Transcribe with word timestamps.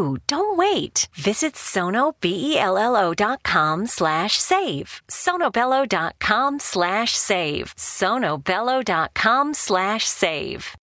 Don't 0.00 0.56
wait. 0.56 1.08
Visit 1.14 1.54
sonobello.com 1.54 3.86
slash 3.86 4.38
save. 4.38 5.02
sonobello.com 5.08 6.58
slash 6.58 7.16
save. 7.16 7.74
sonobello.com 7.76 9.54
slash 9.54 10.06
save. 10.06 10.76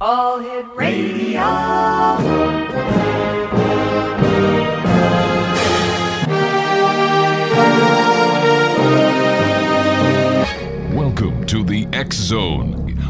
All 0.00 0.38
Hit 0.40 0.66
Radio. 0.74 1.40
Welcome 10.94 11.44
to 11.46 11.64
the 11.64 11.88
X 11.92 12.16
Zone, 12.16 12.83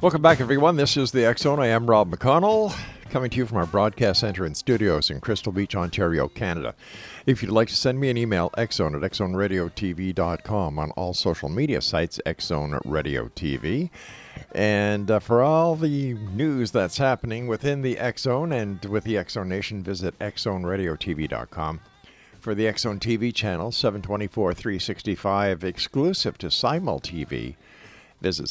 Welcome 0.00 0.22
back, 0.22 0.40
everyone. 0.40 0.76
This 0.76 0.96
is 0.96 1.10
the 1.10 1.34
Zone. 1.36 1.58
I 1.58 1.66
am 1.66 1.90
Rob 1.90 2.08
McConnell, 2.08 2.72
coming 3.10 3.30
to 3.30 3.36
you 3.36 3.46
from 3.46 3.58
our 3.58 3.66
broadcast 3.66 4.20
center 4.20 4.44
and 4.44 4.56
studios 4.56 5.10
in 5.10 5.18
Crystal 5.20 5.50
Beach, 5.50 5.74
Ontario, 5.74 6.28
Canada. 6.28 6.76
If 7.26 7.42
you'd 7.42 7.50
like 7.50 7.66
to 7.66 7.74
send 7.74 7.98
me 7.98 8.08
an 8.08 8.16
email, 8.16 8.50
xzone 8.50 8.94
at 8.94 9.10
xzoneradiotv.com 9.10 10.78
on 10.78 10.92
all 10.92 11.14
social 11.14 11.48
media 11.48 11.80
sites, 11.80 12.20
xzone 12.24 12.80
radio 12.84 13.26
TV. 13.26 13.90
And 14.52 15.10
uh, 15.10 15.18
for 15.18 15.42
all 15.42 15.74
the 15.74 16.14
news 16.14 16.70
that's 16.70 16.98
happening 16.98 17.48
within 17.48 17.82
the 17.82 17.98
Zone 18.16 18.52
and 18.52 18.84
with 18.84 19.02
the 19.02 19.24
Zone 19.28 19.48
Nation, 19.48 19.82
visit 19.82 20.16
xzoneradiotv.com. 20.20 21.80
For 22.38 22.54
the 22.54 22.72
Zone 22.76 23.00
TV 23.00 23.34
channel, 23.34 23.72
724 23.72 24.54
365, 24.54 25.64
exclusive 25.64 26.38
to 26.38 26.46
SimulTV, 26.46 27.56
visit 28.20 28.46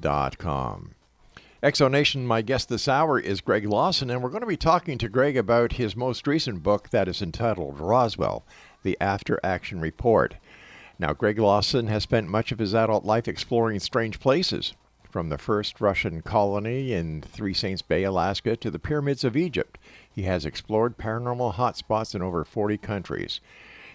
simultv.com. 0.00 0.94
Exonation, 1.62 2.24
my 2.24 2.42
guest 2.42 2.68
this 2.68 2.88
hour 2.88 3.20
is 3.20 3.40
Greg 3.40 3.64
Lawson, 3.66 4.10
and 4.10 4.20
we're 4.20 4.30
going 4.30 4.40
to 4.40 4.46
be 4.46 4.56
talking 4.56 4.98
to 4.98 5.08
Greg 5.08 5.36
about 5.36 5.74
his 5.74 5.94
most 5.94 6.26
recent 6.26 6.62
book 6.62 6.90
that 6.90 7.06
is 7.06 7.22
entitled 7.22 7.78
Roswell 7.78 8.44
The 8.82 8.96
After 9.00 9.38
Action 9.44 9.80
Report. 9.80 10.34
Now, 10.98 11.12
Greg 11.12 11.38
Lawson 11.38 11.86
has 11.86 12.02
spent 12.02 12.28
much 12.28 12.50
of 12.50 12.58
his 12.58 12.74
adult 12.74 13.04
life 13.04 13.28
exploring 13.28 13.78
strange 13.78 14.18
places, 14.18 14.74
from 15.08 15.28
the 15.28 15.38
first 15.38 15.80
Russian 15.80 16.22
colony 16.22 16.92
in 16.92 17.20
Three 17.20 17.54
Saints 17.54 17.82
Bay, 17.82 18.02
Alaska, 18.02 18.56
to 18.56 18.70
the 18.70 18.78
pyramids 18.78 19.22
of 19.22 19.36
Egypt. 19.36 19.78
He 20.10 20.22
has 20.22 20.44
explored 20.44 20.98
paranormal 20.98 21.54
hotspots 21.54 22.14
in 22.14 22.22
over 22.22 22.44
40 22.44 22.78
countries. 22.78 23.40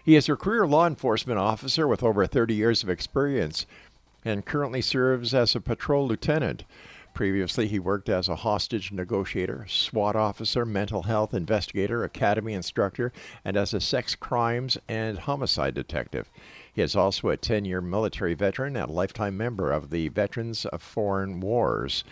He 0.07 0.15
is 0.15 0.29
a 0.29 0.37
career 0.37 0.65
law 0.65 0.87
enforcement 0.87 1.37
officer 1.37 1.85
with 1.85 2.01
over 2.01 2.25
30 2.25 2.53
years 2.53 2.81
of 2.81 2.89
experience 2.89 3.65
and 4.27 4.45
currently 4.45 4.81
serves 4.81 5.33
as 5.33 5.55
a 5.55 5.61
patrol 5.61 6.07
lieutenant. 6.07 6.65
Previously, 7.13 7.67
he 7.67 7.79
worked 7.79 8.09
as 8.09 8.29
a 8.29 8.35
hostage 8.35 8.91
negotiator, 8.91 9.65
SWAT 9.67 10.15
officer, 10.15 10.65
mental 10.65 11.03
health 11.03 11.33
investigator, 11.33 12.03
academy 12.03 12.53
instructor, 12.53 13.11
and 13.43 13.57
as 13.57 13.73
a 13.73 13.81
sex 13.81 14.13
crimes 14.13 14.77
and 14.87 15.17
homicide 15.17 15.73
detective. 15.73 16.29
He 16.71 16.83
is 16.83 16.95
also 16.95 17.29
a 17.29 17.37
10 17.37 17.65
year 17.65 17.81
military 17.81 18.35
veteran 18.35 18.75
and 18.75 18.89
a 18.89 18.93
lifetime 18.93 19.35
member 19.35 19.71
of 19.71 19.89
the 19.89 20.09
Veterans 20.09 20.65
of 20.65 20.83
Foreign 20.83 21.39
Wars. 21.39 22.03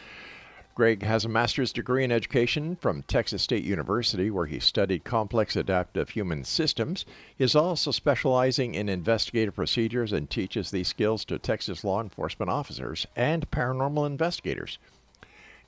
Greg 0.75 1.03
has 1.03 1.23
a 1.23 1.29
master's 1.29 1.71
degree 1.71 2.03
in 2.03 2.11
education 2.11 2.75
from 2.75 3.03
Texas 3.03 3.41
State 3.41 3.63
University, 3.63 4.29
where 4.29 4.45
he 4.45 4.59
studied 4.59 5.05
complex 5.05 5.55
adaptive 5.55 6.09
human 6.09 6.43
systems. 6.43 7.05
He 7.37 7.45
is 7.45 7.55
also 7.55 7.91
specializing 7.91 8.75
in 8.75 8.89
investigative 8.89 9.55
procedures 9.55 10.11
and 10.11 10.29
teaches 10.29 10.71
these 10.71 10.89
skills 10.89 11.23
to 11.25 11.39
Texas 11.39 11.85
law 11.85 12.01
enforcement 12.01 12.49
officers 12.49 13.07
and 13.15 13.49
paranormal 13.51 14.05
investigators. 14.05 14.77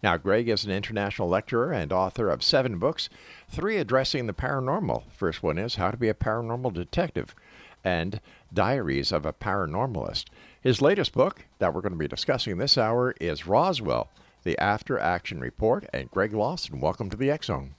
Now, 0.03 0.17
Greg 0.17 0.49
is 0.49 0.65
an 0.65 0.71
international 0.71 1.29
lecturer 1.29 1.71
and 1.71 1.93
author 1.93 2.27
of 2.27 2.43
seven 2.43 2.77
books, 2.77 3.07
three 3.49 3.77
addressing 3.77 4.27
the 4.27 4.33
paranormal. 4.33 5.03
First 5.13 5.41
one 5.41 5.57
is 5.57 5.75
How 5.75 5.89
to 5.89 5.95
Be 5.95 6.09
a 6.09 6.13
Paranormal 6.13 6.73
Detective 6.73 7.33
and 7.81 8.19
Diaries 8.53 9.13
of 9.13 9.25
a 9.25 9.31
Paranormalist. 9.31 10.25
His 10.59 10.81
latest 10.81 11.13
book 11.13 11.45
that 11.59 11.73
we're 11.73 11.79
going 11.79 11.93
to 11.93 11.97
be 11.97 12.09
discussing 12.09 12.57
this 12.57 12.77
hour 12.77 13.15
is 13.21 13.47
Roswell 13.47 14.09
the 14.47 14.57
After 14.59 14.97
Action 14.97 15.39
Report. 15.39 15.85
And 15.93 16.09
Greg 16.09 16.33
Lawson, 16.33 16.79
welcome 16.79 17.09
to 17.09 17.17
the 17.17 17.37
Zone. 17.43 17.75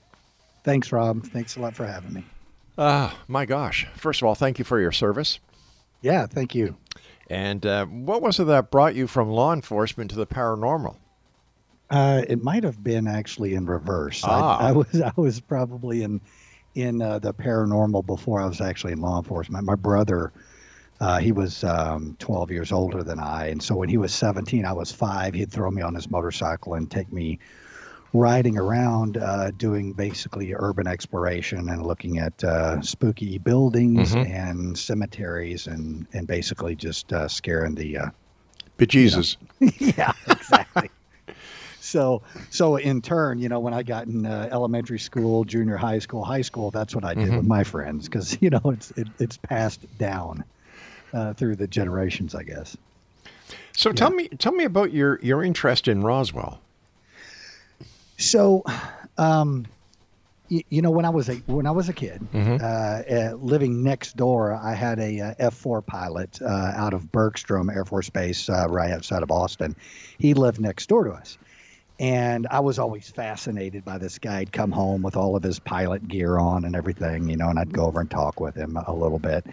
Thanks, 0.63 0.91
Rob. 0.91 1.25
Thanks 1.25 1.57
a 1.57 1.59
lot 1.59 1.75
for 1.75 1.85
having 1.85 2.13
me. 2.13 2.23
Ah, 2.77 3.11
uh, 3.11 3.15
my 3.27 3.45
gosh. 3.45 3.87
First 3.95 4.21
of 4.21 4.27
all, 4.27 4.35
thank 4.35 4.59
you 4.59 4.65
for 4.65 4.79
your 4.79 4.91
service. 4.91 5.39
Yeah, 6.01 6.27
thank 6.27 6.53
you. 6.53 6.77
And 7.29 7.65
uh, 7.65 7.85
what 7.87 8.21
was 8.21 8.39
it 8.39 8.45
that 8.45 8.71
brought 8.71 8.95
you 8.95 9.07
from 9.07 9.29
law 9.29 9.51
enforcement 9.51 10.11
to 10.11 10.15
the 10.15 10.27
paranormal? 10.27 10.95
Uh, 11.89 12.21
it 12.27 12.43
might 12.43 12.63
have 12.63 12.83
been 12.83 13.07
actually 13.07 13.55
in 13.55 13.65
reverse. 13.65 14.21
Ah. 14.23 14.59
I, 14.59 14.69
I 14.69 14.71
was 14.71 15.01
I 15.01 15.11
was 15.15 15.39
probably 15.39 16.03
in 16.03 16.21
in 16.75 17.01
uh, 17.01 17.17
the 17.17 17.33
paranormal 17.33 18.05
before 18.05 18.39
I 18.39 18.45
was 18.45 18.61
actually 18.61 18.93
in 18.93 19.01
law 19.01 19.17
enforcement. 19.17 19.65
My 19.65 19.75
brother 19.75 20.31
uh, 20.99 21.19
he 21.19 21.31
was 21.31 21.63
um, 21.63 22.15
12 22.19 22.51
years 22.51 22.71
older 22.71 23.03
than 23.03 23.19
I, 23.19 23.47
and 23.47 23.63
so 23.63 23.75
when 23.75 23.89
he 23.89 23.97
was 23.97 24.13
17, 24.13 24.65
I 24.65 24.73
was 24.73 24.91
five. 24.91 25.33
He'd 25.33 25.51
throw 25.51 25.71
me 25.71 25.81
on 25.81 25.95
his 25.95 26.09
motorcycle 26.09 26.73
and 26.73 26.89
take 26.89 27.11
me 27.11 27.39
riding 28.13 28.57
around, 28.57 29.17
uh, 29.17 29.51
doing 29.51 29.93
basically 29.93 30.53
urban 30.53 30.87
exploration 30.87 31.69
and 31.69 31.85
looking 31.85 32.17
at 32.17 32.43
uh, 32.43 32.81
spooky 32.81 33.37
buildings 33.37 34.13
mm-hmm. 34.13 34.31
and 34.31 34.77
cemeteries, 34.77 35.67
and 35.67 36.07
and 36.13 36.27
basically 36.27 36.75
just 36.75 37.13
uh, 37.13 37.27
scaring 37.27 37.75
the 37.75 37.97
uh, 37.97 38.09
bejesus. 38.77 39.37
You 39.59 39.67
know, 39.67 39.93
yeah, 39.97 40.11
exactly. 40.27 40.89
so 41.79 42.23
so 42.49 42.75
in 42.75 43.01
turn, 43.01 43.39
you 43.39 43.47
know, 43.47 43.59
when 43.59 43.73
I 43.73 43.83
got 43.83 44.07
in 44.07 44.25
uh, 44.25 44.49
elementary 44.51 44.99
school, 44.99 45.43
junior 45.43 45.77
high 45.77 45.99
school, 45.99 46.23
high 46.23 46.41
school, 46.41 46.71
that's 46.71 46.95
what 46.95 47.05
I 47.05 47.13
did 47.13 47.27
mm-hmm. 47.27 47.37
with 47.37 47.47
my 47.47 47.63
friends 47.63 48.09
because 48.09 48.37
you 48.41 48.49
know 48.49 48.61
it's 48.65 48.91
it, 48.91 49.07
it's 49.19 49.37
passed 49.37 49.81
down 49.97 50.43
uh, 51.13 51.33
through 51.33 51.55
the 51.55 51.67
generations, 51.67 52.35
I 52.35 52.43
guess. 52.43 52.77
So 53.73 53.89
yeah. 53.89 53.95
tell 53.95 54.11
me, 54.11 54.27
tell 54.27 54.51
me 54.51 54.65
about 54.65 54.91
your 54.91 55.19
your 55.21 55.43
interest 55.43 55.87
in 55.87 56.01
Roswell. 56.01 56.59
So, 58.17 58.63
um, 59.17 59.65
you, 60.49 60.63
you 60.69 60.81
know, 60.81 60.91
when 60.91 61.05
I 61.05 61.09
was 61.09 61.29
a 61.29 61.35
when 61.45 61.65
I 61.65 61.71
was 61.71 61.87
a 61.87 61.93
kid, 61.93 62.21
mm-hmm. 62.33 62.57
uh, 62.61 63.15
uh, 63.15 63.35
living 63.35 63.81
next 63.81 64.17
door, 64.17 64.53
I 64.53 64.73
had 64.73 64.99
a 64.99 65.21
uh, 65.21 65.33
F 65.39 65.53
four 65.53 65.81
pilot 65.81 66.41
uh, 66.41 66.73
out 66.75 66.93
of 66.93 67.11
Bergstrom 67.11 67.69
Air 67.69 67.85
Force 67.85 68.09
Base, 68.09 68.49
uh, 68.49 68.67
right 68.69 68.91
outside 68.91 69.23
of 69.23 69.31
Austin. 69.31 69.75
He 70.17 70.33
lived 70.33 70.59
next 70.59 70.87
door 70.87 71.05
to 71.05 71.11
us, 71.11 71.37
and 71.99 72.47
I 72.49 72.61
was 72.61 72.79
always 72.79 73.09
fascinated 73.09 73.83
by 73.83 73.97
this 73.97 74.19
guy. 74.19 74.39
He'd 74.39 74.53
come 74.53 74.71
home 74.71 75.01
with 75.01 75.17
all 75.17 75.35
of 75.35 75.43
his 75.43 75.59
pilot 75.59 76.07
gear 76.07 76.37
on 76.37 76.63
and 76.63 76.75
everything, 76.75 77.29
you 77.29 77.35
know, 77.35 77.49
and 77.49 77.59
I'd 77.59 77.73
go 77.73 77.85
over 77.85 77.99
and 77.99 78.09
talk 78.09 78.39
with 78.39 78.55
him 78.55 78.77
a 78.77 78.93
little 78.93 79.19
bit. 79.19 79.45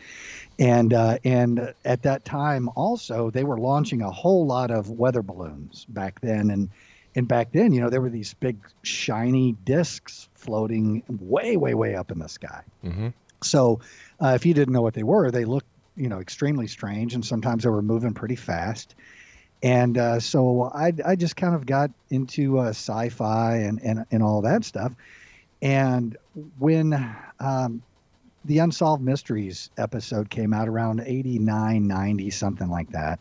And 0.58 0.94
uh, 0.94 1.18
and 1.24 1.74
at 1.84 2.02
that 2.02 2.24
time, 2.24 2.70
also, 2.76 3.30
they 3.30 3.44
were 3.44 3.58
launching 3.58 4.00
a 4.00 4.10
whole 4.10 4.46
lot 4.46 4.70
of 4.70 4.88
weather 4.88 5.22
balloons 5.22 5.84
back 5.88 6.20
then, 6.20 6.50
and 6.50 6.70
and 7.16 7.26
back 7.26 7.50
then, 7.52 7.72
you 7.72 7.80
know, 7.80 7.90
there 7.90 8.00
were 8.00 8.10
these 8.10 8.32
big 8.34 8.56
shiny 8.82 9.52
discs 9.64 10.28
floating 10.34 11.02
way, 11.08 11.56
way, 11.56 11.74
way 11.74 11.96
up 11.96 12.10
in 12.12 12.18
the 12.20 12.28
sky. 12.28 12.62
Mm-hmm. 12.84 13.08
So, 13.42 13.80
uh, 14.22 14.32
if 14.34 14.46
you 14.46 14.54
didn't 14.54 14.72
know 14.72 14.82
what 14.82 14.94
they 14.94 15.02
were, 15.02 15.30
they 15.30 15.44
looked, 15.44 15.68
you 15.96 16.08
know, 16.08 16.20
extremely 16.20 16.68
strange, 16.68 17.14
and 17.14 17.24
sometimes 17.24 17.64
they 17.64 17.70
were 17.70 17.82
moving 17.82 18.14
pretty 18.14 18.36
fast. 18.36 18.94
And 19.66 19.98
uh, 19.98 20.20
so 20.20 20.70
I, 20.72 20.92
I 21.04 21.16
just 21.16 21.34
kind 21.34 21.56
of 21.56 21.66
got 21.66 21.90
into 22.08 22.60
uh, 22.60 22.68
sci-fi 22.68 23.56
and, 23.56 23.82
and 23.82 24.06
and 24.12 24.22
all 24.22 24.42
that 24.42 24.64
stuff. 24.64 24.92
And 25.60 26.16
when 26.60 26.94
um, 27.40 27.82
the 28.44 28.60
Unsolved 28.60 29.02
Mysteries 29.02 29.70
episode 29.76 30.30
came 30.30 30.54
out 30.54 30.68
around 30.68 31.02
89, 31.04 31.84
90, 31.84 32.30
something 32.30 32.70
like 32.70 32.90
that, 32.92 33.20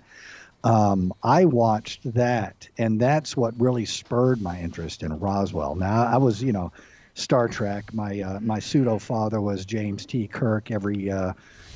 um, 0.63 1.15
I 1.23 1.45
watched 1.45 2.13
that, 2.13 2.69
and 2.77 3.01
that's 3.01 3.35
what 3.35 3.59
really 3.59 3.85
spurred 3.85 4.39
my 4.39 4.59
interest 4.59 5.01
in 5.01 5.19
Roswell. 5.19 5.73
Now, 5.73 6.03
I 6.05 6.17
was, 6.17 6.43
you 6.43 6.53
know, 6.53 6.71
Star 7.15 7.47
Trek. 7.47 7.91
My 7.91 8.21
uh, 8.21 8.39
my 8.39 8.59
pseudo 8.59 8.99
father 8.99 9.41
was 9.41 9.65
James 9.65 10.05
T. 10.05 10.27
Kirk. 10.27 10.69
Every 10.69 11.09
uh, 11.09 11.33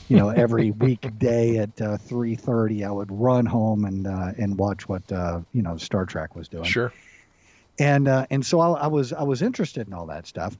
you 0.09 0.17
know 0.17 0.29
every 0.29 0.71
weekday 0.71 1.57
at 1.57 1.81
uh, 1.81 1.97
three 1.97 2.35
thirty, 2.35 2.83
I 2.83 2.91
would 2.91 3.11
run 3.11 3.45
home 3.45 3.85
and 3.85 4.07
uh, 4.07 4.31
and 4.37 4.57
watch 4.57 4.89
what 4.89 5.09
uh, 5.11 5.41
you 5.53 5.61
know 5.61 5.77
Star 5.77 6.05
Trek 6.05 6.35
was 6.35 6.47
doing. 6.47 6.65
Sure. 6.65 6.91
And 7.77 8.07
uh, 8.07 8.25
and 8.29 8.45
so 8.45 8.59
I, 8.59 8.71
I, 8.71 8.87
was 8.87 9.13
I 9.13 9.23
was 9.23 9.41
interested 9.41 9.87
in 9.87 9.93
all 9.93 10.07
that 10.07 10.27
stuff, 10.27 10.57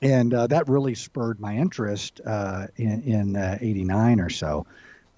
and 0.00 0.32
that 0.32 0.68
really 0.68 0.94
spurred 0.94 1.40
my 1.40 1.56
interest 1.56 2.20
in 2.20 3.02
in 3.02 3.36
'89 3.36 4.20
or 4.20 4.30
so. 4.30 4.66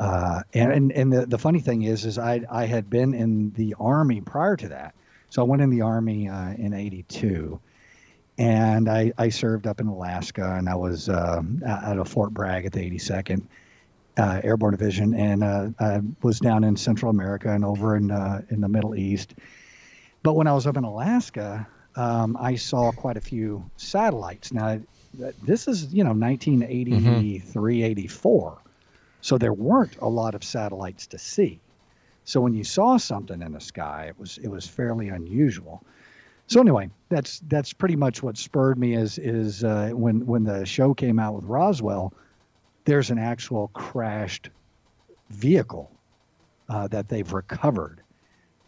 Uh, 0.00 0.42
and 0.54 0.72
and, 0.72 0.92
and 0.92 1.12
the, 1.12 1.26
the 1.26 1.38
funny 1.38 1.60
thing 1.60 1.82
is, 1.82 2.06
is 2.06 2.18
I, 2.18 2.40
I 2.50 2.64
had 2.64 2.88
been 2.88 3.12
in 3.12 3.50
the 3.50 3.74
Army 3.78 4.22
prior 4.22 4.56
to 4.56 4.68
that. 4.68 4.94
So 5.28 5.42
I 5.42 5.44
went 5.44 5.60
in 5.60 5.68
the 5.68 5.82
Army 5.82 6.28
uh, 6.28 6.54
in 6.54 6.72
82. 6.72 7.60
And 8.40 8.88
I, 8.88 9.12
I 9.18 9.28
served 9.28 9.66
up 9.66 9.82
in 9.82 9.86
Alaska 9.86 10.54
and 10.56 10.66
I 10.66 10.74
was 10.74 11.10
uh, 11.10 11.42
at 11.66 11.98
a 11.98 12.06
Fort 12.06 12.32
Bragg 12.32 12.64
at 12.64 12.72
the 12.72 12.90
82nd 12.90 13.42
uh, 14.16 14.40
Airborne 14.42 14.70
Division. 14.70 15.12
And 15.12 15.44
uh, 15.44 15.68
I 15.78 16.00
was 16.22 16.40
down 16.40 16.64
in 16.64 16.74
Central 16.74 17.10
America 17.10 17.52
and 17.52 17.66
over 17.66 17.98
in, 17.98 18.10
uh, 18.10 18.40
in 18.48 18.62
the 18.62 18.68
Middle 18.68 18.94
East. 18.94 19.34
But 20.22 20.36
when 20.36 20.46
I 20.46 20.54
was 20.54 20.66
up 20.66 20.78
in 20.78 20.84
Alaska, 20.84 21.68
um, 21.96 22.34
I 22.40 22.54
saw 22.54 22.92
quite 22.92 23.18
a 23.18 23.20
few 23.20 23.70
satellites. 23.76 24.54
Now, 24.54 24.80
this 25.42 25.68
is, 25.68 25.92
you 25.92 26.02
know, 26.02 26.14
1983, 26.14 27.42
mm-hmm. 27.44 27.84
84. 27.84 28.58
So 29.20 29.36
there 29.36 29.52
weren't 29.52 29.96
a 30.00 30.08
lot 30.08 30.34
of 30.34 30.42
satellites 30.42 31.08
to 31.08 31.18
see. 31.18 31.60
So 32.24 32.40
when 32.40 32.54
you 32.54 32.64
saw 32.64 32.96
something 32.96 33.42
in 33.42 33.52
the 33.52 33.60
sky, 33.60 34.06
it 34.08 34.18
was 34.18 34.38
it 34.38 34.48
was 34.48 34.66
fairly 34.66 35.08
unusual. 35.10 35.82
So 36.50 36.60
anyway, 36.60 36.90
that's 37.08 37.38
that's 37.46 37.72
pretty 37.72 37.94
much 37.94 38.24
what 38.24 38.36
spurred 38.36 38.76
me 38.76 38.94
is 38.94 39.18
is 39.18 39.62
uh, 39.62 39.90
when 39.92 40.26
when 40.26 40.42
the 40.42 40.66
show 40.66 40.94
came 40.94 41.20
out 41.20 41.34
with 41.34 41.44
Roswell, 41.44 42.12
there's 42.86 43.10
an 43.10 43.18
actual 43.18 43.68
crashed 43.68 44.50
vehicle 45.28 45.92
uh, 46.68 46.88
that 46.88 47.08
they've 47.08 47.32
recovered 47.32 48.02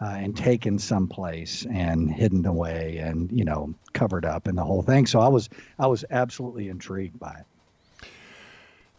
uh, 0.00 0.05
and 0.05 0.37
taken 0.37 0.79
someplace 0.79 1.67
and 1.73 2.08
hidden 2.08 2.46
away 2.46 2.99
and 2.99 3.32
you 3.32 3.44
know 3.44 3.75
covered 3.94 4.25
up 4.25 4.46
and 4.46 4.56
the 4.56 4.62
whole 4.62 4.82
thing. 4.82 5.05
So 5.05 5.19
I 5.19 5.26
was 5.26 5.49
I 5.76 5.88
was 5.88 6.05
absolutely 6.08 6.69
intrigued 6.69 7.19
by 7.19 7.32
it. 7.32 8.06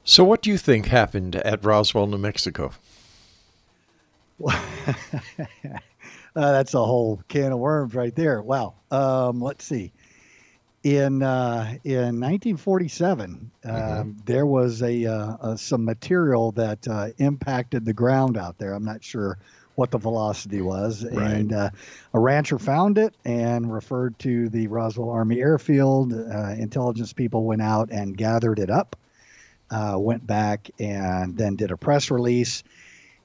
So, 0.04 0.26
what 0.26 0.42
do 0.42 0.50
you 0.50 0.58
think 0.58 0.88
happened 0.88 1.38
at 1.38 1.64
Roswell, 1.64 2.08
New 2.08 2.18
Mexico? 2.18 2.74
uh, 6.36 6.52
that's 6.52 6.74
a 6.74 6.84
whole 6.84 7.22
can 7.28 7.52
of 7.52 7.60
worms 7.60 7.94
right 7.94 8.16
there. 8.16 8.42
Wow. 8.42 8.76
Um, 8.92 9.42
let's 9.42 9.66
see. 9.66 9.92
In 10.84 11.24
uh, 11.24 11.78
in 11.86 12.20
1947, 12.20 13.52
um, 13.64 13.72
mm-hmm. 13.72 14.12
there 14.26 14.46
was 14.46 14.82
a, 14.82 15.06
uh, 15.06 15.56
some 15.56 15.86
material 15.86 16.52
that 16.54 16.86
uh, 16.88 17.10
impacted 17.18 17.86
the 17.86 17.94
ground 17.94 18.38
out 18.38 18.58
there. 18.58 18.74
I'm 18.74 18.84
not 18.84 19.02
sure 19.02 19.38
what 19.76 19.92
the 19.92 19.98
velocity 19.98 20.62
was, 20.62 21.06
right. 21.06 21.32
and 21.32 21.54
uh, 21.54 21.70
a 22.14 22.20
rancher 22.20 22.60
found 22.60 22.98
it 22.98 23.16
and 23.24 23.74
referred 23.74 24.20
to 24.20 24.50
the 24.50 24.68
Roswell 24.68 25.10
Army 25.10 25.40
Airfield. 25.40 26.12
Uh, 26.14 26.50
intelligence 26.58 27.14
people 27.14 27.46
went 27.46 27.62
out 27.62 27.90
and 27.90 28.18
gathered 28.18 28.60
it 28.60 28.70
up 28.70 28.98
uh, 29.74 29.98
went 29.98 30.26
back 30.26 30.70
and 30.80 31.36
then 31.36 31.56
did 31.56 31.72
a 31.72 31.78
press 31.78 32.12
release. 32.12 32.64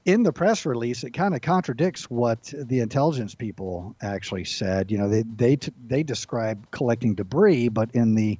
In 0.09 0.23
the 0.23 0.33
press 0.33 0.65
release, 0.65 1.03
it 1.03 1.11
kind 1.11 1.35
of 1.35 1.41
contradicts 1.41 2.09
what 2.09 2.51
the 2.57 2.79
intelligence 2.79 3.35
people 3.35 3.95
actually 4.01 4.45
said. 4.45 4.89
You 4.89 4.97
know, 4.97 5.07
they 5.07 5.21
they 5.21 5.55
they 5.85 6.01
describe 6.01 6.71
collecting 6.71 7.13
debris, 7.13 7.69
but 7.69 7.91
in 7.93 8.15
the 8.15 8.39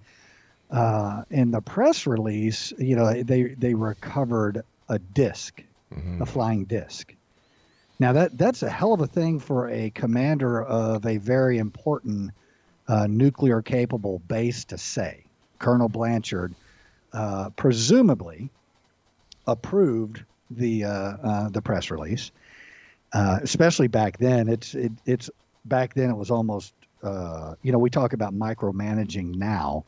uh, 0.72 1.26
in 1.30 1.52
the 1.52 1.62
press 1.62 2.08
release, 2.08 2.74
you 2.80 2.96
know, 2.96 3.22
they 3.22 3.44
they 3.44 3.76
recovered 3.76 4.64
a 4.88 4.98
disk, 4.98 5.62
mm-hmm. 5.94 6.24
a 6.24 6.26
flying 6.26 6.66
disc. 6.66 7.14
Now 8.00 8.14
that 8.14 8.36
that's 8.36 8.64
a 8.64 8.70
hell 8.70 8.94
of 8.94 9.02
a 9.02 9.08
thing 9.08 9.40
for 9.40 9.70
a 9.70 9.92
commander 9.92 10.64
of 10.64 11.06
a 11.06 11.18
very 11.18 11.60
important 11.60 12.32
uh, 12.88 13.06
nuclear 13.06 13.62
capable 13.62 14.18
base 14.28 14.66
to 14.66 14.80
say. 14.80 15.24
Colonel 15.60 15.88
Blanchard 15.88 16.56
uh, 17.14 17.52
presumably 17.52 18.50
approved 19.46 20.24
the 20.50 20.86
uh, 20.86 20.92
uh, 20.92 21.50
the 21.50 21.62
press 21.62 21.92
release. 21.92 22.32
Uh, 23.12 23.40
especially 23.42 23.88
back 23.88 24.18
then, 24.18 24.48
it's 24.48 24.76
it, 24.76 24.92
it's 25.06 25.30
back 25.66 25.94
then 25.94 26.10
it 26.10 26.16
was 26.16 26.32
almost 26.32 26.74
uh, 27.04 27.56
you 27.64 27.72
know 27.72 27.80
we 27.80 27.90
talk 27.90 28.14
about 28.14 28.34
micromanaging 28.34 29.36
now. 29.36 29.86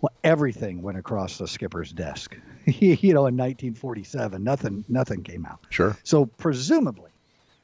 Well, 0.00 0.12
everything 0.22 0.82
went 0.82 0.96
across 0.96 1.38
the 1.38 1.48
skipper's 1.48 1.92
desk. 1.92 2.36
you 2.66 3.14
know, 3.14 3.26
in 3.26 3.36
1947, 3.36 4.44
nothing 4.44 4.84
nothing 4.88 5.22
came 5.24 5.44
out. 5.44 5.60
Sure. 5.70 5.96
So 6.04 6.26
presumably, 6.26 7.10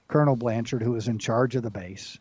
Colonel 0.09 0.35
Blanchard, 0.35 0.83
who 0.83 0.93
was 0.93 1.07
in 1.09 1.19
charge 1.19 1.55
of 1.55 1.63
the 1.63 1.71
base, 1.71 2.19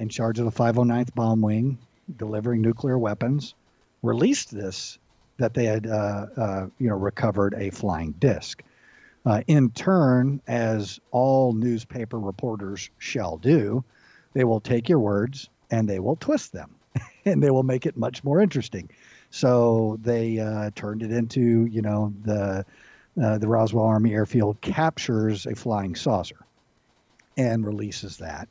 in 0.00 0.08
charge 0.08 0.38
of 0.38 0.46
the 0.46 0.50
509th 0.50 1.14
Bomb 1.14 1.42
Wing, 1.42 1.78
delivering 2.16 2.60
nuclear 2.60 2.98
weapons, 2.98 3.54
released 4.02 4.50
this 4.54 4.98
that 5.38 5.54
they 5.54 5.64
had, 5.64 5.86
uh, 5.86 6.26
uh, 6.36 6.66
you 6.78 6.88
know, 6.88 6.96
recovered 6.96 7.54
a 7.54 7.70
flying 7.70 8.12
disc. 8.12 8.62
Uh, 9.26 9.42
in 9.48 9.70
turn, 9.70 10.40
as 10.46 11.00
all 11.10 11.52
newspaper 11.52 12.18
reporters 12.18 12.90
shall 12.98 13.36
do, 13.36 13.84
they 14.34 14.44
will 14.44 14.60
take 14.60 14.88
your 14.88 15.00
words 15.00 15.50
and 15.68 15.88
they 15.88 15.98
will 15.98 16.14
twist 16.14 16.52
them, 16.52 16.76
and 17.24 17.42
they 17.42 17.50
will 17.50 17.64
make 17.64 17.86
it 17.86 17.96
much 17.96 18.22
more 18.22 18.40
interesting. 18.40 18.88
So 19.30 19.98
they 20.00 20.38
uh, 20.38 20.70
turned 20.76 21.02
it 21.02 21.10
into, 21.10 21.66
you 21.66 21.82
know, 21.82 22.14
the 22.22 22.64
uh, 23.20 23.38
the 23.38 23.48
Roswell 23.48 23.86
Army 23.86 24.12
Airfield 24.12 24.60
captures 24.60 25.46
a 25.46 25.54
flying 25.54 25.96
saucer 25.96 26.36
and 27.36 27.66
releases 27.66 28.18
that. 28.18 28.46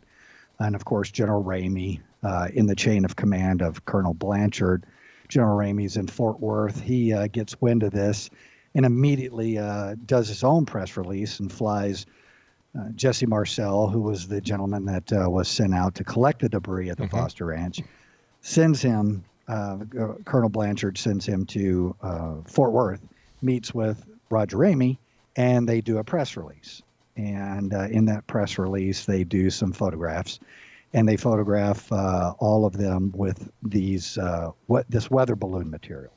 And 0.59 0.75
of 0.75 0.83
course, 0.85 1.11
General 1.11 1.43
Ramey, 1.43 2.01
uh, 2.23 2.47
in 2.51 2.65
the 2.65 2.75
chain 2.75 3.05
of 3.05 3.15
command 3.15 3.61
of 3.61 3.85
Colonel 3.85 4.15
Blanchard, 4.15 4.85
General 5.27 5.55
Ramey's 5.55 5.97
in 5.97 6.07
Fort 6.07 6.39
Worth. 6.39 6.81
He 6.81 7.13
uh, 7.13 7.27
gets 7.27 7.61
wind 7.61 7.83
of 7.83 7.91
this 7.91 8.29
and 8.75 8.85
immediately 8.85 9.57
uh, 9.57 9.95
does 10.05 10.27
his 10.27 10.43
own 10.43 10.65
press 10.65 10.97
release 10.97 11.39
and 11.39 11.51
flies 11.51 12.05
uh, 12.77 12.89
Jesse 12.93 13.25
Marcel, 13.25 13.87
who 13.87 14.01
was 14.01 14.27
the 14.27 14.41
gentleman 14.41 14.85
that 14.85 15.11
uh, 15.13 15.29
was 15.29 15.47
sent 15.47 15.73
out 15.73 15.95
to 15.95 16.03
collect 16.03 16.41
the 16.41 16.49
debris 16.49 16.89
at 16.89 16.97
the 16.97 17.05
mm-hmm. 17.05 17.15
Foster 17.15 17.45
Ranch, 17.45 17.81
sends 18.41 18.81
him. 18.81 19.23
Uh, 19.47 19.77
Colonel 20.25 20.49
Blanchard 20.49 20.97
sends 20.97 21.25
him 21.25 21.45
to 21.45 21.95
uh, 22.01 22.35
Fort 22.45 22.73
Worth, 22.73 23.01
meets 23.41 23.73
with 23.73 24.05
Roger 24.29 24.57
Ramey, 24.57 24.97
and 25.35 25.69
they 25.69 25.81
do 25.81 25.99
a 25.99 26.03
press 26.03 26.35
release. 26.35 26.81
And 27.15 27.71
in 27.71 28.05
that 28.05 28.27
press 28.27 28.57
release, 28.57 29.05
they 29.05 29.23
do 29.23 29.49
some 29.49 29.71
photographs 29.71 30.39
and 30.95 31.07
they 31.07 31.17
photograph 31.17 31.91
uh, 31.91 32.33
all 32.39 32.65
of 32.65 32.77
them 32.77 33.11
with 33.15 33.51
these 33.61 34.17
uh, 34.17 34.51
what 34.67 34.89
this 34.89 35.11
weather 35.11 35.35
balloon 35.35 35.69
material. 35.69 36.13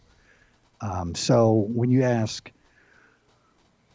Um, 0.80 1.14
so 1.14 1.52
when 1.54 1.90
you 1.90 2.02
ask, 2.04 2.50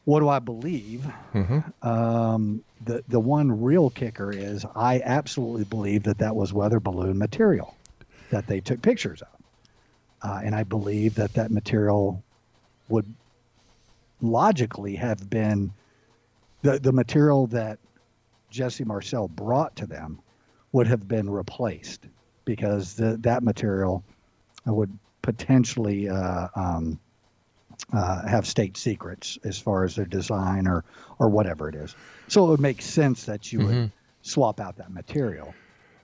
what 0.05 0.19
do 0.21 0.29
I 0.29 0.39
believe? 0.39 1.05
Mm-hmm. 1.33 1.87
Um, 1.87 2.63
the 2.85 3.03
the 3.07 3.19
one 3.19 3.61
real 3.61 3.89
kicker 3.89 4.31
is 4.31 4.65
I 4.75 5.01
absolutely 5.03 5.63
believe 5.65 6.03
that 6.03 6.19
that 6.19 6.35
was 6.35 6.53
weather 6.53 6.79
balloon 6.79 7.17
material 7.17 7.75
that 8.31 8.47
they 8.47 8.59
took 8.61 8.81
pictures 8.81 9.21
of. 9.21 9.27
uh, 10.23 10.41
and 10.43 10.55
I 10.55 10.63
believe 10.63 11.15
that 11.15 11.33
that 11.33 11.51
material 11.51 12.23
would 12.89 13.13
logically 14.21 14.95
have 14.95 15.29
been 15.29 15.71
the 16.61 16.79
the 16.79 16.93
material 16.93 17.47
that 17.47 17.79
Jesse 18.49 18.85
Marcel 18.85 19.27
brought 19.27 19.75
to 19.77 19.85
them 19.85 20.19
would 20.71 20.87
have 20.87 21.07
been 21.07 21.29
replaced 21.29 22.05
because 22.45 22.95
the, 22.95 23.17
that 23.21 23.43
material 23.43 24.03
would 24.65 24.97
potentially 25.23 26.07
uh, 26.07 26.47
um, 26.55 26.99
uh, 27.91 28.27
have 28.27 28.45
state 28.45 28.77
secrets 28.77 29.39
as 29.43 29.57
far 29.57 29.83
as 29.83 29.95
their 29.95 30.05
design 30.05 30.67
or 30.67 30.83
or 31.17 31.29
whatever 31.29 31.67
it 31.67 31.73
is. 31.75 31.95
So 32.27 32.45
it 32.45 32.49
would 32.49 32.59
make 32.59 32.81
sense 32.83 33.25
that 33.25 33.51
you 33.51 33.59
mm-hmm. 33.59 33.67
would 33.67 33.91
swap 34.21 34.59
out 34.59 34.77
that 34.77 34.91
material. 34.91 35.55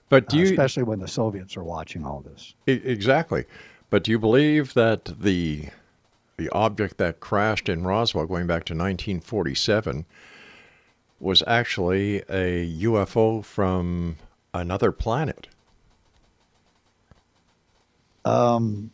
But 0.08 0.28
do 0.28 0.38
uh, 0.38 0.40
you, 0.40 0.46
especially 0.46 0.82
when 0.82 0.98
the 0.98 1.08
Soviets 1.08 1.56
are 1.56 1.62
watching 1.62 2.04
all 2.04 2.20
this? 2.20 2.54
Exactly. 2.66 3.44
But 3.90 4.02
do 4.02 4.10
you 4.10 4.18
believe 4.18 4.74
that 4.74 5.04
the 5.20 5.68
the 6.36 6.48
object 6.50 6.96
that 6.96 7.20
crashed 7.20 7.68
in 7.68 7.84
Roswell, 7.84 8.26
going 8.26 8.46
back 8.46 8.64
to 8.64 8.72
1947, 8.72 10.06
was 11.20 11.42
actually 11.46 12.22
a 12.30 12.66
UFO 12.80 13.44
from 13.44 14.16
another 14.54 14.90
planet? 14.90 15.48
Um, 18.24 18.90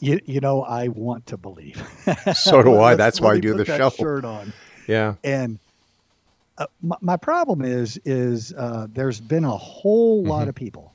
you, 0.00 0.20
you 0.24 0.40
know, 0.40 0.62
I 0.62 0.88
want 0.88 1.26
to 1.26 1.36
believe. 1.36 1.82
so 2.34 2.62
do 2.62 2.80
I. 2.80 2.96
That's 2.96 3.20
why 3.20 3.34
I 3.34 3.38
do 3.38 3.54
the 3.54 3.64
show. 3.64 3.90
Shirt 3.90 4.24
on. 4.24 4.52
Yeah. 4.86 5.14
And 5.22 5.58
uh, 6.58 6.66
my, 6.82 6.96
my, 7.00 7.16
problem 7.16 7.62
is 7.62 8.00
is 8.04 8.52
uh, 8.54 8.86
there's 8.92 9.20
been 9.20 9.44
a 9.44 9.56
whole 9.56 10.24
lot 10.24 10.40
mm-hmm. 10.40 10.48
of 10.48 10.54
people 10.54 10.94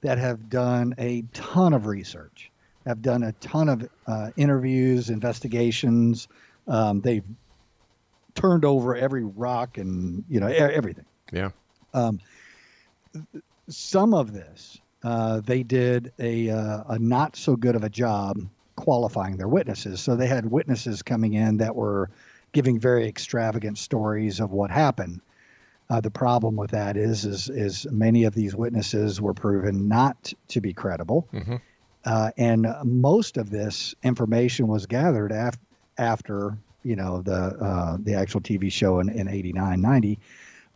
that 0.00 0.18
have 0.18 0.48
done 0.48 0.94
a 0.98 1.22
ton 1.32 1.74
of 1.74 1.86
research, 1.86 2.50
have 2.86 3.02
done 3.02 3.22
a 3.22 3.32
ton 3.32 3.68
of 3.68 3.88
uh, 4.06 4.30
interviews, 4.36 5.10
investigations. 5.10 6.28
Um, 6.66 7.00
they've 7.00 7.24
turned 8.34 8.64
over 8.64 8.96
every 8.96 9.24
rock 9.24 9.78
and 9.78 10.24
you 10.28 10.40
know 10.40 10.46
everything. 10.46 11.06
Yeah. 11.32 11.50
Um, 11.92 12.20
some 13.68 14.14
of 14.14 14.32
this 14.32 14.80
uh, 15.04 15.40
they 15.40 15.62
did 15.62 16.12
a 16.18 16.50
uh, 16.50 16.84
a 16.88 16.98
not 16.98 17.36
so 17.36 17.56
good 17.56 17.76
of 17.76 17.84
a 17.84 17.90
job 17.90 18.38
qualifying 18.74 19.36
their 19.36 19.48
witnesses. 19.48 20.00
So 20.00 20.16
they 20.16 20.26
had 20.26 20.50
witnesses 20.50 21.02
coming 21.02 21.34
in 21.34 21.58
that 21.58 21.76
were 21.76 22.10
giving 22.52 22.80
very 22.80 23.06
extravagant 23.06 23.78
stories 23.78 24.40
of 24.40 24.50
what 24.50 24.70
happened. 24.70 25.20
Uh, 25.90 26.00
the 26.00 26.10
problem 26.10 26.56
with 26.56 26.70
that 26.70 26.96
is, 26.96 27.26
is, 27.26 27.50
is 27.50 27.86
many 27.90 28.24
of 28.24 28.34
these 28.34 28.54
witnesses 28.56 29.20
were 29.20 29.34
proven 29.34 29.86
not 29.88 30.32
to 30.48 30.62
be 30.62 30.72
credible, 30.72 31.28
mm-hmm. 31.32 31.56
uh, 32.06 32.30
and 32.38 32.66
most 32.84 33.36
of 33.36 33.50
this 33.50 33.94
information 34.02 34.66
was 34.66 34.86
gathered 34.86 35.30
af- 35.30 35.58
after 35.98 36.56
you 36.82 36.96
know 36.96 37.20
the 37.20 37.34
uh, 37.34 37.96
the 38.00 38.14
actual 38.14 38.40
TV 38.40 38.72
show 38.72 39.00
in, 39.00 39.10
in 39.10 39.28
89, 39.28 39.80
90. 39.80 40.18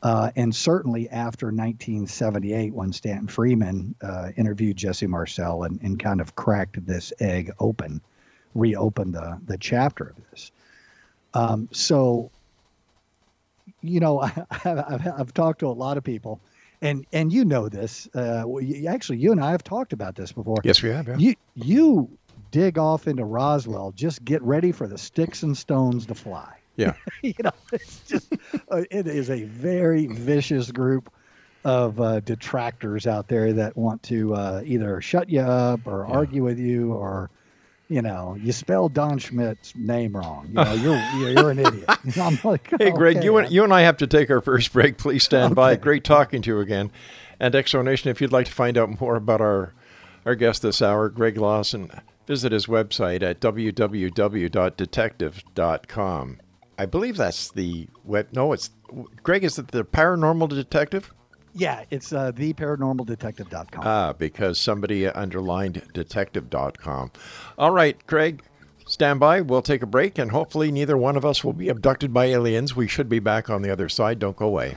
Uh, 0.02 0.30
and 0.36 0.54
certainly 0.54 1.08
after 1.08 1.46
1978, 1.46 2.72
when 2.72 2.92
Stanton 2.92 3.26
Friedman 3.26 3.94
uh, 4.00 4.30
interviewed 4.36 4.76
Jesse 4.76 5.08
Marcel 5.08 5.64
and, 5.64 5.80
and 5.82 5.98
kind 5.98 6.20
of 6.20 6.36
cracked 6.36 6.84
this 6.86 7.12
egg 7.18 7.50
open, 7.58 8.00
reopened 8.54 9.14
the, 9.14 9.40
the 9.46 9.58
chapter 9.58 10.14
of 10.16 10.30
this. 10.30 10.52
Um, 11.34 11.68
so, 11.72 12.30
you 13.82 13.98
know, 13.98 14.20
I, 14.20 14.46
have 14.50 15.06
I've 15.18 15.34
talked 15.34 15.60
to 15.60 15.66
a 15.66 15.70
lot 15.70 15.96
of 15.96 16.04
people, 16.04 16.40
and 16.80 17.04
and 17.12 17.32
you 17.32 17.44
know 17.44 17.68
this. 17.68 18.08
Uh, 18.14 18.44
actually, 18.88 19.18
you 19.18 19.32
and 19.32 19.40
I 19.42 19.50
have 19.50 19.64
talked 19.64 19.92
about 19.92 20.14
this 20.14 20.30
before. 20.30 20.58
Yes, 20.62 20.80
we 20.80 20.90
have. 20.90 21.08
Yeah. 21.08 21.16
You 21.16 21.34
you 21.54 22.18
dig 22.50 22.78
off 22.78 23.08
into 23.08 23.24
Roswell. 23.24 23.92
Just 23.92 24.24
get 24.24 24.42
ready 24.42 24.72
for 24.72 24.86
the 24.86 24.98
sticks 24.98 25.42
and 25.42 25.58
stones 25.58 26.06
to 26.06 26.14
fly. 26.14 26.57
Yeah. 26.78 26.94
you 27.22 27.34
know, 27.42 27.50
it's 27.72 28.00
just 28.06 28.32
uh, 28.70 28.84
it 28.90 29.06
is 29.06 29.28
a 29.28 29.44
very 29.44 30.06
vicious 30.06 30.72
group 30.72 31.12
of 31.64 32.00
uh, 32.00 32.20
detractors 32.20 33.06
out 33.06 33.28
there 33.28 33.52
that 33.52 33.76
want 33.76 34.02
to 34.04 34.34
uh, 34.34 34.62
either 34.64 35.02
shut 35.02 35.28
you 35.28 35.40
up 35.40 35.86
or 35.86 36.06
yeah. 36.08 36.14
argue 36.14 36.44
with 36.44 36.58
you 36.58 36.94
or 36.94 37.28
you 37.88 38.00
know, 38.02 38.36
you 38.40 38.52
spell 38.52 38.88
Don 38.90 39.18
Schmitt's 39.18 39.74
name 39.74 40.14
wrong. 40.14 40.46
You 40.48 40.54
know, 40.54 40.74
you're 40.74 40.96
you're 41.32 41.50
an 41.50 41.58
idiot. 41.58 41.88
Like, 42.44 42.68
hey, 42.78 42.90
Greg, 42.90 43.16
okay. 43.16 43.24
you 43.24 43.38
and 43.38 43.50
you 43.50 43.64
and 43.64 43.72
I 43.72 43.80
have 43.82 43.96
to 43.98 44.06
take 44.06 44.30
our 44.30 44.40
first 44.40 44.72
break. 44.72 44.96
Please 44.98 45.24
stand 45.24 45.46
okay. 45.46 45.54
by. 45.54 45.74
Great 45.76 46.04
talking 46.04 46.42
to 46.42 46.50
you 46.50 46.60
again. 46.60 46.92
And 47.40 47.54
Zone 47.66 47.88
if 47.88 48.20
you'd 48.20 48.32
like 48.32 48.46
to 48.46 48.52
find 48.52 48.78
out 48.78 49.00
more 49.00 49.16
about 49.16 49.40
our 49.40 49.72
our 50.26 50.34
guest 50.34 50.62
this 50.62 50.82
hour, 50.82 51.08
Greg 51.08 51.38
Lawson, 51.38 51.90
visit 52.26 52.50
his 52.52 52.66
website 52.66 53.22
at 53.22 53.40
www.detective.com. 53.40 56.38
I 56.78 56.86
believe 56.86 57.16
that's 57.16 57.50
the 57.50 57.88
web. 58.04 58.28
No, 58.32 58.52
it's 58.52 58.70
Greg. 59.22 59.44
Is 59.44 59.58
it 59.58 59.68
the 59.68 59.84
Paranormal 59.84 60.48
Detective? 60.48 61.12
Yeah, 61.54 61.84
it's 61.90 62.12
uh, 62.12 62.30
theparanormaldetective.com. 62.32 63.82
Ah, 63.84 64.12
because 64.12 64.60
somebody 64.60 65.08
underlined 65.08 65.82
detective.com. 65.92 67.10
All 67.58 67.72
right, 67.72 68.06
Craig, 68.06 68.42
stand 68.86 69.18
by. 69.18 69.40
We'll 69.40 69.62
take 69.62 69.82
a 69.82 69.86
break, 69.86 70.18
and 70.18 70.30
hopefully, 70.30 70.70
neither 70.70 70.96
one 70.96 71.16
of 71.16 71.24
us 71.24 71.42
will 71.42 71.52
be 71.52 71.68
abducted 71.68 72.14
by 72.14 72.26
aliens. 72.26 72.76
We 72.76 72.86
should 72.86 73.08
be 73.08 73.18
back 73.18 73.50
on 73.50 73.62
the 73.62 73.70
other 73.70 73.88
side. 73.88 74.20
Don't 74.20 74.36
go 74.36 74.46
away. 74.46 74.76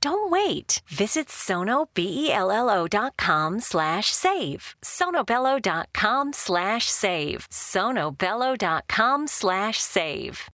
Don't 0.00 0.30
wait. 0.30 0.80
Visit 0.88 1.28
sonobello.com 1.28 3.60
slash 3.60 4.12
save. 4.12 4.74
sonobello.com 4.82 6.32
slash 6.32 6.90
save. 6.90 7.46
sonobello.com 7.50 9.26
slash 9.26 9.80
save. 9.80 10.48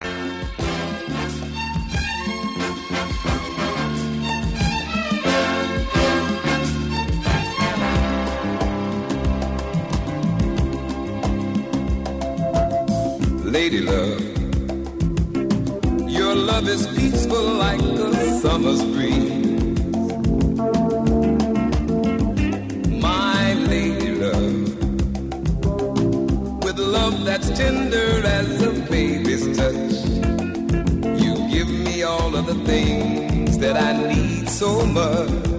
Lady 13.50 13.80
love, 13.80 14.29
your 16.30 16.44
love 16.44 16.68
is 16.68 16.87
peaceful 16.99 17.42
like 17.54 17.80
the 17.80 18.38
summer's 18.40 18.84
breeze. 18.94 19.32
My 23.02 23.54
lady 23.54 24.12
love, 24.25 24.62
with 26.62 26.78
love 26.78 27.25
that's 27.25 27.50
tender 27.58 28.25
as 28.25 28.62
a 28.62 28.70
baby's 28.88 29.44
touch, 29.58 29.94
you 31.20 31.32
give 31.50 31.68
me 31.68 32.04
all 32.04 32.37
of 32.37 32.46
the 32.46 32.58
things 32.64 33.58
that 33.58 33.76
I 33.76 33.90
need 34.06 34.49
so 34.49 34.87
much. 34.87 35.50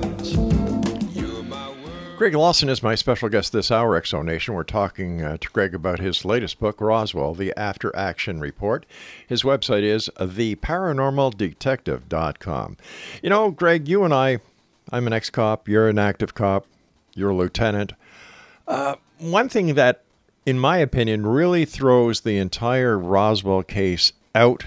Greg 2.21 2.35
Lawson 2.35 2.69
is 2.69 2.83
my 2.83 2.93
special 2.93 3.29
guest 3.29 3.51
this 3.51 3.71
hour, 3.71 3.95
X 3.95 4.11
Zone 4.11 4.27
Nation. 4.27 4.53
We're 4.53 4.61
talking 4.61 5.23
uh, 5.23 5.37
to 5.37 5.49
Greg 5.49 5.73
about 5.73 5.97
his 5.97 6.23
latest 6.23 6.59
book, 6.59 6.79
Roswell, 6.79 7.33
The 7.33 7.51
After 7.57 7.91
Action 7.95 8.39
Report. 8.39 8.85
His 9.25 9.41
website 9.41 9.81
is 9.81 10.07
theparanormaldetective.com. 10.19 12.77
You 13.23 13.29
know, 13.31 13.49
Greg, 13.49 13.87
you 13.87 14.03
and 14.03 14.13
I, 14.13 14.37
I'm 14.91 15.07
an 15.07 15.13
ex 15.13 15.31
cop, 15.31 15.67
you're 15.67 15.89
an 15.89 15.97
active 15.97 16.35
cop, 16.35 16.67
you're 17.15 17.31
a 17.31 17.35
lieutenant. 17.35 17.93
Uh, 18.67 18.97
one 19.17 19.49
thing 19.49 19.73
that 19.73 20.03
in 20.45 20.59
my 20.59 20.77
opinion, 20.77 21.25
really 21.25 21.65
throws 21.65 22.21
the 22.21 22.37
entire 22.37 22.99
Roswell 22.99 23.63
case 23.63 24.13
out 24.35 24.65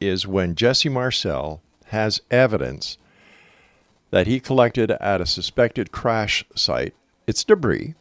is 0.00 0.26
when 0.26 0.56
Jesse 0.56 0.88
Marcel 0.88 1.62
has 1.86 2.20
evidence 2.28 2.98
that 4.10 4.26
he 4.26 4.40
collected 4.40 4.90
at 4.90 5.20
a 5.20 5.26
suspected 5.26 5.92
crash 5.92 6.44
site. 6.54 6.94
It's 7.26 7.44
debris. 7.44 7.94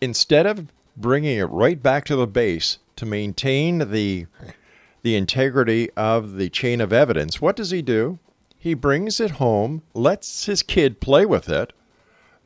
Instead 0.00 0.46
of 0.46 0.72
bringing 0.96 1.38
it 1.38 1.44
right 1.44 1.82
back 1.82 2.04
to 2.06 2.16
the 2.16 2.26
base 2.26 2.78
to 2.96 3.06
maintain 3.06 3.90
the 3.90 4.26
the 5.02 5.16
integrity 5.16 5.88
of 5.96 6.34
the 6.34 6.50
chain 6.50 6.78
of 6.78 6.92
evidence, 6.92 7.40
what 7.40 7.56
does 7.56 7.70
he 7.70 7.80
do? 7.80 8.18
He 8.58 8.74
brings 8.74 9.18
it 9.18 9.32
home, 9.32 9.82
lets 9.94 10.44
his 10.44 10.62
kid 10.62 11.00
play 11.00 11.24
with 11.24 11.48
it, 11.48 11.72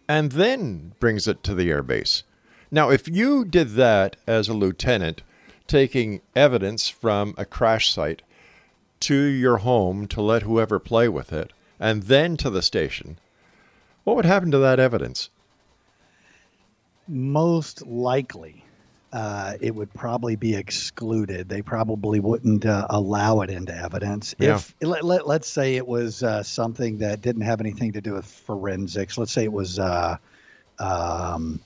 and 0.09 0.33
then 0.33 0.95
brings 1.01 1.27
it 1.27 1.43
to 1.43 1.55
the 1.55 1.69
airbase. 1.71 2.23
Now, 2.71 2.91
if 2.91 3.09
you 3.09 3.45
did 3.45 3.71
that 3.71 4.15
as 4.27 4.49
a 4.49 4.55
lieutenant, 4.55 5.23
taking 5.67 6.21
evidence 6.37 6.89
from 6.89 7.35
a 7.37 7.45
crash 7.45 7.93
site 7.93 8.23
to 9.01 9.17
your 9.17 9.59
home 9.59 10.07
to 10.09 10.23
let 10.23 10.43
whoever 10.43 10.79
play 10.79 11.09
with 11.09 11.33
it, 11.33 11.53
and 11.85 12.05
then 12.05 12.39
to 12.39 12.49
the 12.49 12.63
station, 12.63 13.19
what 14.05 14.17
would 14.17 14.25
happen 14.25 14.51
to 14.53 14.59
that 14.59 14.81
evidence? 14.81 15.29
Most 17.07 17.87
likely, 17.87 18.65
uh, 19.13 19.53
it 19.61 19.75
would 19.75 19.93
probably 19.93 20.35
be 20.35 20.57
excluded. 20.57 21.47
They 21.51 21.61
probably 21.61 22.21
wouldn't 22.21 22.65
uh, 22.65 22.87
allow 22.89 23.43
it 23.43 23.51
into 23.51 23.77
evidence. 23.77 24.35
Yeah. 24.39 24.55
If 24.55 24.75
let, 24.81 25.05
let, 25.05 25.27
let's 25.27 25.47
say 25.47 25.77
it 25.77 25.87
was 25.87 26.23
uh, 26.23 26.43
something 26.43 26.99
that 26.99 27.21
didn't 27.21 27.43
have 27.43 27.61
anything 27.61 27.93
to 27.93 28.01
do 28.01 28.15
with 28.15 28.25
forensics. 28.25 29.19
Let's 29.19 29.33
say 29.33 29.45
it 29.45 29.53
was 29.53 29.79
uh, 29.79 30.17
um, 30.79 31.61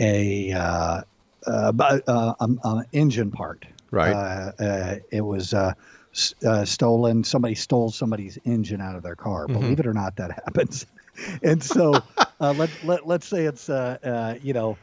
a 0.00 0.52
uh, 0.52 1.02
uh, 1.46 1.72
uh, 1.78 2.34
um, 2.40 2.58
uh, 2.64 2.84
engine 2.92 3.30
part. 3.30 3.66
Right. 3.90 4.14
Uh, 4.14 4.52
uh, 4.58 4.96
it 5.10 5.20
was 5.20 5.52
uh, 6.46 6.64
stolen. 6.64 7.24
Somebody 7.24 7.54
stole 7.54 7.90
somebody's 7.90 8.38
engine 8.44 8.80
out 8.80 8.96
of 8.96 9.02
their 9.02 9.16
car. 9.16 9.46
Mm-hmm. 9.46 9.60
Believe 9.60 9.80
it 9.80 9.86
or 9.86 9.94
not, 9.94 10.16
that 10.16 10.30
happens. 10.44 10.86
and 11.42 11.62
so 11.62 12.04
uh, 12.40 12.52
let, 12.52 12.84
let, 12.84 13.06
let's 13.06 13.26
say 13.26 13.44
it's, 13.44 13.68
uh, 13.68 13.98
uh, 14.02 14.34
you 14.40 14.52
know, 14.52 14.78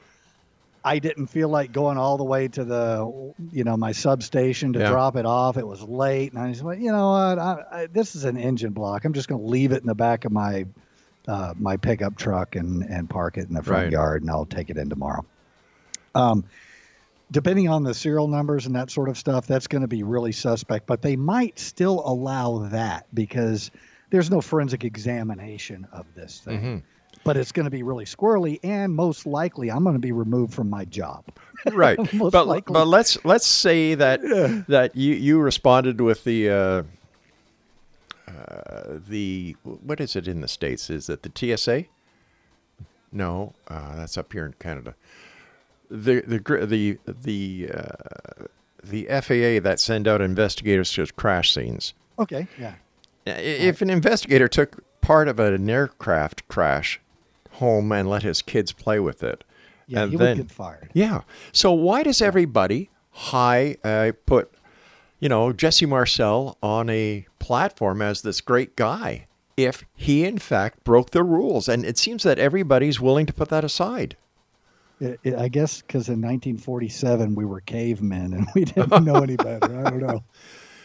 I 0.84 1.00
didn't 1.00 1.28
feel 1.28 1.50
like 1.50 1.72
going 1.74 1.98
all 1.98 2.18
the 2.18 2.24
way 2.24 2.48
to 2.48 2.64
the, 2.64 3.34
you 3.52 3.64
know, 3.66 3.76
my 3.76 3.92
substation 3.92 4.74
to 4.74 4.80
Yeah. 4.80 4.90
drop 4.90 5.18
it 5.18 5.26
off. 5.26 5.58
It 5.58 5.68
was 5.68 5.82
late, 5.84 6.32
and 6.32 6.42
I 6.42 6.50
just 6.52 6.64
went, 6.64 6.80
you 6.82 6.92
know 6.92 7.10
what, 7.12 7.38
I, 7.38 7.64
I, 7.72 7.88
this 7.88 8.16
is 8.16 8.24
an 8.24 8.38
engine 8.38 8.72
block. 8.72 9.04
I'm 9.04 9.12
just 9.14 9.28
going 9.28 9.42
to 9.42 9.48
leave 9.48 9.74
it 9.74 9.82
in 9.82 9.88
the 9.88 9.96
back 9.96 10.24
of 10.24 10.32
my, 10.32 10.66
uh, 11.28 11.54
my 11.58 11.76
pickup 11.78 12.16
truck 12.18 12.56
and 12.56 12.82
and 12.84 13.10
park 13.10 13.38
it 13.38 13.48
in 13.50 13.54
the 13.54 13.62
front 13.62 13.84
Right. 13.84 13.92
yard, 13.92 14.22
and 14.24 14.32
I'll 14.32 14.46
take 14.46 14.70
it 14.70 14.78
in 14.78 14.90
tomorrow. 14.90 15.26
Um, 16.16 16.46
depending 17.32 17.70
on 17.70 17.84
the 17.84 17.94
serial 17.94 18.28
numbers 18.28 18.66
and 18.66 18.76
that 18.76 18.90
sort 18.90 19.10
of 19.10 19.18
stuff, 19.18 19.48
that's 19.48 19.68
going 19.68 19.82
to 19.82 19.88
be 19.88 20.04
really 20.04 20.32
suspect. 20.32 20.88
But 20.88 21.02
they 21.02 21.16
might 21.16 21.60
still 21.60 22.02
allow 22.06 22.68
that 22.70 23.06
because 23.14 23.72
there's 24.10 24.32
no 24.32 24.42
forensic 24.42 24.84
examination 24.84 25.88
of 25.92 26.06
this 26.16 26.40
thing. 26.40 26.60
Mm-hmm. 26.60 26.78
But 27.24 27.36
it's 27.36 27.52
going 27.52 27.66
to 27.66 27.72
be 27.72 27.84
really 27.84 28.06
squirrely, 28.06 28.60
and 28.64 28.96
most 28.96 29.26
likely, 29.26 29.70
I'm 29.70 29.84
going 29.84 29.96
to 29.96 30.00
be 30.00 30.14
removed 30.14 30.54
from 30.54 30.70
my 30.70 30.86
job. 30.86 31.26
right. 31.74 31.98
But 32.14 32.48
likely. 32.48 32.74
but 32.74 32.88
let's 32.88 33.24
let's 33.26 33.46
say 33.46 33.94
that 33.96 34.22
that 34.70 34.96
you 34.96 35.16
you 35.16 35.40
responded 35.40 36.00
with 36.00 36.24
the 36.24 36.50
uh, 36.50 36.84
uh, 38.28 39.00
the 39.08 39.58
what 39.64 40.00
is 40.00 40.16
it 40.16 40.30
in 40.30 40.40
the 40.40 40.48
states? 40.48 40.90
Is 40.90 41.10
it 41.10 41.24
the 41.24 41.58
TSA? 41.58 41.86
No, 43.12 43.54
uh, 43.68 43.96
that's 43.96 44.18
up 44.18 44.32
here 44.32 44.46
in 44.46 44.54
Canada. 44.54 44.96
The 45.90 46.22
the 46.22 46.40
the 46.66 46.98
the 47.06 47.70
uh, 47.74 48.46
the 48.84 49.06
FAA 49.06 49.64
that 49.64 49.80
send 49.80 50.08
out 50.08 50.22
investigators 50.22 50.92
to 50.94 51.06
crash 51.08 51.54
scenes. 51.54 51.94
Okay, 52.18 52.48
yeah, 52.60 52.74
If 53.26 53.82
an 53.82 53.90
investigator 53.90 54.48
took 54.48 54.84
part 55.02 55.28
of 55.28 55.40
an 55.40 55.70
aircraft 55.70 56.48
crash 56.48 57.00
home 57.54 57.92
and 57.92 58.10
let 58.10 58.24
his 58.24 58.42
kids 58.42 58.72
play 58.72 59.00
with 59.00 59.24
it, 59.24 59.44
yeah, 59.88 60.04
and 60.04 60.12
he 60.12 60.18
then 60.18 60.38
would 60.38 60.48
get 60.48 60.52
fired. 60.56 60.90
yeah. 60.94 61.22
So 61.52 61.72
why 61.72 62.04
does 62.04 62.22
everybody 62.22 62.90
high 63.12 63.78
uh, 63.84 64.12
put 64.26 64.52
you 65.20 65.30
know 65.30 65.52
Jesse 65.54 65.86
Marcel 65.86 66.58
on 66.62 66.90
a 66.90 67.26
platform 67.40 68.02
as 68.02 68.22
this 68.22 68.42
great 68.42 68.76
guy 68.76 69.26
if 69.58 69.84
he 69.96 70.24
in 70.26 70.38
fact 70.38 70.84
broke 70.84 71.12
the 71.12 71.24
rules? 71.24 71.68
And 71.68 71.84
it 71.86 71.98
seems 71.98 72.24
that 72.24 72.38
everybody's 72.38 73.00
willing 73.00 73.26
to 73.26 73.34
put 73.34 73.50
that 73.50 73.64
aside. 73.64 74.16
It, 75.00 75.20
it, 75.24 75.36
I 75.36 75.48
guess 75.48 75.82
because 75.82 76.08
in 76.10 76.22
1947 76.22 77.36
we 77.36 77.46
were 77.46 77.62
cavemen 77.62 78.34
and 78.34 78.48
we 78.56 78.66
didn't 78.66 79.04
know 79.06 79.22
any 79.24 79.36
better. 79.36 79.86
I 79.86 79.90
don't 79.90 80.00
know. 80.02 80.24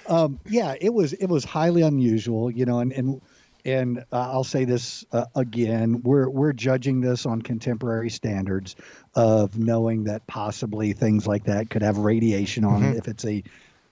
Um, 0.06 0.38
yeah, 0.46 0.74
it 0.80 0.92
was 0.92 1.12
it 1.14 1.26
was 1.26 1.44
highly 1.44 1.82
unusual, 1.82 2.50
you 2.50 2.64
know, 2.66 2.80
and 2.80 2.92
and 2.92 3.22
and 3.64 3.98
uh, 4.12 4.30
I'll 4.32 4.44
say 4.44 4.64
this 4.66 5.04
uh, 5.12 5.24
again: 5.34 6.02
we're 6.02 6.28
we're 6.28 6.52
judging 6.52 7.00
this 7.00 7.24
on 7.26 7.40
contemporary 7.40 8.10
standards 8.10 8.76
of 9.14 9.58
knowing 9.58 10.04
that 10.04 10.26
possibly 10.26 10.92
things 10.92 11.26
like 11.26 11.44
that 11.44 11.70
could 11.70 11.82
have 11.82 11.98
radiation 11.98 12.64
on 12.64 12.82
it. 12.82 12.96
If 12.96 13.08
it's 13.08 13.24
a 13.24 13.42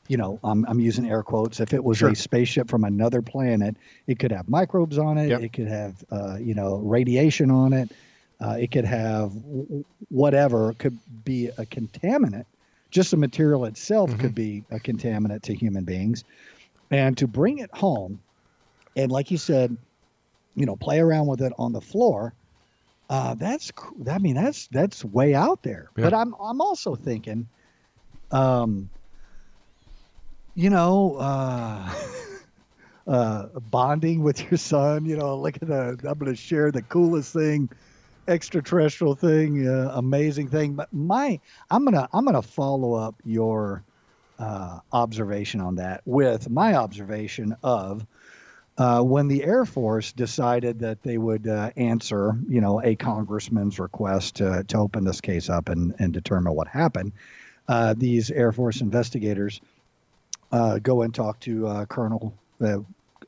you 0.09 0.17
know, 0.17 0.39
I'm, 0.43 0.67
I'm 0.67 0.81
using 0.81 1.09
air 1.09 1.23
quotes. 1.23 1.61
If 1.61 1.73
it 1.73 1.83
was 1.83 1.99
Sure. 1.99 2.11
a 2.11 2.17
spaceship 2.17 2.69
from 2.69 2.85
another 2.85 3.23
planet, 3.23 3.77
it 4.07 4.19
could 4.19 4.33
have 4.33 4.49
microbes 4.49 4.99
on 4.99 5.17
it. 5.17 5.29
Yep. 5.29 5.41
It 5.41 5.53
could 5.53 5.69
have, 5.69 6.05
uh, 6.11 6.37
you 6.41 6.55
know, 6.55 6.77
radiation 6.79 7.51
on 7.51 7.73
it. 7.73 7.91
Uh, 8.42 8.57
it 8.59 8.70
could 8.70 8.85
have 8.85 9.33
whatever. 10.09 10.72
Could 10.74 10.98
be 11.24 11.48
a 11.48 11.64
contaminant. 11.64 12.46
Just 12.90 13.12
the 13.12 13.16
material 13.16 13.64
itself 13.64 14.16
could 14.18 14.35
be 14.35 14.64
a 14.70 14.78
contaminant 14.78 15.42
to 15.42 15.55
human 15.55 15.85
beings. 15.85 16.24
And 16.90 17.16
to 17.18 17.26
bring 17.26 17.59
it 17.59 17.70
home, 17.72 18.20
and 18.96 19.11
like 19.11 19.31
you 19.31 19.38
said, 19.38 19.76
you 20.55 20.66
know, 20.66 20.76
play 20.76 21.00
around 21.00 21.26
with 21.26 21.40
it 21.40 21.52
on 21.59 21.72
the 21.72 21.81
floor. 21.81 22.35
Uh, 23.09 23.35
that's, 23.35 23.72
I 24.11 24.18
mean, 24.18 24.35
that's 24.35 24.68
that's 24.68 25.05
way 25.05 25.35
out 25.35 25.62
there. 25.62 25.90
Yeah. 25.96 26.05
But 26.05 26.14
I'm 26.14 26.35
I'm 26.40 26.61
also 26.61 26.94
thinking, 26.94 27.46
um, 28.31 28.90
you 30.55 30.70
know, 30.70 31.16
uh, 31.16 31.94
uh, 33.07 33.46
bonding 33.70 34.22
with 34.22 34.50
your 34.50 34.59
son. 34.59 35.05
You 35.07 35.16
know, 35.16 35.38
look 35.38 35.57
at 35.61 35.68
the 35.68 35.98
I'm 36.09 36.18
going 36.18 36.33
to 36.33 36.37
share 36.37 36.70
the 36.70 36.83
coolest 36.83 37.33
thing, 37.33 37.70
extraterrestrial 38.29 39.15
thing, 39.15 39.67
uh, 39.67 39.93
amazing 39.95 40.49
thing. 40.49 40.75
But 40.75 40.93
my 40.93 41.41
I'm 41.71 41.85
gonna 41.85 42.09
I'm 42.13 42.25
gonna 42.25 42.43
follow 42.43 42.95
up 42.95 43.17
your 43.25 43.85
uh, 44.39 44.81
observation 44.93 45.61
on 45.61 45.77
that 45.77 46.03
with 46.05 46.51
my 46.51 46.75
observation 46.75 47.57
of. 47.63 48.07
Uh, 48.79 49.03
when 49.03 49.29
the 49.29 49.45
Air 49.45 49.67
Force 49.67 50.13
decided 50.13 50.79
that 50.79 51.03
they 51.03 51.19
would 51.19 51.47
uh, 51.47 51.71
answer, 51.77 52.33
you 52.49 52.63
know, 52.63 52.83
a 52.83 52.97
congressman's 52.97 53.79
request 53.79 54.37
to, 54.37 54.65
to 54.65 54.79
open 54.79 55.05
this 55.05 55.21
case 55.21 55.51
up 55.51 55.69
and, 55.69 55.95
and 55.99 56.15
determine 56.15 56.55
what 56.55 56.69
happened, 56.69 57.13
uh, 57.69 57.95
these 57.95 58.31
Air 58.31 58.51
Force 58.51 58.81
investigators 58.81 59.61
uh, 60.53 60.79
go 60.79 61.03
and 61.03 61.15
talk 61.15 61.39
to 61.41 61.85
Colonel 61.91 62.35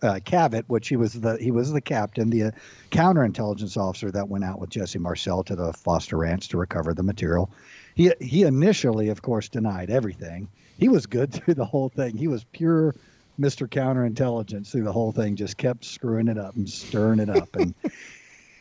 uh, 0.05 0.21
Cavitt, 0.21 0.65
which 0.67 0.89
he 0.89 0.97
was 0.97 1.15
the 1.15 1.37
he 1.37 1.51
was 1.51 1.73
the 1.73 1.81
captain, 1.81 2.31
the 2.31 2.45
uh, 2.45 2.51
counterintelligence 2.91 3.77
officer 3.77 4.11
that 4.11 4.29
went 4.29 4.45
out 4.45 4.61
with 4.61 4.71
Jesse 4.71 4.99
Marcel 4.99 5.43
to 5.45 5.57
the 5.57 5.73
Foster 5.73 6.19
Ranch 6.19 6.49
to 6.49 6.59
recover 6.59 6.95
the 6.95 7.03
material. 7.03 7.51
He 7.95 8.13
he 8.21 8.43
initially, 8.43 9.09
of 9.09 9.23
course, 9.23 9.49
denied 9.49 9.91
everything. 9.91 10.49
He 10.79 10.89
was 10.89 11.07
good 11.07 11.33
through 11.33 11.55
the 11.55 11.65
whole 11.65 11.89
thing. 11.89 12.17
He 12.17 12.29
was 12.29 12.45
pure 12.45 12.95
Mr. 13.41 13.69
Counterintelligence 13.69 14.71
through 14.71 14.85
the 14.85 14.93
whole 14.93 15.13
thing. 15.13 15.37
Just 15.37 15.57
kept 15.57 15.85
screwing 15.85 16.29
it 16.29 16.39
up 16.39 16.55
and 16.57 16.69
stirring 16.69 17.21
it 17.21 17.31
up 17.31 17.57
and. 17.57 17.75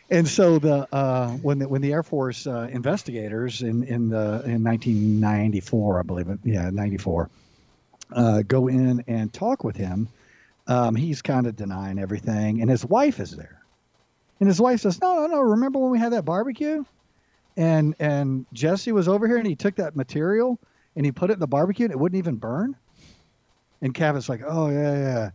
And 0.10 0.28
so 0.28 0.60
the 0.60 0.88
uh, 0.94 1.30
when 1.38 1.60
the 1.60 1.68
when 1.68 1.82
the 1.82 1.92
Air 1.92 2.04
Force 2.04 2.46
uh, 2.46 2.68
investigators 2.72 3.64
in 3.64 3.84
in 3.84 4.10
the 4.10 4.44
in 4.46 4.64
1994, 4.64 6.00
I 6.00 6.04
believe 6.04 6.30
it, 6.30 6.40
yeah, 6.44 6.70
94, 6.70 7.30
uh, 8.12 8.44
go 8.44 8.68
in 8.68 9.04
and 9.08 9.34
talk 9.34 9.64
with 9.64 9.76
him, 9.76 10.08
um, 10.68 10.96
he's 10.96 11.22
kind 11.22 11.48
of 11.48 11.56
denying 11.56 12.00
everything, 12.00 12.62
and 12.62 12.70
his 12.70 12.86
wife 12.86 13.20
is 13.20 13.32
there, 13.32 13.62
and 14.40 14.48
his 14.48 14.62
wife 14.62 14.82
says, 14.82 15.02
"No, 15.02 15.16
no, 15.16 15.28
no. 15.28 15.42
Remember 15.42 15.80
when 15.80 15.92
we 15.92 16.00
had 16.00 16.14
that 16.14 16.26
barbecue, 16.26 16.84
and 17.58 17.96
and 18.00 18.46
Jesse 18.54 18.92
was 18.92 19.08
over 19.08 19.28
here, 19.28 19.38
and 19.38 19.48
he 19.48 19.56
took 19.56 19.76
that 19.76 19.96
material 19.96 20.60
and 20.96 21.06
he 21.06 21.12
put 21.12 21.32
it 21.32 21.34
in 21.34 21.40
the 21.40 21.48
barbecue, 21.48 21.86
and 21.86 21.92
it 21.92 22.00
wouldn't 22.00 22.18
even 22.18 22.36
burn." 22.36 22.76
And 23.82 23.94
Cavitt's 23.94 24.30
like, 24.30 24.42
"Oh 24.46 24.70
yeah, 24.70 24.94
yeah." 24.94 25.30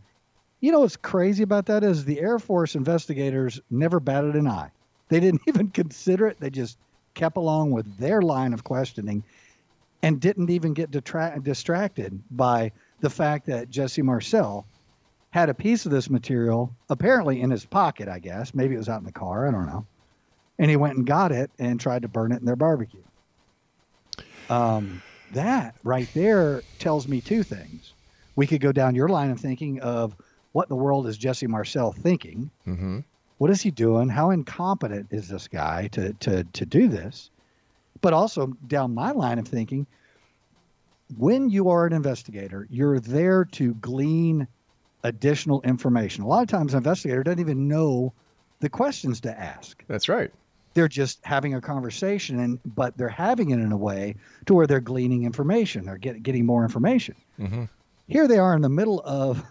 You 0.61 0.71
know 0.71 0.81
what's 0.81 0.97
crazy 0.97 1.43
about 1.43 1.67
that 1.67 1.83
is 1.83 2.03
the 2.03 2.19
Air 2.19 2.37
Force 2.37 2.75
investigators 2.75 3.61
never 3.69 3.99
batted 3.99 4.35
an 4.35 4.47
eye. 4.47 4.71
They 5.07 5.19
didn't 5.19 5.41
even 5.47 5.69
consider 5.69 6.27
it. 6.27 6.39
They 6.39 6.49
just 6.49 6.77
kept 7.13 7.37
along 7.37 7.71
with 7.71 7.97
their 7.97 8.21
line 8.21 8.53
of 8.53 8.63
questioning 8.63 9.23
and 10.01 10.19
didn't 10.19 10.49
even 10.49 10.73
get 10.73 10.91
detra- 10.91 11.41
distracted 11.43 12.21
by 12.31 12.71
the 13.01 13.09
fact 13.09 13.47
that 13.47 13.69
Jesse 13.69 14.01
Marcel 14.01 14.65
had 15.31 15.49
a 15.49 15.53
piece 15.53 15.85
of 15.85 15.91
this 15.91 16.09
material 16.09 16.75
apparently 16.89 17.41
in 17.41 17.51
his 17.51 17.65
pocket, 17.65 18.07
I 18.07 18.19
guess. 18.19 18.53
Maybe 18.53 18.75
it 18.75 18.79
was 18.79 18.89
out 18.89 18.99
in 18.99 19.05
the 19.05 19.11
car. 19.11 19.47
I 19.47 19.51
don't 19.51 19.67
know. 19.67 19.85
And 20.57 20.69
he 20.69 20.75
went 20.75 20.97
and 20.97 21.05
got 21.05 21.31
it 21.31 21.51
and 21.59 21.79
tried 21.79 22.01
to 22.01 22.07
burn 22.07 22.31
it 22.31 22.39
in 22.39 22.45
their 22.45 22.55
barbecue. 22.55 23.03
Um, 24.49 25.01
that 25.33 25.75
right 25.83 26.09
there 26.13 26.63
tells 26.79 27.07
me 27.07 27.21
two 27.21 27.43
things. 27.43 27.93
We 28.35 28.47
could 28.47 28.61
go 28.61 28.71
down 28.71 28.95
your 28.95 29.09
line 29.09 29.29
of 29.29 29.39
thinking 29.39 29.81
of 29.81 30.15
what 30.51 30.67
in 30.67 30.69
the 30.69 30.81
world 30.81 31.07
is 31.07 31.17
Jesse 31.17 31.47
Marcel 31.47 31.91
thinking? 31.91 32.49
Mm-hmm. 32.67 32.99
What 33.37 33.51
is 33.51 33.61
he 33.61 33.71
doing? 33.71 34.09
How 34.09 34.31
incompetent 34.31 35.07
is 35.11 35.27
this 35.27 35.47
guy 35.47 35.87
to 35.89 36.13
to 36.13 36.43
to 36.43 36.65
do 36.65 36.87
this? 36.87 37.29
But 38.01 38.13
also 38.13 38.47
down 38.67 38.93
my 38.93 39.11
line 39.11 39.39
of 39.39 39.47
thinking, 39.47 39.85
when 41.17 41.49
you 41.49 41.69
are 41.69 41.85
an 41.85 41.93
investigator, 41.93 42.67
you're 42.69 42.99
there 42.99 43.45
to 43.45 43.75
glean 43.75 44.47
additional 45.03 45.61
information. 45.61 46.23
A 46.23 46.27
lot 46.27 46.41
of 46.41 46.49
times, 46.49 46.73
an 46.73 46.77
investigator 46.77 47.23
doesn't 47.23 47.39
even 47.39 47.67
know 47.67 48.13
the 48.59 48.69
questions 48.69 49.21
to 49.21 49.39
ask. 49.39 49.83
That's 49.87 50.09
right. 50.09 50.31
They're 50.73 50.87
just 50.87 51.19
having 51.23 51.55
a 51.55 51.61
conversation, 51.61 52.39
and 52.39 52.59
but 52.63 52.97
they're 52.97 53.09
having 53.09 53.51
it 53.51 53.59
in 53.59 53.71
a 53.71 53.77
way 53.77 54.15
to 54.45 54.53
where 54.53 54.67
they're 54.67 54.79
gleaning 54.79 55.23
information. 55.23 55.85
They're 55.85 55.97
get, 55.97 56.21
getting 56.21 56.45
more 56.45 56.63
information. 56.63 57.15
Mm-hmm. 57.39 57.65
Here 58.07 58.27
they 58.27 58.37
are 58.37 58.55
in 58.55 58.61
the 58.61 58.69
middle 58.69 59.01
of, 59.03 59.43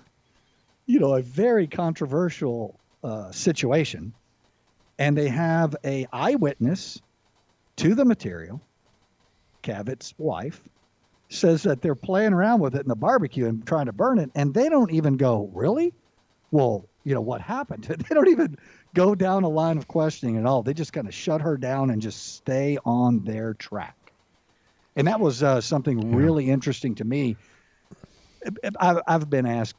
you 0.86 1.00
know, 1.00 1.14
a 1.14 1.22
very 1.22 1.66
controversial 1.66 2.78
uh, 3.02 3.32
situation, 3.32 4.12
and 4.98 5.16
they 5.16 5.28
have 5.28 5.76
a 5.84 6.06
eyewitness 6.12 7.00
to 7.76 7.94
the 7.94 8.04
material. 8.04 8.60
Cavitt's 9.62 10.14
wife 10.18 10.60
says 11.28 11.62
that 11.64 11.82
they're 11.82 11.94
playing 11.94 12.32
around 12.32 12.60
with 12.60 12.74
it 12.74 12.82
in 12.82 12.88
the 12.88 12.96
barbecue 12.96 13.46
and 13.46 13.66
trying 13.66 13.86
to 13.86 13.92
burn 13.92 14.18
it, 14.18 14.30
and 14.34 14.54
they 14.54 14.68
don't 14.68 14.92
even 14.92 15.16
go, 15.16 15.50
really? 15.52 15.92
Well, 16.50 16.88
you 17.04 17.14
know 17.14 17.20
what 17.20 17.40
happened? 17.40 17.84
They 18.08 18.14
don't 18.14 18.28
even 18.28 18.58
go 18.94 19.14
down 19.14 19.44
a 19.44 19.48
line 19.48 19.78
of 19.78 19.88
questioning 19.88 20.38
at 20.38 20.46
all. 20.46 20.62
They 20.62 20.74
just 20.74 20.92
kind 20.92 21.06
of 21.06 21.14
shut 21.14 21.40
her 21.40 21.56
down 21.56 21.90
and 21.90 22.00
just 22.00 22.36
stay 22.36 22.78
on 22.84 23.24
their 23.24 23.54
track. 23.54 23.96
And 24.96 25.06
that 25.06 25.20
was 25.20 25.42
uh, 25.42 25.60
something 25.60 26.14
really 26.14 26.50
interesting 26.50 26.96
to 26.96 27.04
me. 27.04 27.36
I've, 28.80 29.00
I've 29.06 29.30
been 29.30 29.46
asked, 29.46 29.76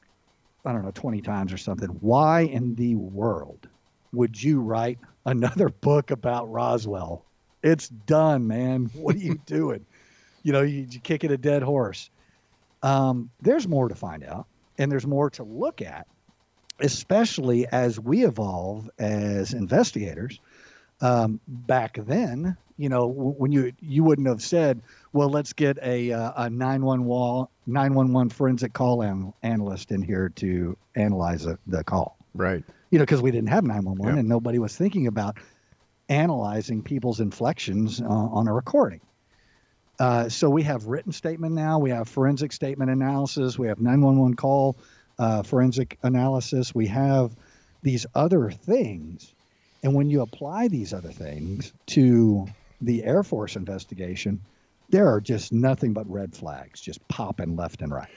I 0.65 0.71
don't 0.71 0.83
know, 0.83 0.91
20 0.91 1.21
times 1.21 1.51
or 1.51 1.57
something, 1.57 1.89
why 2.01 2.41
in 2.41 2.75
the 2.75 2.95
world 2.95 3.67
would 4.13 4.41
you 4.41 4.61
write 4.61 4.99
another 5.25 5.69
book 5.81 6.11
about 6.11 6.51
Roswell? 6.51 7.25
It's 7.61 7.89
done, 7.89 8.47
man. 8.47 8.89
What 8.93 9.15
are 9.15 9.19
you 9.19 9.35
doing? 9.45 9.85
You 10.49 10.53
know, 10.53 10.61
you, 10.63 10.87
you 10.89 10.99
kick 10.99 11.23
at 11.23 11.29
a 11.29 11.37
dead 11.37 11.61
horse. 11.61 12.09
Um, 12.81 13.29
there's 13.39 13.67
more 13.67 13.87
to 13.87 13.93
find 13.93 14.23
out, 14.23 14.47
and 14.79 14.91
there's 14.91 15.05
more 15.05 15.29
to 15.31 15.43
look 15.43 15.79
at, 15.79 16.07
especially 16.79 17.67
as 17.67 17.99
we 17.99 18.25
evolve 18.25 18.89
as 18.97 19.53
investigators. 19.53 20.39
Um, 21.01 21.39
back 21.47 21.99
then, 22.03 22.57
you 22.77 22.89
know, 22.89 23.05
when 23.05 23.51
you 23.51 23.73
you 23.79 24.03
wouldn't 24.03 24.27
have 24.27 24.41
said, 24.41 24.81
"Well, 25.13 25.29
let's 25.29 25.53
get 25.53 25.77
a 25.83 26.13
uh, 26.13 26.45
a 26.45 26.49
911 26.49 27.47
911 27.67 28.29
forensic 28.31 28.73
call 28.73 29.03
an- 29.03 29.33
analyst 29.43 29.91
in 29.91 30.01
here 30.01 30.29
to 30.37 30.75
analyze 30.95 31.45
a, 31.45 31.59
the 31.67 31.83
call." 31.83 32.17
Right. 32.33 32.63
You 32.89 32.97
know, 32.97 33.03
because 33.05 33.21
we 33.21 33.29
didn't 33.29 33.49
have 33.49 33.63
911 33.63 34.15
Yeah. 34.15 34.19
and 34.21 34.27
nobody 34.27 34.57
was 34.57 34.75
thinking 34.75 35.05
about 35.05 35.37
analyzing 36.09 36.81
people's 36.81 37.19
inflections 37.19 38.01
uh, 38.01 38.05
on 38.07 38.47
a 38.47 38.53
recording. 38.53 38.99
Uh, 39.99 40.29
so 40.29 40.49
we 40.49 40.63
have 40.63 40.85
written 40.85 41.11
statement 41.11 41.53
now. 41.53 41.77
We 41.77 41.89
have 41.89 42.07
forensic 42.07 42.53
statement 42.53 42.89
analysis. 42.89 43.59
We 43.59 43.67
have 43.67 43.79
911 43.79 44.35
call 44.35 44.77
uh, 45.17 45.43
forensic 45.43 45.97
analysis. 46.03 46.73
We 46.73 46.87
have 46.87 47.35
these 47.83 48.05
other 48.15 48.49
things. 48.49 49.33
And 49.83 49.93
when 49.93 50.09
you 50.09 50.21
apply 50.21 50.69
these 50.69 50.93
other 50.93 51.11
things 51.11 51.73
to 51.87 52.47
the 52.81 53.03
Air 53.03 53.23
Force 53.23 53.55
investigation, 53.55 54.39
there 54.89 55.07
are 55.07 55.21
just 55.21 55.51
nothing 55.51 55.93
but 55.93 56.09
red 56.09 56.33
flags 56.33 56.81
just 56.81 57.05
popping 57.09 57.55
left 57.55 57.81
and 57.81 57.91
right. 57.91 58.09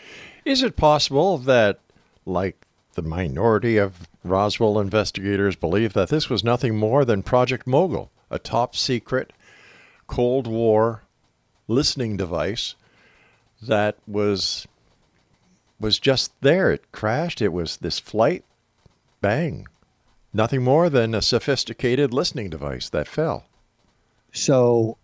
Is 0.44 0.62
it 0.62 0.76
possible 0.76 1.38
that, 1.38 1.80
like 2.24 2.66
the 2.94 3.02
minority 3.02 3.76
of 3.76 4.08
Roswell 4.24 4.78
investigators 4.78 5.56
believe, 5.56 5.92
that 5.92 6.08
this 6.08 6.30
was 6.30 6.44
nothing 6.44 6.76
more 6.76 7.04
than 7.04 7.22
Project 7.22 7.66
Mogul, 7.66 8.10
a 8.30 8.38
top 8.38 8.74
secret 8.74 9.32
Cold 10.06 10.46
War 10.46 11.02
listening 11.68 12.16
device 12.16 12.74
that 13.62 13.96
was 14.06 14.66
was 15.80 15.98
just 15.98 16.32
there. 16.42 16.70
It 16.70 16.92
crashed. 16.92 17.42
It 17.42 17.52
was 17.52 17.78
this 17.78 17.98
flight, 17.98 18.44
bang, 19.20 19.66
nothing 20.32 20.62
more 20.62 20.88
than 20.88 21.14
a 21.14 21.22
sophisticated 21.22 22.14
listening 22.14 22.50
device 22.50 22.88
that 22.90 23.08
fell. 23.08 23.44
So 24.32 24.96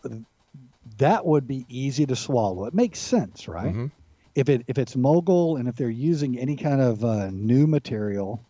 that 0.98 1.26
would 1.26 1.46
be 1.46 1.66
easy 1.68 2.06
to 2.06 2.16
swallow. 2.16 2.64
It 2.66 2.74
makes 2.74 2.98
sense, 2.98 3.48
right? 3.48 3.74
Mhm. 3.74 3.90
If 4.34 4.48
it 4.48 4.64
if 4.68 4.78
it's 4.78 4.94
mogul 4.96 5.56
and 5.56 5.68
if 5.68 5.76
they're 5.76 5.90
using 5.90 6.38
any 6.38 6.56
kind 6.56 6.80
of 6.80 7.04
uh, 7.04 7.30
new 7.30 7.66
material 7.66 8.40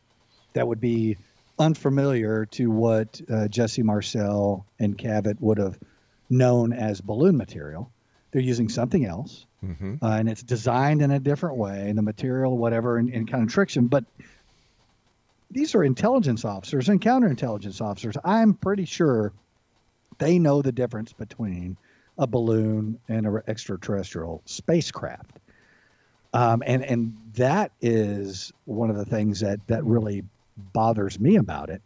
that 0.53 0.67
would 0.69 0.81
be 0.81 1.17
unfamiliar 1.59 2.47
to 2.47 2.71
what 2.71 3.21
uh, 3.31 3.49
Jesse 3.49 3.83
Marcel 3.83 4.65
and 4.79 4.97
Cavitt 4.97 5.41
would 5.41 5.59
have 5.59 5.79
known 6.31 6.73
as 6.73 7.01
balloon 7.01 7.37
material, 7.37 7.91
they're 8.31 8.43
using 8.43 8.69
something 8.69 9.05
else, 9.05 9.45
Mm-hmm. 9.65 9.97
uh, 10.01 10.11
and 10.11 10.29
it's 10.29 10.45
designed 10.45 11.03
in 11.03 11.11
a 11.11 11.19
different 11.19 11.57
way, 11.57 11.89
and 11.89 11.99
the 11.99 12.03
material, 12.03 12.57
whatever, 12.57 12.97
and, 12.97 13.13
and 13.13 13.29
kind 13.29 13.43
of 13.43 13.53
tricks 13.53 13.75
them. 13.75 13.89
But 13.89 14.05
these 15.51 15.75
are 15.75 15.83
intelligence 15.83 16.45
officers 16.45 16.89
and 16.89 17.01
counterintelligence 17.01 17.81
officers. 17.81 18.17
I'm 18.25 18.55
pretty 18.55 18.85
sure 18.85 19.33
they 20.19 20.39
know 20.39 20.63
the 20.63 20.71
difference 20.71 21.13
between 21.13 21.77
a 22.17 22.27
balloon 22.27 23.01
and 23.09 23.27
an 23.27 23.43
extraterrestrial 23.49 24.43
spacecraft. 24.45 25.41
Um, 26.33 26.63
and 26.65 26.85
and 26.85 27.17
that 27.35 27.73
is 27.81 28.53
one 28.65 28.91
of 28.91 28.97
the 28.97 29.07
things 29.07 29.41
that 29.41 29.67
that 29.67 29.85
really 29.85 30.23
bothers 30.57 31.19
me 31.19 31.37
about 31.37 31.71
it 31.71 31.83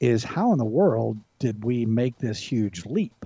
is 0.00 0.24
how 0.24 0.52
in 0.52 0.58
the 0.58 0.64
world 0.64 1.16
did 1.38 1.64
we 1.64 1.86
make 1.86 2.18
this 2.18 2.38
huge 2.38 2.84
leap 2.84 3.24